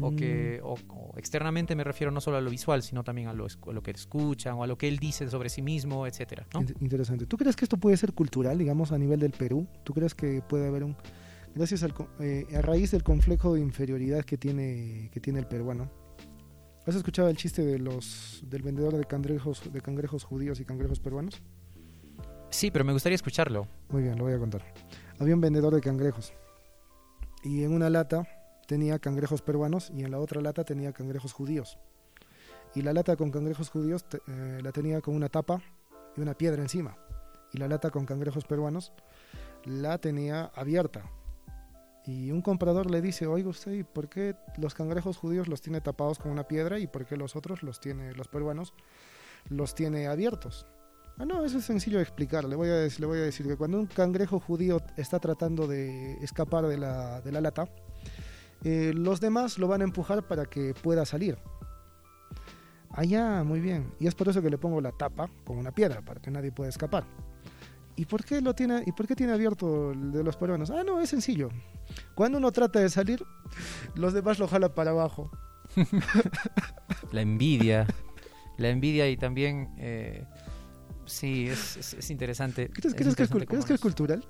o 0.00 0.14
que 0.14 0.60
mm. 0.62 0.66
o, 0.66 0.78
externamente 1.16 1.74
me 1.74 1.84
refiero 1.84 2.10
no 2.10 2.20
solo 2.20 2.38
a 2.38 2.40
lo 2.40 2.50
visual, 2.50 2.82
sino 2.82 3.04
también 3.04 3.28
a 3.28 3.32
lo, 3.32 3.46
lo, 3.72 3.82
que 3.82 3.90
escuchan 3.90 4.54
o 4.54 4.62
a 4.62 4.66
lo 4.66 4.78
que 4.78 4.88
él 4.88 4.98
dice 4.98 5.28
sobre 5.28 5.48
sí 5.48 5.62
mismo, 5.62 6.06
etcétera. 6.06 6.46
Interesante. 6.80 7.26
¿Tú 7.26 7.36
crees 7.36 7.56
que 7.56 7.64
esto 7.64 7.76
puede 7.76 7.96
ser 7.96 8.12
cultural, 8.12 8.58
digamos, 8.58 8.92
a 8.92 8.98
nivel 8.98 9.20
del 9.20 9.32
Perú? 9.32 9.66
¿Tú 9.84 9.92
crees 9.92 10.14
que 10.14 10.42
puede 10.42 10.66
haber 10.68 10.84
un 10.84 10.96
gracias 11.54 11.82
al 11.82 11.94
eh, 12.20 12.46
a 12.56 12.62
raíz 12.62 12.90
del 12.90 13.02
conflicto 13.02 13.54
de 13.54 13.60
inferioridad 13.60 14.24
que 14.24 14.36
tiene 14.36 15.10
que 15.12 15.20
tiene 15.20 15.40
el 15.40 15.46
peruano? 15.46 15.90
¿Has 16.86 16.94
escuchado 16.96 17.28
el 17.28 17.36
chiste 17.36 17.64
de 17.64 17.78
los 17.78 18.42
del 18.46 18.62
vendedor 18.62 18.96
de 18.96 19.04
cangrejos 19.04 19.72
de 19.72 19.80
cangrejos 19.80 20.24
judíos 20.24 20.60
y 20.60 20.64
cangrejos 20.64 21.00
peruanos? 21.00 21.42
Sí, 22.50 22.70
pero 22.70 22.84
me 22.84 22.92
gustaría 22.92 23.16
escucharlo. 23.16 23.66
Muy 23.88 24.02
bien, 24.02 24.16
lo 24.16 24.24
voy 24.24 24.34
a 24.34 24.38
contar. 24.38 24.62
Había 25.18 25.34
un 25.34 25.40
vendedor 25.40 25.74
de 25.74 25.80
cangrejos 25.80 26.32
y 27.42 27.62
en 27.62 27.72
una 27.72 27.90
lata 27.90 28.26
tenía 28.66 28.98
cangrejos 28.98 29.42
peruanos 29.42 29.90
y 29.94 30.02
en 30.04 30.10
la 30.10 30.18
otra 30.18 30.40
lata 30.40 30.64
tenía 30.64 30.92
cangrejos 30.92 31.32
judíos. 31.32 31.78
Y 32.74 32.82
la 32.82 32.92
lata 32.92 33.16
con 33.16 33.30
cangrejos 33.30 33.70
judíos 33.70 34.04
eh, 34.26 34.60
la 34.62 34.72
tenía 34.72 35.00
con 35.00 35.14
una 35.14 35.28
tapa 35.28 35.62
y 36.16 36.20
una 36.20 36.34
piedra 36.34 36.62
encima. 36.62 36.96
Y 37.52 37.58
la 37.58 37.68
lata 37.68 37.90
con 37.90 38.04
cangrejos 38.04 38.44
peruanos 38.44 38.92
la 39.64 39.98
tenía 39.98 40.46
abierta. 40.54 41.02
Y 42.06 42.30
un 42.32 42.42
comprador 42.42 42.90
le 42.90 43.00
dice, 43.00 43.26
oiga 43.26 43.48
usted, 43.48 43.86
¿por 43.86 44.08
qué 44.08 44.36
los 44.58 44.74
cangrejos 44.74 45.16
judíos 45.16 45.48
los 45.48 45.62
tiene 45.62 45.80
tapados 45.80 46.18
con 46.18 46.32
una 46.32 46.46
piedra 46.46 46.78
y 46.78 46.86
por 46.86 47.06
qué 47.06 47.16
los 47.16 47.34
otros, 47.34 47.62
los 47.62 47.80
tiene, 47.80 48.12
los 48.12 48.28
peruanos, 48.28 48.74
los 49.48 49.74
tiene 49.74 50.08
abiertos? 50.08 50.66
Ah, 51.16 51.24
no, 51.24 51.44
eso 51.44 51.58
es 51.58 51.64
sencillo 51.64 51.98
de 51.98 52.02
explicar. 52.02 52.44
Le 52.44 52.56
voy 52.56 52.68
a, 52.68 52.86
le 52.86 53.06
voy 53.06 53.18
a 53.18 53.22
decir 53.22 53.46
que 53.46 53.56
cuando 53.56 53.78
un 53.78 53.86
cangrejo 53.86 54.40
judío 54.40 54.82
está 54.96 55.20
tratando 55.20 55.66
de 55.68 56.14
escapar 56.24 56.66
de 56.66 56.76
la, 56.76 57.20
de 57.20 57.30
la 57.30 57.40
lata, 57.40 57.68
eh, 58.64 58.92
los 58.94 59.20
demás 59.20 59.58
lo 59.58 59.68
van 59.68 59.80
a 59.82 59.84
empujar 59.84 60.26
para 60.26 60.46
que 60.46 60.74
pueda 60.74 61.04
salir. 61.06 61.38
Allá, 62.90 63.42
muy 63.42 63.60
bien. 63.60 63.92
Y 63.98 64.06
es 64.06 64.14
por 64.14 64.28
eso 64.28 64.40
que 64.40 64.50
le 64.50 64.58
pongo 64.58 64.80
la 64.80 64.92
tapa 64.92 65.28
con 65.44 65.58
una 65.58 65.72
piedra, 65.72 66.00
para 66.02 66.20
que 66.20 66.30
nadie 66.30 66.52
pueda 66.52 66.68
escapar. 66.70 67.04
¿Y 67.96 68.06
por 68.06 68.24
qué 68.24 68.40
lo 68.40 68.54
tiene, 68.54 68.82
y 68.86 68.92
por 68.92 69.06
qué 69.06 69.14
tiene 69.16 69.32
abierto 69.32 69.92
el 69.92 70.12
de 70.12 70.22
los 70.24 70.36
peruanos? 70.36 70.70
Ah, 70.70 70.82
no, 70.84 71.00
es 71.00 71.10
sencillo. 71.10 71.48
Cuando 72.14 72.38
uno 72.38 72.50
trata 72.52 72.80
de 72.80 72.88
salir, 72.88 73.22
los 73.94 74.12
demás 74.12 74.38
lo 74.38 74.46
jalan 74.48 74.72
para 74.74 74.90
abajo. 74.92 75.30
la 77.12 77.20
envidia. 77.20 77.86
La 78.58 78.68
envidia 78.68 79.08
y 79.10 79.16
también... 79.16 79.74
eh, 79.78 80.24
sí, 81.04 81.48
es, 81.48 81.76
es- 81.76 81.94
es 81.94 82.10
interesante. 82.10 82.68
¿Crees, 82.68 82.86
es 82.86 82.94
crees 82.94 83.10
interesante 83.12 83.46
crees 83.46 83.64
que 83.64 83.74
es 83.74 83.80
cultural? 83.80 84.24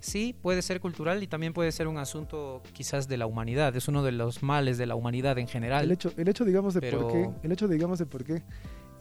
Sí, 0.00 0.34
puede 0.40 0.62
ser 0.62 0.80
cultural 0.80 1.22
y 1.22 1.26
también 1.26 1.52
puede 1.52 1.70
ser 1.72 1.86
un 1.86 1.98
asunto 1.98 2.62
quizás 2.72 3.06
de 3.06 3.18
la 3.18 3.26
humanidad. 3.26 3.76
Es 3.76 3.86
uno 3.86 4.02
de 4.02 4.12
los 4.12 4.42
males 4.42 4.78
de 4.78 4.86
la 4.86 4.94
humanidad 4.94 5.38
en 5.38 5.46
general. 5.46 5.84
El 5.84 5.92
hecho, 5.92 6.10
el 6.16 6.26
hecho 6.26 6.44
digamos, 6.44 6.72
de 6.74 6.80
Pero- 6.80 7.02
por 7.02 7.12
qué. 7.12 7.30
El 7.42 7.52
hecho, 7.52 7.68
digamos, 7.68 7.98
de 7.98 8.06
por 8.06 8.24
qué. 8.24 8.42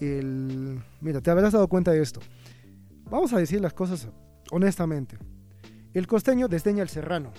El... 0.02 0.80
Mira, 1.02 1.22
te 1.22 1.32
habrás 1.32 1.54
dado 1.54 1.68
cuenta 1.68 1.92
de 1.92 2.02
esto. 2.02 2.20
Vamos 3.10 3.34
a 3.34 3.38
decir 3.38 3.62
las 3.62 3.74
cosas 3.74 4.10
honestamente. 4.52 5.18
El 5.94 6.06
costeño 6.06 6.48
desdeña 6.48 6.84
al 6.84 6.90
serrano. 6.90 7.32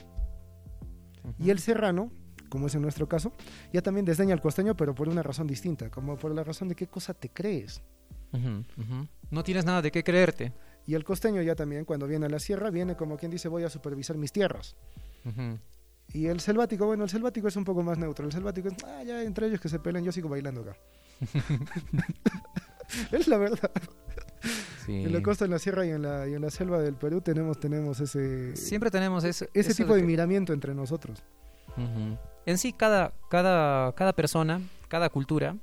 Y 1.39 1.51
el 1.51 1.59
serrano, 1.59 2.11
como 2.49 2.67
es 2.67 2.75
en 2.75 2.83
nuestro 2.83 3.09
caso, 3.09 3.33
ya 3.73 3.83
también 3.83 4.05
desdeña 4.07 4.33
al 4.35 4.41
costeño, 4.41 4.75
pero 4.75 4.95
por 4.95 5.09
una 5.09 5.23
razón 5.23 5.47
distinta. 5.47 5.91
Como 5.91 6.17
por 6.17 6.35
la 6.35 6.43
razón 6.45 6.69
de 6.69 6.75
qué 6.75 6.87
cosa 6.87 7.13
te 7.15 7.29
crees. 7.29 7.83
No 9.31 9.43
tienes 9.45 9.65
nada 9.65 9.83
de 9.83 9.91
qué 9.91 10.03
creerte. 10.03 10.53
Y 10.91 10.97
el 10.97 11.05
costeño 11.05 11.41
ya 11.41 11.55
también, 11.55 11.84
cuando 11.84 12.09
viene 12.09 12.26
a 12.26 12.28
la 12.28 12.41
sierra, 12.41 12.68
viene 12.68 12.97
como 12.97 13.16
quien 13.16 13.30
dice, 13.30 13.47
voy 13.47 13.62
a 13.62 13.70
supervisar 13.70 14.16
mis 14.16 14.32
tierras. 14.32 14.74
Y 16.12 16.26
el 16.26 16.41
selvático, 16.41 16.84
bueno, 16.84 17.05
el 17.05 17.11
selvático 17.11 17.47
es 17.47 17.55
un 17.55 17.64
poco 17.64 17.84
más 17.84 17.97
neutro. 17.97 18.26
El 18.26 18.32
selvático 18.32 18.66
es, 18.66 18.74
ah, 18.84 19.05
ya 19.05 19.22
entre 19.22 19.47
ellos 19.47 19.61
que 19.61 19.68
se 19.68 19.78
peleen, 19.78 20.05
yo 20.05 20.11
sigo 20.11 20.28
bailando 20.28 20.62
acá. 20.62 20.76
es 23.12 23.28
la 23.28 23.38
verdad. 23.38 23.70
Sí. 24.84 25.05
En 25.05 25.12
la 25.12 25.22
costa, 25.22 25.45
en 25.45 25.53
la 25.53 25.61
sierra 25.61 25.86
y 25.86 25.91
en 25.91 26.03
la, 26.03 26.26
y 26.26 26.34
en 26.34 26.43
la 26.43 26.51
selva 26.51 26.80
del 26.80 26.95
Perú 26.97 27.20
tenemos, 27.20 27.61
tenemos 27.61 28.01
ese, 28.01 28.57
Siempre 28.57 28.91
tenemos 28.91 29.22
ese, 29.22 29.49
ese 29.55 29.72
tipo 29.72 29.95
de 29.95 30.01
que- 30.01 30.07
miramiento 30.09 30.53
entre 30.53 30.74
nosotros. 30.74 31.22
En 32.47 32.59
sí, 32.59 32.72
cada, 32.72 33.12
cada, 33.30 33.93
cada 33.93 34.12
persona, 34.12 34.61
cada 34.88 35.09
cultura, 35.09 35.55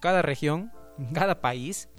cada 0.00 0.22
región, 0.22 0.72
cada 1.12 1.42
país, 1.42 1.89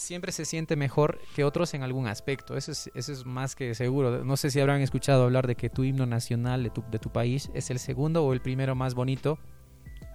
siempre 0.00 0.32
se 0.32 0.44
siente 0.46 0.76
mejor 0.76 1.18
que 1.36 1.44
otros 1.44 1.74
en 1.74 1.82
algún 1.82 2.06
aspecto. 2.08 2.56
Eso 2.56 2.72
es, 2.72 2.90
eso 2.94 3.12
es 3.12 3.26
más 3.26 3.54
que 3.54 3.74
seguro. 3.74 4.24
No 4.24 4.36
sé 4.36 4.50
si 4.50 4.58
habrán 4.58 4.80
escuchado 4.80 5.24
hablar 5.24 5.46
de 5.46 5.56
que 5.56 5.68
tu 5.68 5.84
himno 5.84 6.06
nacional 6.06 6.62
de 6.62 6.70
tu, 6.70 6.82
de 6.90 6.98
tu 6.98 7.10
país 7.10 7.50
es 7.54 7.70
el 7.70 7.78
segundo 7.78 8.24
o 8.24 8.32
el 8.32 8.40
primero 8.40 8.74
más 8.74 8.94
bonito, 8.94 9.38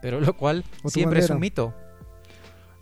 pero 0.01 0.19
lo 0.19 0.35
cual 0.35 0.63
siempre 0.85 1.19
es 1.19 1.29
un 1.29 1.39
mito. 1.39 1.73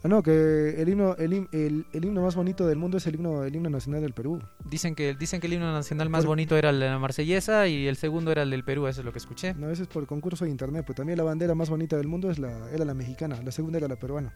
Ah, 0.05 0.09
no, 0.09 0.21
que 0.21 0.81
el 0.81 0.89
himno, 0.89 1.15
el, 1.15 1.47
el, 1.53 1.85
el 1.93 2.05
himno 2.05 2.21
más 2.21 2.35
bonito 2.35 2.67
del 2.67 2.77
mundo 2.77 2.97
es 2.97 3.07
el 3.07 3.15
himno, 3.15 3.43
el 3.43 3.55
himno 3.55 3.69
nacional 3.69 4.01
del 4.01 4.13
Perú. 4.13 4.41
Dicen 4.65 4.95
que, 4.95 5.13
dicen 5.13 5.39
que 5.39 5.47
el 5.47 5.53
himno 5.53 5.71
nacional 5.71 6.09
más 6.09 6.21
Por- 6.23 6.27
bonito 6.29 6.57
era 6.57 6.71
el 6.71 6.79
de 6.81 6.87
la 6.87 6.99
marsellesa 6.99 7.67
y 7.67 7.87
el 7.87 7.95
segundo 7.95 8.31
era 8.31 8.43
el 8.43 8.49
del 8.49 8.63
Perú, 8.65 8.87
eso 8.87 8.99
es 8.99 9.05
lo 9.05 9.11
que 9.13 9.19
escuché. 9.19 9.53
No, 9.53 9.69
eso 9.69 9.83
es 9.83 9.87
por 9.87 10.05
concurso 10.05 10.43
de 10.43 10.51
internet, 10.51 10.83
pero 10.85 10.95
también 10.95 11.17
la 11.17 11.23
bandera 11.23 11.55
más 11.55 11.69
bonita 11.69 11.95
del 11.95 12.07
mundo 12.07 12.29
es 12.31 12.37
la, 12.39 12.69
era 12.71 12.83
la 12.83 12.93
mexicana, 12.93 13.41
la 13.43 13.51
segunda 13.51 13.77
era 13.77 13.87
la 13.87 13.95
peruana. 13.97 14.33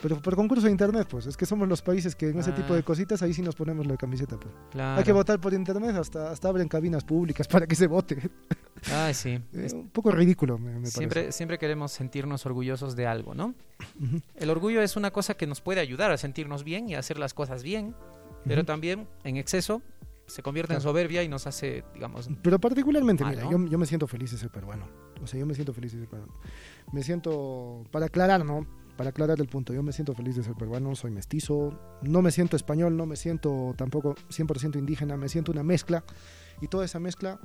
Pero 0.00 0.20
por 0.22 0.36
concurso 0.36 0.66
de 0.66 0.70
internet, 0.70 1.08
pues, 1.10 1.26
es 1.26 1.36
que 1.36 1.44
somos 1.44 1.66
los 1.68 1.82
países 1.82 2.14
que 2.14 2.28
en 2.28 2.38
ese 2.38 2.50
Ah. 2.50 2.54
tipo 2.54 2.72
de 2.74 2.82
cositas 2.84 3.20
ahí 3.22 3.34
sí 3.34 3.42
nos 3.42 3.56
ponemos 3.56 3.84
la 3.86 3.96
camiseta, 3.96 4.38
pues. 4.38 4.54
Claro. 4.70 4.98
Hay 4.98 5.04
que 5.04 5.12
votar 5.12 5.40
por 5.40 5.52
internet, 5.52 5.96
hasta, 5.96 6.30
hasta 6.30 6.48
abren 6.48 6.68
cabinas 6.68 7.02
públicas 7.04 7.48
para 7.48 7.66
que 7.66 7.74
se 7.74 7.86
vote. 7.88 8.30
Ay, 8.92 9.12
sí. 9.12 9.40
Es 9.52 9.72
un 9.72 9.88
poco 9.88 10.12
ridículo, 10.12 10.56
me, 10.56 10.66
me 10.70 10.74
parece. 10.76 10.98
Siempre, 10.98 11.32
siempre 11.32 11.58
queremos 11.58 11.90
sentirnos 11.90 12.46
orgullosos 12.46 12.94
de 12.94 13.06
algo, 13.08 13.34
¿no? 13.34 13.54
Ujú, 14.00 14.20
El 14.36 14.50
orgullo 14.50 14.82
es 14.82 14.96
una 14.96 15.10
cosa 15.10 15.34
que 15.34 15.48
nos 15.48 15.60
puede 15.60 15.80
ayudar 15.80 16.12
a 16.12 16.16
sentirnos 16.16 16.62
bien 16.62 16.88
y 16.88 16.94
a 16.94 17.00
hacer 17.00 17.18
las 17.18 17.34
cosas 17.34 17.64
bien, 17.64 17.94
pero 18.44 18.60
ujú. 18.60 18.66
también 18.66 19.08
en 19.24 19.36
exceso 19.36 19.82
se 20.26 20.42
convierte 20.42 20.74
en 20.74 20.78
Claro. 20.80 20.90
soberbia 20.90 21.22
y 21.24 21.28
nos 21.28 21.46
hace, 21.48 21.82
digamos, 21.94 22.28
Pero 22.42 22.60
particularmente, 22.60 23.24
Ah, 23.24 23.30
mira, 23.30 23.44
¿no? 23.44 23.50
yo, 23.50 23.66
yo 23.66 23.78
me 23.78 23.86
siento 23.86 24.06
feliz 24.06 24.30
de 24.30 24.38
ser 24.38 24.50
peruano. 24.50 24.86
O 25.22 25.26
sea, 25.26 25.40
yo 25.40 25.46
me 25.46 25.54
siento 25.54 25.72
feliz 25.72 25.90
de 25.92 25.98
ser 26.00 26.08
peruano. 26.08 26.32
Me 26.92 27.02
siento, 27.02 27.82
para 27.90 28.06
aclarar, 28.06 28.44
¿no? 28.44 28.64
Para 28.98 29.10
aclarar 29.10 29.40
el 29.40 29.46
punto, 29.46 29.72
yo 29.72 29.82
me 29.84 29.92
siento 29.92 30.12
feliz 30.12 30.34
de 30.34 30.42
ser 30.42 30.54
peruano, 30.56 30.96
soy 30.96 31.12
mestizo, 31.12 31.78
no 32.02 32.20
me 32.20 32.32
siento 32.32 32.56
español, 32.56 32.96
no 32.96 33.06
me 33.06 33.14
siento 33.14 33.72
tampoco 33.76 34.16
100% 34.28 34.76
indígena, 34.76 35.16
me 35.16 35.28
siento 35.28 35.52
una 35.52 35.62
mezcla. 35.62 36.02
Y 36.60 36.66
toda 36.66 36.84
esa 36.84 36.98
mezcla 36.98 37.38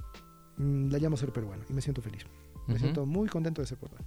mm, 0.58 0.90
la 0.90 0.98
llamo 0.98 1.16
ser 1.16 1.32
peruano 1.32 1.64
y 1.70 1.74
me 1.74 1.82
siento 1.82 2.02
feliz. 2.02 2.26
Me 2.66 2.74
Ujú, 2.74 2.80
siento 2.82 3.06
muy 3.06 3.30
contento 3.30 3.62
de 3.62 3.68
ser 3.68 3.78
peruano. 3.78 4.04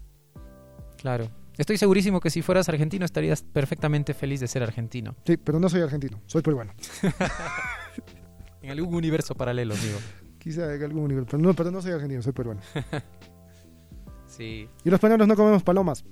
claro. 1.01 1.29
Estoy 1.57 1.79
segurísimo 1.79 2.21
que 2.21 2.29
si 2.31 2.43
fueras 2.43 2.69
argentino 2.69 3.05
estarías 3.07 3.43
perfectamente 3.43 4.13
feliz 4.13 4.41
de 4.41 4.49
ser 4.49 4.63
argentino. 4.63 5.15
Sí, 5.25 5.37
pero 5.39 5.59
no 5.61 5.69
soy 5.71 5.81
argentino, 5.83 6.21
soy 6.27 6.43
peruano. 6.43 6.73
En 8.61 8.73
algún 8.73 8.95
universo 8.97 9.35
paralelo, 9.37 9.75
digo. 9.77 9.99
Quizá 10.41 10.75
en 10.75 10.83
algún 10.83 11.07
nivel, 11.07 11.25
pero 11.25 11.39
no, 11.39 11.55
pero 11.55 11.71
no 11.71 11.81
soy 11.81 11.93
argentino, 11.93 12.21
soy 12.23 12.33
peruano. 12.33 12.61
Sí, 14.27 14.69
Y 14.85 14.91
los 14.91 14.99
peruanos 15.01 15.27
no 15.29 15.37
comemos 15.37 15.63
palomas. 15.63 16.05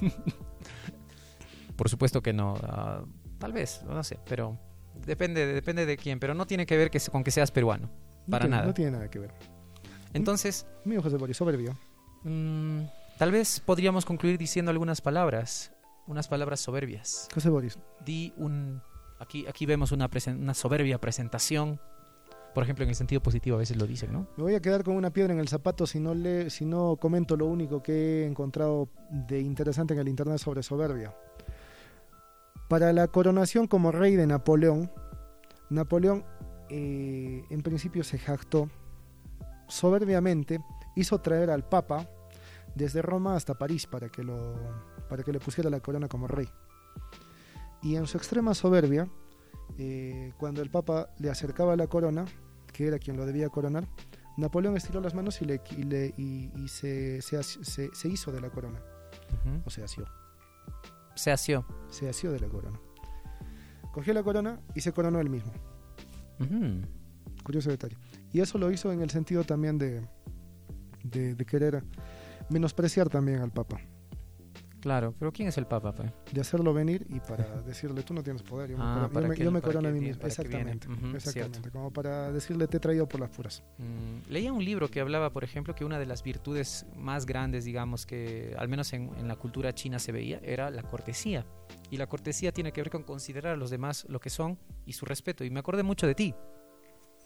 por 1.76 1.88
supuesto 1.88 2.22
que 2.22 2.32
no. 2.32 2.54
ah, 2.62 3.04
tal 3.38 3.52
vez, 3.52 3.82
no 3.84 4.02
sé, 4.04 4.18
pero 4.26 4.58
depende, 5.06 5.46
depende 5.46 5.86
de 5.86 5.96
quién. 5.96 6.18
Pero 6.20 6.34
no 6.34 6.46
tiene 6.46 6.66
que 6.66 6.76
ver 6.76 6.90
que, 6.90 7.00
con 7.10 7.24
que 7.24 7.30
seas 7.30 7.50
peruano. 7.50 7.88
No 8.26 8.30
Para 8.30 8.44
tiene- 8.44 8.56
nada. 8.56 8.66
No 8.66 8.74
tiene 8.74 8.90
nada 8.92 9.10
que 9.10 9.18
ver. 9.18 9.34
Entonces, 10.12 10.66
Mío 10.84 11.02
José 11.02 11.16
Boris, 11.16 11.36
soberbio. 11.36 11.76
mm, 12.22 12.82
tal 13.18 13.32
vez 13.32 13.60
podríamos 13.60 14.04
concluir 14.04 14.38
diciendo 14.38 14.70
algunas 14.70 15.00
palabras, 15.00 15.72
unas 16.06 16.28
palabras 16.28 16.60
soberbias. 16.60 17.28
José 17.34 17.48
Boris. 17.50 17.78
di 18.04 18.32
un 18.36 18.80
aquí 19.18 19.46
aquí 19.46 19.66
vemos 19.66 19.90
una 19.92 20.08
presen- 20.10 20.38
una 20.38 20.54
soberbia 20.54 21.00
presentación 21.00 21.80
por 22.54 22.62
ejemplo 22.62 22.84
en 22.84 22.90
el 22.90 22.94
sentido 22.94 23.20
positivo 23.20 23.56
a 23.56 23.58
veces 23.58 23.76
lo 23.76 23.86
dicen 23.86 24.12
no 24.12 24.28
Me 24.36 24.44
voy 24.44 24.54
a 24.54 24.60
quedar 24.60 24.84
con 24.84 24.96
una 24.96 25.10
piedra 25.10 25.32
en 25.32 25.40
el 25.40 25.48
zapato 25.48 25.86
si 25.86 25.98
no, 25.98 26.14
le, 26.14 26.50
si 26.50 26.64
no 26.64 26.96
comento 26.96 27.36
lo 27.36 27.46
único 27.46 27.82
que 27.82 28.22
he 28.22 28.26
encontrado 28.26 28.88
de 29.10 29.40
interesante 29.40 29.94
en 29.94 30.00
el 30.00 30.08
internet 30.08 30.38
sobre 30.38 30.62
soberbia. 30.62 31.14
Para 32.68 32.92
la 32.92 33.08
coronación 33.08 33.66
como 33.66 33.92
rey 33.92 34.16
de 34.16 34.26
Napoleón, 34.26 34.90
Napoleón 35.68 36.24
eh, 36.70 37.44
en 37.50 37.62
principio 37.62 38.04
se 38.04 38.18
jactó 38.18 38.70
soberbiamente, 39.68 40.60
hizo 40.96 41.20
traer 41.20 41.50
al 41.50 41.68
Papa 41.68 42.08
desde 42.74 43.02
Roma 43.02 43.36
hasta 43.36 43.54
París 43.54 43.86
para 43.86 44.08
que, 44.08 44.22
lo, 44.22 44.54
para 45.08 45.22
que 45.22 45.32
le 45.32 45.40
pusiera 45.40 45.70
la 45.70 45.80
corona 45.80 46.08
como 46.08 46.26
rey. 46.26 46.48
Y 47.82 47.96
en 47.96 48.06
su 48.06 48.16
extrema 48.16 48.54
soberbia, 48.54 49.08
eh, 49.78 50.32
cuando 50.38 50.62
el 50.62 50.70
Papa 50.70 51.10
le 51.18 51.30
acercaba 51.30 51.76
la 51.76 51.86
corona, 51.86 52.24
que 52.74 52.86
era 52.86 52.98
quien 52.98 53.16
lo 53.16 53.24
debía 53.24 53.48
coronar, 53.48 53.86
Napoleón 54.36 54.76
estiró 54.76 55.00
las 55.00 55.14
manos 55.14 55.40
y, 55.40 55.44
le, 55.46 55.62
y, 55.78 55.82
le- 55.84 56.12
y- 56.18 56.50
y 56.56 56.68
se, 56.68 57.22
se 57.22 57.40
se- 57.42 57.94
se 57.94 58.08
hizo 58.08 58.32
de 58.32 58.40
la 58.42 58.50
corona, 58.50 58.80
o 59.64 59.70
se 59.70 59.82
asió, 59.84 60.04
se 61.14 61.30
asió 61.30 61.64
se 61.88 62.08
asió 62.08 62.32
de 62.32 62.40
la 62.40 62.48
corona. 62.48 62.78
Cogió 63.92 64.12
la 64.12 64.22
corona 64.24 64.60
y 64.74 64.80
se 64.80 64.92
coronó 64.92 65.20
él 65.20 65.30
mismo. 65.30 65.52
Curioso 67.44 67.70
detalle. 67.70 67.96
Y 68.32 68.40
eso 68.40 68.58
lo 68.58 68.70
hizo 68.72 68.90
en 68.90 69.00
el 69.02 69.10
sentido 69.10 69.44
también 69.44 69.78
de, 69.78 70.04
de, 71.04 71.34
de 71.36 71.44
querer 71.46 71.84
menospreciar 72.50 73.08
también 73.08 73.40
al 73.40 73.52
Papa, 73.52 73.78
claro 74.84 75.14
pero 75.18 75.32
quién 75.32 75.48
es 75.48 75.56
el 75.56 75.66
papa 75.66 75.92
pues? 75.94 76.12
de 76.30 76.40
hacerlo 76.42 76.74
venir 76.74 77.06
y 77.08 77.18
para 77.20 77.44
decirle 77.62 78.02
tú 78.02 78.12
no 78.12 78.22
tienes 78.22 78.42
poder, 78.42 78.68
yo 78.70 78.76
me, 78.76 78.84
Ah, 78.84 79.08
yo 79.10 79.20
me- 79.28 79.36
yo 79.36 79.50
me 79.50 79.62
corono 79.62 79.88
a 79.88 79.92
mí 79.92 79.98
mismo. 80.00 80.26
Exactamente, 80.26 80.86
exactamente. 81.14 81.30
cierto. 81.60 81.70
Como 81.72 81.90
para 81.90 82.30
decirle 82.30 82.68
te 82.68 82.76
he 82.76 82.80
traído 82.80 83.08
por 83.08 83.18
las 83.20 83.30
puras. 83.30 83.62
Mm, 83.78 84.30
leía 84.30 84.52
un 84.52 84.62
libro 84.62 84.88
que 84.88 85.00
hablaba 85.00 85.30
por 85.30 85.42
ejemplo 85.42 85.74
que 85.74 85.86
una 85.86 85.98
de 85.98 86.04
las 86.04 86.22
virtudes 86.22 86.84
más 86.96 87.24
grandes 87.24 87.64
digamos 87.64 88.04
que 88.04 88.54
al 88.58 88.68
menos 88.68 88.92
en, 88.92 89.10
en 89.16 89.26
la 89.26 89.36
cultura 89.36 89.72
china 89.74 89.98
se 89.98 90.12
veía 90.12 90.38
era 90.42 90.68
la 90.70 90.82
cortesía 90.82 91.46
y 91.90 91.96
la 91.96 92.06
cortesía 92.06 92.52
tiene 92.52 92.70
que 92.72 92.82
ver 92.82 92.90
con 92.90 93.04
considerar 93.04 93.54
a 93.54 93.56
los 93.56 93.70
demás 93.70 94.04
lo 94.10 94.20
que 94.20 94.28
son 94.28 94.58
y 94.84 94.92
su 94.92 95.06
respeto 95.06 95.44
y 95.44 95.50
me 95.50 95.60
acordé 95.60 95.82
mucho 95.82 96.06
de 96.06 96.14
ti 96.14 96.34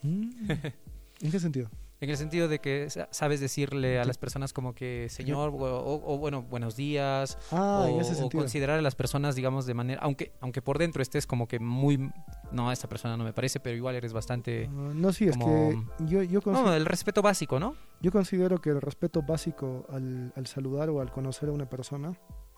¿En 0.02 1.30
qué 1.32 1.40
sentido? 1.40 1.68
En 2.00 2.10
el 2.10 2.16
sentido 2.16 2.46
de 2.46 2.60
que 2.60 2.88
sa- 2.90 3.08
sabes 3.10 3.40
decirle 3.40 3.98
a 3.98 4.04
las 4.04 4.18
personas 4.18 4.52
como 4.52 4.72
que 4.72 5.08
señor 5.10 5.50
o, 5.50 5.56
o- 5.56 6.14
o, 6.14 6.18
bueno 6.18 6.42
buenos 6.42 6.76
días 6.76 7.36
Ah, 7.50 7.80
o, 7.82 7.86
en 7.88 8.00
ese 8.00 8.22
o 8.22 8.28
considerar 8.30 8.78
a 8.78 8.82
las 8.82 8.94
personas 8.94 9.34
digamos 9.34 9.66
de 9.66 9.74
manera 9.74 10.00
aunque 10.00 10.32
aunque 10.40 10.62
por 10.62 10.78
dentro 10.78 11.02
estés 11.02 11.26
como 11.26 11.48
que 11.48 11.58
muy 11.58 12.10
no 12.52 12.70
esta 12.70 12.88
persona 12.88 13.16
no 13.16 13.24
me 13.24 13.32
parece 13.32 13.58
pero 13.58 13.76
igual 13.76 13.96
eres 13.96 14.12
bastante 14.12 14.66
Ah, 14.70 14.92
no, 14.94 15.12
sí, 15.12 15.26
es 15.26 15.36
que 15.36 15.76
yo, 16.06 16.22
yo, 16.22 16.40
no 16.46 16.72
el 16.72 16.86
respeto 16.86 17.20
básico 17.20 17.58
no 17.58 17.74
yo 18.00 18.12
considero 18.12 18.60
que 18.60 18.70
el 18.70 18.80
respeto 18.80 19.22
básico 19.22 19.84
al, 19.90 20.32
al 20.36 20.46
saludar 20.46 20.90
o 20.90 21.00
al 21.00 21.10
conocer 21.10 21.48
a 21.48 21.52
una 21.52 21.68
persona 21.68 22.12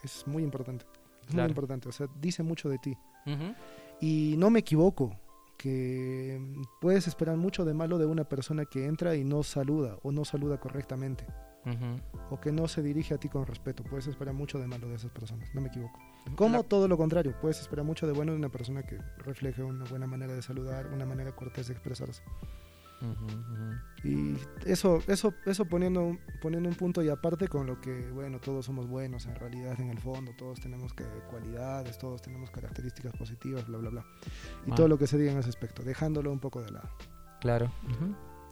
es 0.05 0.27
muy 0.27 0.43
importante. 0.43 0.85
Es 1.23 1.29
Claro. 1.29 1.45
muy 1.45 1.51
importante, 1.53 1.89
o 1.89 1.93
sea, 1.93 2.09
dice 2.21 2.43
mucho 2.43 2.69
de 2.69 2.79
ti. 2.79 2.95
Y 4.01 4.35
no 4.39 4.51
me 4.51 4.61
equivoco, 4.61 5.17
que 5.61 6.41
puedes 6.81 7.07
esperar 7.07 7.37
mucho 7.37 7.65
de 7.65 7.75
malo 7.75 7.99
de 7.99 8.07
una 8.07 8.25
persona 8.25 8.65
que 8.65 8.87
entra 8.87 9.15
y 9.15 9.25
no 9.25 9.43
saluda 9.43 9.99
o 10.03 10.11
no 10.11 10.25
saluda 10.25 10.59
correctamente 10.59 11.27
o 12.31 12.41
que 12.41 12.53
no 12.53 12.67
se 12.69 12.83
dirige 12.83 13.13
a 13.13 13.19
ti 13.19 13.29
con 13.29 13.45
respeto. 13.47 13.83
Puedes 13.85 14.07
esperar 14.07 14.33
mucho 14.35 14.59
de 14.59 14.67
malo 14.67 14.89
de 14.89 14.95
esas 14.95 15.11
personas, 15.11 15.47
no 15.55 15.61
me 15.61 15.69
equivoco. 15.69 15.99
Como 16.35 16.57
La- 16.59 16.63
todo 16.63 16.89
lo 16.89 16.97
contrario, 16.97 17.35
puedes 17.43 17.61
esperar 17.61 17.85
mucho 17.85 18.07
de 18.07 18.15
bueno 18.15 18.33
de 18.33 18.39
una 18.39 18.49
persona 18.49 18.83
que 18.83 18.97
refleje 19.19 19.63
una 19.63 19.85
buena 19.85 20.07
manera 20.07 20.33
de 20.35 20.41
saludar, 20.41 20.87
una 20.87 21.05
manera 21.05 21.37
cortés 21.37 21.67
de 21.69 21.75
expresarse. 21.75 22.23
Y 24.05 24.35
eso, 24.67 24.99
eso, 25.09 25.35
eso 25.47 25.65
poniendo, 25.67 26.17
poniendo 26.41 26.69
un 26.69 26.75
punto 26.75 27.03
y 27.03 27.09
aparte 27.09 27.49
con 27.49 27.67
lo 27.67 27.81
que, 27.81 28.11
bueno, 28.11 28.39
todos 28.41 28.65
somos 28.67 28.87
buenos 28.89 29.27
en 29.27 29.35
realidad, 29.37 29.79
en 29.81 29.91
el 29.91 29.99
fondo, 29.99 30.33
todos 30.39 30.61
tenemos 30.61 30.95
que, 30.95 31.05
cualidades, 31.31 31.99
todos 31.99 32.23
tenemos 32.23 32.51
características 32.51 33.13
positivas, 33.17 33.67
bla, 33.67 33.79
bla, 33.79 33.91
bla. 33.91 34.05
Y 34.67 34.73
Ah. 34.73 34.75
todo 34.75 34.89
lo 34.89 34.99
que 34.99 35.07
se 35.07 35.19
diga 35.19 35.33
en 35.33 35.39
ese 35.39 35.51
aspecto, 35.51 35.83
dejándolo 35.83 36.33
un 36.33 36.41
poco 36.41 36.63
de 36.63 36.71
lado. 36.71 36.89
Claro. 37.41 37.71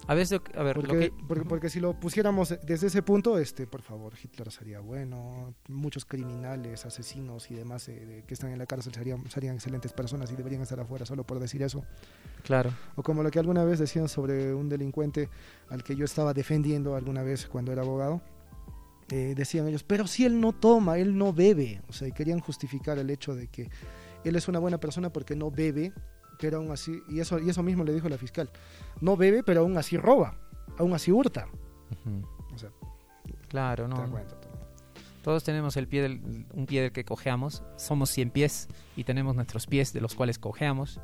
A 0.06 0.14
veces, 0.14 0.40
a 0.54 0.62
ver, 0.62 0.74
Porque, 0.76 0.92
lo 0.94 1.00
que... 1.00 1.12
porque, 1.26 1.44
porque 1.44 1.68
si 1.70 1.80
lo 1.80 1.92
pusiéramos 2.00 2.54
desde 2.64 2.86
ese 2.86 3.02
punto, 3.02 3.38
este, 3.38 3.66
por 3.66 3.82
favor, 3.82 4.14
Hitler 4.22 4.50
sería 4.50 4.80
bueno, 4.80 5.54
muchos 5.68 6.06
criminales, 6.06 6.86
asesinos 6.86 7.50
y 7.50 7.54
demás 7.54 7.88
eh, 7.90 8.24
que 8.26 8.32
están 8.32 8.50
en 8.50 8.58
la 8.58 8.64
cárcel 8.64 8.94
serían, 8.94 9.28
serían 9.28 9.56
excelentes 9.56 9.92
personas 9.92 10.32
y 10.32 10.36
deberían 10.36 10.62
estar 10.62 10.80
afuera 10.80 11.04
solo 11.04 11.24
por 11.24 11.38
decir 11.40 11.62
eso. 11.62 11.84
Claro. 12.42 12.70
O 12.96 13.02
como 13.02 13.22
lo 13.22 13.30
que 13.30 13.38
alguna 13.38 13.64
vez 13.64 13.78
decían 13.80 14.08
sobre 14.08 14.54
un 14.54 14.70
delincuente 14.70 15.28
al 15.68 15.84
que 15.84 15.94
yo 15.94 16.06
estaba 16.06 16.32
defendiendo 16.32 16.94
alguna 16.96 17.22
vez 17.22 17.46
cuando 17.46 17.72
era 17.72 17.82
abogado. 17.82 18.22
eh, 19.10 19.34
decían 19.36 19.66
ellos, 19.68 19.84
pero 19.84 20.06
si 20.06 20.24
él 20.24 20.40
no 20.40 20.54
toma, 20.54 20.98
él 20.98 21.18
no 21.18 21.32
bebe. 21.34 21.82
O 21.88 21.92
sea, 21.92 22.08
y 22.08 22.12
querían 22.12 22.40
justificar 22.40 22.98
el 22.98 23.10
hecho 23.10 23.34
de 23.34 23.48
que 23.48 23.68
él 24.24 24.36
es 24.36 24.48
una 24.48 24.58
buena 24.58 24.78
persona 24.78 25.10
porque 25.12 25.36
no 25.36 25.50
bebe, 25.50 25.92
pero 26.38 26.58
aún 26.58 26.70
así, 26.70 27.02
y 27.08 27.20
eso, 27.20 27.38
y 27.38 27.48
eso 27.50 27.62
mismo 27.62 27.84
le 27.84 27.92
dijo 27.94 28.08
la 28.08 28.18
fiscal, 28.18 28.50
no 29.00 29.16
bebe, 29.16 29.42
pero 29.42 29.60
aún 29.60 29.76
así 29.76 29.96
roba, 29.96 30.38
aún 30.78 30.92
así 30.94 31.10
hurta. 31.12 31.46
Ujú. 32.06 32.26
O 32.54 32.58
sea, 32.58 32.70
Claro, 33.48 33.84
te 33.84 33.90
no. 33.94 34.00
das 34.00 34.10
cuenta. 34.10 34.40
tú. 34.40 34.48
Todos 35.22 35.44
tenemos 35.44 35.76
el 35.76 35.88
pie 35.88 36.02
del, 36.02 36.46
un 36.54 36.66
pie 36.66 36.82
del 36.82 36.92
que 36.92 37.04
cojeamos. 37.04 37.62
Somos 37.76 38.08
100 38.10 38.30
pies 38.30 38.68
y 38.96 39.04
tenemos 39.04 39.34
nuestros 39.34 39.66
pies 39.66 39.92
de 39.92 40.00
los 40.00 40.14
cuales 40.14 40.38
cojeamos. 40.38 41.00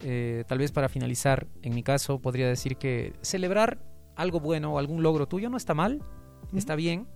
Eh, 0.00 0.44
tal 0.48 0.58
vez 0.58 0.72
para 0.72 0.88
finalizar, 0.88 1.46
en 1.62 1.74
mi 1.74 1.82
caso, 1.82 2.18
podría 2.20 2.48
decir 2.48 2.76
que 2.76 3.14
celebrar 3.22 3.78
algo 4.16 4.40
bueno 4.40 4.72
o 4.74 4.78
algún 4.78 5.02
logro 5.02 5.26
tuyo 5.28 5.48
no 5.50 5.56
está 5.56 5.74
mal, 5.74 6.02
está 6.54 6.74
bien. 6.76 7.06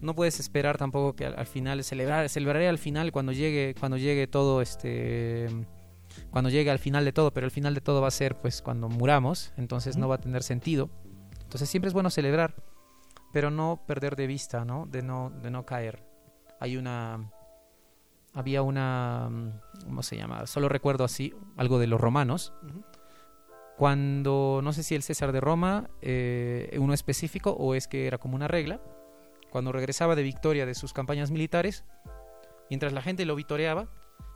No 0.00 0.14
puedes 0.14 0.40
esperar 0.40 0.76
tampoco 0.78 1.14
que 1.14 1.26
al, 1.26 1.38
al 1.38 1.46
final 1.46 1.84
celebrar, 1.84 2.28
celebraré 2.28 2.68
al 2.68 2.78
final 2.78 3.12
cuando 3.12 3.30
llegue, 3.32 3.74
cuando 3.78 3.96
llegue 3.98 4.26
todo 4.26 4.60
este, 4.60 5.46
cuando 6.30 6.50
llegue 6.50 6.70
al 6.70 6.78
final 6.78 7.04
de 7.04 7.12
todo, 7.12 7.32
pero 7.32 7.46
el 7.46 7.50
final 7.50 7.74
de 7.74 7.80
todo 7.80 8.00
va 8.00 8.08
a 8.08 8.12
ser 8.12 8.36
pues 8.36 8.62
cuando 8.62 8.88
muramos, 8.88 9.52
entonces 9.56 9.96
no 9.96 10.08
va 10.08 10.16
a 10.16 10.20
tener 10.20 10.42
sentido. 10.42 10.90
Entonces 11.42 11.68
siempre 11.68 11.88
es 11.88 11.94
bueno 11.94 12.10
celebrar, 12.10 12.54
pero 13.32 13.50
no 13.50 13.82
perder 13.86 14.16
de 14.16 14.26
vista, 14.26 14.64
¿no? 14.64 14.86
De 14.86 15.02
no, 15.02 15.30
de 15.42 15.50
no 15.50 15.66
caer. 15.66 16.02
Hay 16.60 16.76
una, 16.76 17.30
había 18.32 18.62
una, 18.62 19.28
mm, 19.30 19.84
¿cómo 19.84 20.02
se 20.02 20.16
llama? 20.16 20.46
Solo 20.46 20.68
recuerdo 20.68 21.04
así 21.04 21.34
algo 21.56 21.78
de 21.78 21.86
los 21.86 22.00
romanos 22.00 22.52
cuando 23.76 24.60
no 24.62 24.72
sé 24.72 24.82
si 24.82 24.94
el 24.94 25.02
César 25.02 25.32
de 25.32 25.40
Roma, 25.40 25.90
eh, 26.02 26.76
uno 26.78 26.94
específico 26.94 27.50
o 27.50 27.74
es 27.74 27.88
que 27.88 28.06
era 28.06 28.18
como 28.18 28.36
una 28.36 28.46
regla, 28.46 28.80
cuando 29.50 29.72
regresaba 29.72 30.14
de 30.14 30.22
victoria 30.22 30.66
de 30.66 30.74
sus 30.74 30.92
campañas 30.92 31.30
militares, 31.30 31.84
mientras 32.70 32.92
la 32.92 33.02
gente 33.02 33.24
lo 33.24 33.34
vitoreaba, 33.34 33.88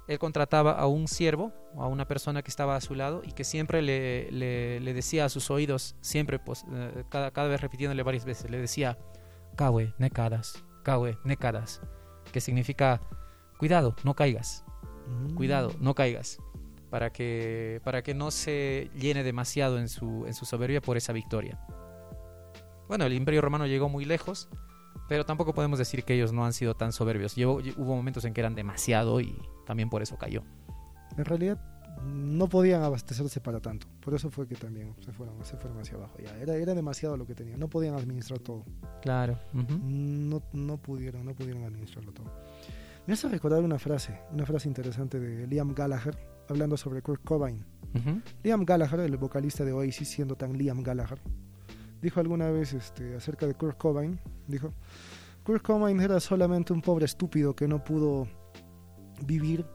él 0.08 0.18
contrataba 0.18 0.72
a 0.72 0.86
un 0.86 1.08
siervo, 1.08 1.52
a 1.76 1.86
una 1.86 2.06
persona 2.06 2.42
que 2.42 2.50
estaba 2.50 2.76
a 2.76 2.80
su 2.80 2.94
lado 2.94 3.22
y 3.24 3.32
que 3.32 3.44
siempre 3.44 3.82
le, 3.82 4.30
le- 4.30 4.80
le 4.80 4.94
decía 4.94 5.24
a 5.24 5.28
sus 5.28 5.50
oídos, 5.50 5.96
siempre, 6.00 6.38
pues, 6.38 6.64
eh, 6.72 7.04
cada, 7.08 7.30
cada 7.32 7.48
vez 7.48 7.60
repitiéndole 7.60 8.02
varias 8.02 8.24
veces, 8.24 8.50
le 8.50 8.58
decía, 8.58 8.98
Cawe, 9.56 9.94
necadas, 9.98 10.64
Cawe, 10.84 11.18
necadas, 11.24 11.80
que 12.32 12.40
significa, 12.40 13.00
cuidado, 13.58 13.96
no 14.04 14.14
caigas, 14.14 14.64
cuidado, 15.34 15.72
no 15.80 15.94
caigas, 15.94 16.38
para 16.90 17.10
que, 17.10 17.80
para 17.84 18.02
que 18.02 18.14
no 18.14 18.30
se 18.30 18.90
llene 18.94 19.24
demasiado 19.24 19.78
en 19.78 19.88
su, 19.88 20.24
en 20.26 20.34
su 20.34 20.44
soberbia 20.44 20.80
por 20.80 20.96
esa 20.96 21.12
victoria. 21.12 21.60
Bueno, 22.88 23.04
el 23.06 23.12
imperio 23.12 23.40
romano 23.40 23.66
llegó 23.66 23.88
muy 23.88 24.04
lejos, 24.04 24.48
pero 25.08 25.24
tampoco 25.26 25.52
podemos 25.52 25.78
decir 25.78 26.04
que 26.04 26.14
ellos 26.14 26.32
no 26.32 26.44
han 26.44 26.52
sido 26.52 26.74
tan 26.74 26.92
soberbios. 26.92 27.36
Hubo 27.36 27.96
momentos 27.96 28.24
en 28.24 28.34
que 28.34 28.40
eran 28.40 28.54
demasiado 28.54 29.20
y 29.20 29.36
también 29.66 29.90
por 29.90 30.02
eso 30.02 30.16
cayó. 30.16 30.42
En 31.16 31.24
realidad 31.24 31.60
no 32.04 32.48
podían 32.48 32.82
abastecerse 32.82 33.40
para 33.40 33.60
tanto. 33.60 33.86
Por 34.00 34.14
eso 34.14 34.30
fue 34.30 34.46
que 34.46 34.54
también 34.54 34.94
se 35.04 35.12
fueron, 35.12 35.44
se 35.44 35.56
fueron 35.56 35.80
hacia 35.80 35.96
abajo. 35.96 36.16
Ya 36.22 36.36
era, 36.38 36.54
era 36.54 36.74
demasiado 36.74 37.16
lo 37.16 37.26
que 37.26 37.34
tenían. 37.34 37.58
No 37.58 37.68
podían 37.68 37.94
administrar 37.94 38.38
todo. 38.38 38.64
Claro. 39.02 39.38
No, 39.52 40.42
no 40.52 40.76
pudieron, 40.78 41.24
no 41.24 41.34
pudieron 41.34 41.64
administrarlo 41.64 42.12
todo. 42.12 42.30
Me 43.06 43.14
hace 43.14 43.28
recordar 43.28 43.62
una 43.62 43.78
frase, 43.78 44.18
una 44.32 44.44
frase 44.44 44.68
interesante 44.68 45.20
de 45.20 45.46
Liam 45.46 45.74
Gallagher 45.74 46.16
hablando 46.48 46.76
sobre 46.76 47.02
Kurt 47.02 47.22
Cobain. 47.24 47.64
Liam 48.42 48.64
Gallagher, 48.64 49.00
el 49.00 49.16
vocalista 49.16 49.64
de 49.64 49.72
Oasis, 49.72 50.08
siendo 50.08 50.36
tan 50.36 50.58
Liam 50.58 50.82
Gallagher, 50.82 51.18
dijo 52.02 52.20
alguna 52.20 52.50
vez 52.50 52.74
este, 52.74 53.16
acerca 53.16 53.46
de 53.46 53.54
Kurt 53.54 53.78
Cobain, 53.78 54.20
dijo, 54.46 54.74
Kurt 55.44 55.62
Cobain 55.62 55.98
era 56.00 56.20
solamente 56.20 56.74
un 56.74 56.82
pobre 56.82 57.06
estúpido 57.06 57.56
que 57.56 57.66
no 57.66 57.82
pudo 57.82 58.28
vivir 59.24 59.66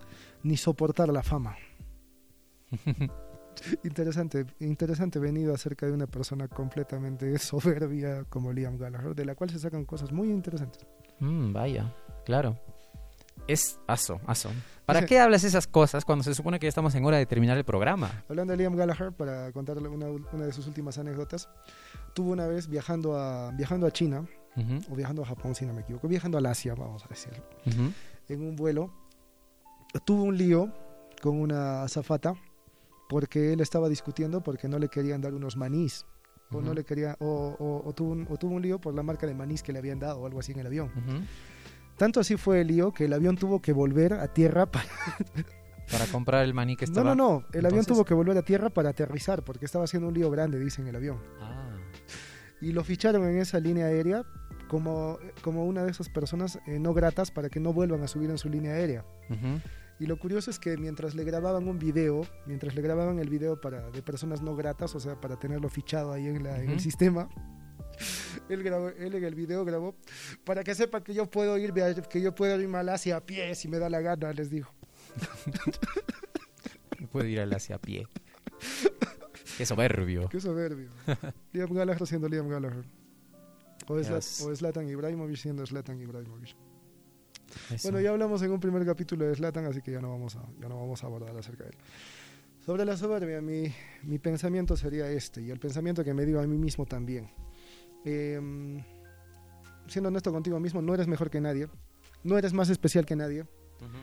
ni 0.44 0.58
soportar 0.58 1.10
la 1.10 1.24
fama. 1.24 1.56
Interesante, 3.84 4.46
interesante 4.60 5.20
venido 5.20 5.54
acerca 5.54 5.86
de 5.86 5.92
una 5.92 6.08
persona 6.08 6.48
completamente 6.48 7.38
soberbia 7.40 8.24
como 8.30 8.52
Liam 8.54 8.78
Gallagher, 8.78 9.14
de 9.14 9.26
la 9.26 9.36
cual 9.36 9.50
se 9.50 9.60
sacan 9.60 9.86
cosas 9.86 10.12
muy 10.12 10.30
interesantes. 10.30 10.86
Mm, 11.20 11.54
vaya, 11.54 11.94
claro. 12.26 12.58
Es 13.48 13.80
aso, 13.88 14.22
aso. 14.28 14.50
¿Para 14.86 15.06
qué 15.06 15.20
hablas 15.20 15.44
esas 15.44 15.68
cosas 15.68 16.06
cuando 16.06 16.24
se 16.24 16.34
supone 16.34 16.60
que 16.60 16.66
ya 16.66 16.70
estamos 16.70 16.94
en 16.96 17.06
hora 17.06 17.18
de 17.18 17.26
terminar 17.26 17.58
el 17.58 17.64
programa? 17.64 18.24
Hablando 18.30 18.52
de 18.52 18.58
Liam 18.58 18.76
Gallagher, 18.76 19.12
para 19.12 19.52
contarle 19.52 19.90
una, 19.90 20.08
una 20.08 20.46
de 20.46 20.54
sus 20.54 20.68
últimas 20.68 20.98
anécdotas, 20.98 21.50
tuvo 22.14 22.32
una 22.32 22.48
vez 22.48 22.68
viajando 22.68 23.18
a, 23.18 23.52
viajando 23.52 23.88
a 23.88 23.92
China, 23.92 24.26
Ujú, 24.56 24.94
o 24.94 24.96
viajando 24.96 25.24
a 25.24 25.26
Japón 25.26 25.56
si 25.56 25.66
no 25.66 25.74
me 25.74 25.82
equivoco, 25.82 26.08
viajando 26.08 26.38
al 26.38 26.46
Asia, 26.46 26.76
vamos 26.76 27.06
a 27.06 27.08
decirlo, 27.08 27.44
en 28.28 28.42
un 28.42 28.56
vuelo, 28.56 28.92
tuvo 30.06 30.24
un 30.24 30.38
lío 30.38 30.72
con 31.22 31.40
una 31.40 31.84
azafata 31.84 32.34
porque 33.10 33.54
él 33.54 33.60
estaba 33.62 33.90
discutiendo 33.90 34.42
porque 34.42 34.68
no 34.68 34.80
le 34.80 34.88
querían 34.88 35.22
dar 35.22 35.34
unos 35.34 35.58
manís. 35.58 36.06
O, 36.54 36.60
no 36.62 36.74
le 36.74 36.84
quería, 36.84 37.16
o, 37.20 37.56
o- 37.60 37.88
o 37.88 37.94
tuvo 37.94 38.12
un, 38.12 38.28
o 38.30 38.36
tuvo 38.38 38.56
un 38.56 38.62
lío 38.62 38.78
por 38.80 38.94
la 38.94 39.04
marca 39.04 39.26
de 39.26 39.34
manís 39.34 39.64
que 39.64 39.72
le 39.72 39.80
habían 39.80 40.00
dado 40.00 40.20
o 40.20 40.26
algo 40.26 40.40
así 40.42 40.52
en 40.52 40.60
el 40.60 40.68
avión. 40.68 40.92
Tanto 41.98 42.20
así 42.20 42.36
fue 42.36 42.62
el 42.62 42.68
lío 42.68 42.92
que 42.92 43.06
el 43.06 43.14
avión 43.14 43.38
tuvo 43.38 43.62
que 43.62 43.72
volver 43.74 44.14
a 44.14 44.28
tierra 44.28 44.66
para... 44.66 44.86
Para 45.92 46.06
comprar 46.06 46.46
el 46.46 46.54
maní 46.54 46.78
que 46.78 46.86
No, 46.86 46.92
estaba... 46.92 47.16
no, 47.16 47.40
no, 47.42 47.46
el 47.52 47.66
avión 47.66 47.84
tuvo 47.84 48.06
que 48.06 48.14
volver 48.14 48.38
a 48.38 48.44
tierra 48.44 48.70
para 48.70 48.90
aterrizar 48.92 49.44
porque 49.44 49.66
estaba 49.66 49.84
haciendo 49.84 50.08
un 50.08 50.14
lío 50.14 50.30
grande, 50.32 50.58
dicen 50.58 50.88
el 50.88 50.96
avión. 50.96 51.20
Ah. 51.42 51.76
y 52.62 52.72
lo 52.72 52.84
ficharon 52.86 53.26
en 53.28 53.38
esa 53.40 53.60
línea 53.60 53.88
aérea 53.88 54.24
como, 54.70 55.18
como 55.42 55.66
una 55.66 55.84
de 55.84 55.92
esas 55.92 56.08
personas 56.08 56.60
eh, 56.68 56.80
no 56.80 56.94
gratas 56.94 57.30
para 57.32 57.50
que 57.50 57.60
no 57.60 57.74
vuelvan 57.74 58.04
a 58.04 58.08
subir 58.08 58.30
en 58.30 58.38
su 58.38 58.48
línea 58.50 58.72
aérea. 58.74 59.04
Y 60.02 60.08
lo 60.08 60.18
curioso 60.18 60.50
es 60.50 60.58
que 60.58 60.78
mientras 60.78 61.14
le 61.14 61.24
grababan 61.24 61.68
un 61.68 61.78
video, 61.78 62.26
mientras 62.48 62.74
le 62.74 62.82
grababan 62.82 63.20
el 63.20 63.30
video 63.30 63.62
para, 63.62 63.92
de 63.92 64.02
personas 64.02 64.42
no 64.42 64.56
gratas, 64.56 64.96
o 64.96 65.00
sea, 65.00 65.22
para 65.22 65.38
tenerlo 65.38 65.70
fichado 65.70 66.12
ahí 66.12 66.26
en, 66.28 66.44
la- 66.44 66.60
en 66.60 66.72
el 66.72 66.80
sistema, 66.80 67.30
él, 68.50 68.64
grabó, 68.64 68.90
él 68.90 69.14
en 69.14 69.24
el 69.24 69.36
video 69.36 69.64
grabó, 69.64 69.96
para 70.44 70.64
que 70.64 70.74
sepa 70.74 71.04
que 71.04 71.14
yo 71.14 71.28
puedo 71.30 71.54
a, 71.54 71.94
que 72.10 72.20
yo 72.20 72.34
puedo 72.34 72.56
irme 72.60 72.66
a 72.80 72.82
Malasia 72.82 73.18
a 73.18 73.22
pie 73.22 73.54
si 73.54 73.68
me 73.68 73.78
da 73.78 73.92
la 73.92 74.02
gana, 74.02 74.34
les 74.34 74.50
dijo. 74.50 74.74
Puede 77.12 77.30
ir 77.30 77.40
al 77.42 77.54
hacia 77.54 77.78
pie. 77.78 78.08
Qué 79.58 79.66
soberbio. 79.66 80.30
Qué 80.30 80.40
soberbio. 80.40 80.90
Liam 81.54 81.74
Gallagher 81.74 82.08
siendo 82.08 82.28
Liam 82.30 82.48
Gallagher. 82.50 82.86
O, 83.88 83.96
Zlat- 84.00 84.16
Yes. 84.16 84.42
o 84.42 84.56
Zlatan 84.56 84.88
Ibrahimovic 84.90 85.38
siendo 85.38 85.66
Zlatan 85.66 86.00
Ibrahimovic. 86.02 86.56
Eso. 87.70 87.90
Bueno, 87.90 88.00
ya 88.02 88.12
hablamos 88.12 88.42
en 88.42 88.52
un 88.52 88.60
primer 88.60 88.86
capítulo 88.86 89.26
de 89.26 89.36
Slatan, 89.36 89.66
así 89.66 89.82
que 89.82 89.92
ya 89.92 90.02
no 90.02 90.10
vamos 90.10 90.36
a, 90.36 90.44
ya 90.60 90.68
no 90.68 90.80
vamos 90.80 91.04
a 91.04 91.08
abordar 91.08 91.36
acerca 91.36 91.64
de 91.64 91.72
él. 91.72 91.76
Sobre 92.66 92.86
la 92.86 92.96
soberbia, 92.96 93.42
mi, 93.42 93.74
mi 94.04 94.20
pensamiento 94.20 94.78
sería 94.78 95.10
este, 95.10 95.42
y 95.42 95.50
el 95.50 95.60
pensamiento 95.60 96.04
que 96.04 96.14
me 96.14 96.26
digo 96.26 96.40
a 96.40 96.48
mí 96.48 96.58
mismo 96.58 96.86
también. 96.86 97.30
Em, 98.06 98.84
siendo 99.88 100.10
honesto 100.10 100.32
contigo 100.32 100.60
mismo, 100.60 100.82
no 100.82 100.94
eres 100.94 101.08
mejor 101.08 101.30
que 101.30 101.42
nadie, 101.42 101.68
no 102.24 102.38
eres 102.38 102.54
más 102.54 102.70
especial 102.70 103.06
que 103.06 103.16
nadie. 103.16 103.42
Ujú. 103.42 103.98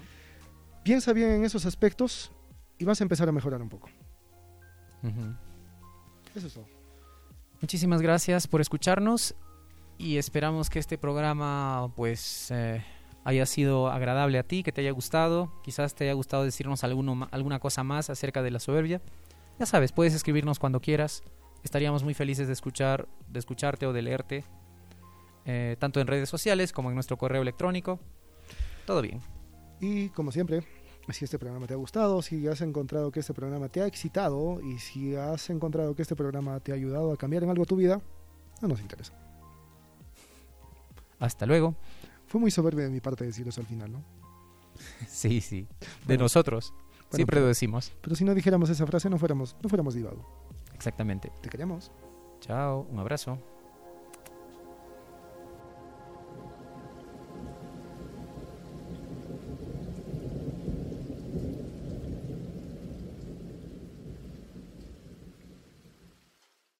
Piensa 0.82 1.12
bien 1.12 1.30
en 1.30 1.44
esos 1.44 1.66
aspectos 1.66 2.32
y 2.78 2.84
vas 2.84 3.00
a 3.00 3.04
empezar 3.04 3.28
a 3.28 3.32
mejorar 3.32 3.62
un 3.62 3.68
poco. 3.68 3.88
Ujú. 5.02 5.34
Eso 6.34 6.46
es 6.46 6.54
todo. 6.54 6.66
Muchísimas 7.60 8.02
gracias 8.02 8.46
por 8.46 8.60
escucharnos 8.60 9.34
y 9.98 10.16
esperamos 10.16 10.70
que 10.70 10.78
este 10.78 10.96
programa 10.96 11.92
pues 11.96 12.50
eh, 12.50 12.84
haya 13.28 13.44
sido 13.44 13.88
agradable 13.88 14.38
a 14.38 14.42
ti, 14.42 14.62
que 14.62 14.72
te 14.72 14.80
haya 14.80 14.90
gustado, 14.90 15.52
quizás 15.62 15.94
te 15.94 16.04
haya 16.04 16.14
gustado 16.14 16.44
decirnos 16.44 16.82
alguno 16.82 17.28
alguna 17.30 17.58
cosa 17.58 17.84
más 17.84 18.08
acerca 18.08 18.42
de 18.42 18.50
la 18.50 18.58
soberbia. 18.58 19.02
Ya 19.58 19.66
sabes, 19.66 19.92
puedes 19.92 20.14
escribirnos 20.14 20.58
cuando 20.58 20.80
quieras. 20.80 21.22
Estaríamos 21.62 22.02
muy 22.04 22.14
felices 22.14 22.46
de 22.46 22.54
escuchar, 22.54 23.06
de 23.28 23.38
escucharte 23.38 23.84
o 23.84 23.92
de 23.92 24.00
leerte, 24.00 24.44
eh, 25.44 25.76
tanto 25.78 26.00
en 26.00 26.06
redes 26.06 26.30
sociales 26.30 26.72
como 26.72 26.88
en 26.88 26.94
nuestro 26.94 27.18
correo 27.18 27.42
electrónico. 27.42 28.00
Todo 28.86 29.02
bien. 29.02 29.20
Y 29.78 30.08
como 30.08 30.32
siempre, 30.32 30.62
si 31.10 31.26
este 31.26 31.38
programa 31.38 31.66
te 31.66 31.74
ha 31.74 31.76
gustado, 31.76 32.22
si 32.22 32.48
has 32.48 32.62
encontrado 32.62 33.10
que 33.10 33.20
este 33.20 33.34
programa 33.34 33.68
te 33.68 33.82
ha 33.82 33.86
excitado 33.86 34.58
y 34.62 34.78
si 34.78 35.16
has 35.16 35.50
encontrado 35.50 35.94
que 35.94 36.00
este 36.00 36.16
programa 36.16 36.60
te 36.60 36.72
ha 36.72 36.76
ayudado 36.76 37.12
a 37.12 37.18
cambiar 37.18 37.42
en 37.42 37.50
algo 37.50 37.66
tu 37.66 37.76
vida, 37.76 38.00
no 38.62 38.68
nos 38.68 38.80
interesa. 38.80 39.12
Hasta 41.18 41.44
luego. 41.44 41.74
Fue 42.28 42.40
muy 42.40 42.50
soberbio 42.50 42.84
de 42.84 42.90
mi 42.90 43.00
parte 43.00 43.24
decir 43.24 43.48
eso 43.48 43.60
al 43.60 43.66
final, 43.66 43.90
¿no? 43.92 44.04
Sí, 45.08 45.40
sí. 45.40 45.62
De 45.62 45.86
Bueno, 46.06 46.24
nosotros. 46.24 46.72
Siempre 47.10 47.36
pero- 47.36 47.42
lo 47.42 47.48
decimos. 47.48 47.92
Pero 48.00 48.14
si 48.14 48.24
no 48.24 48.34
dijéramos 48.34 48.70
esa 48.70 48.86
frase, 48.86 49.08
no 49.10 49.18
fuéramos, 49.18 49.56
no 49.62 49.68
fuéramos 49.68 49.94
divago. 49.94 50.24
Exactamente. 50.74 51.32
Te 51.40 51.48
queremos. 51.48 51.90
Chao. 52.40 52.86
Un 52.90 52.98
abrazo. 53.00 53.38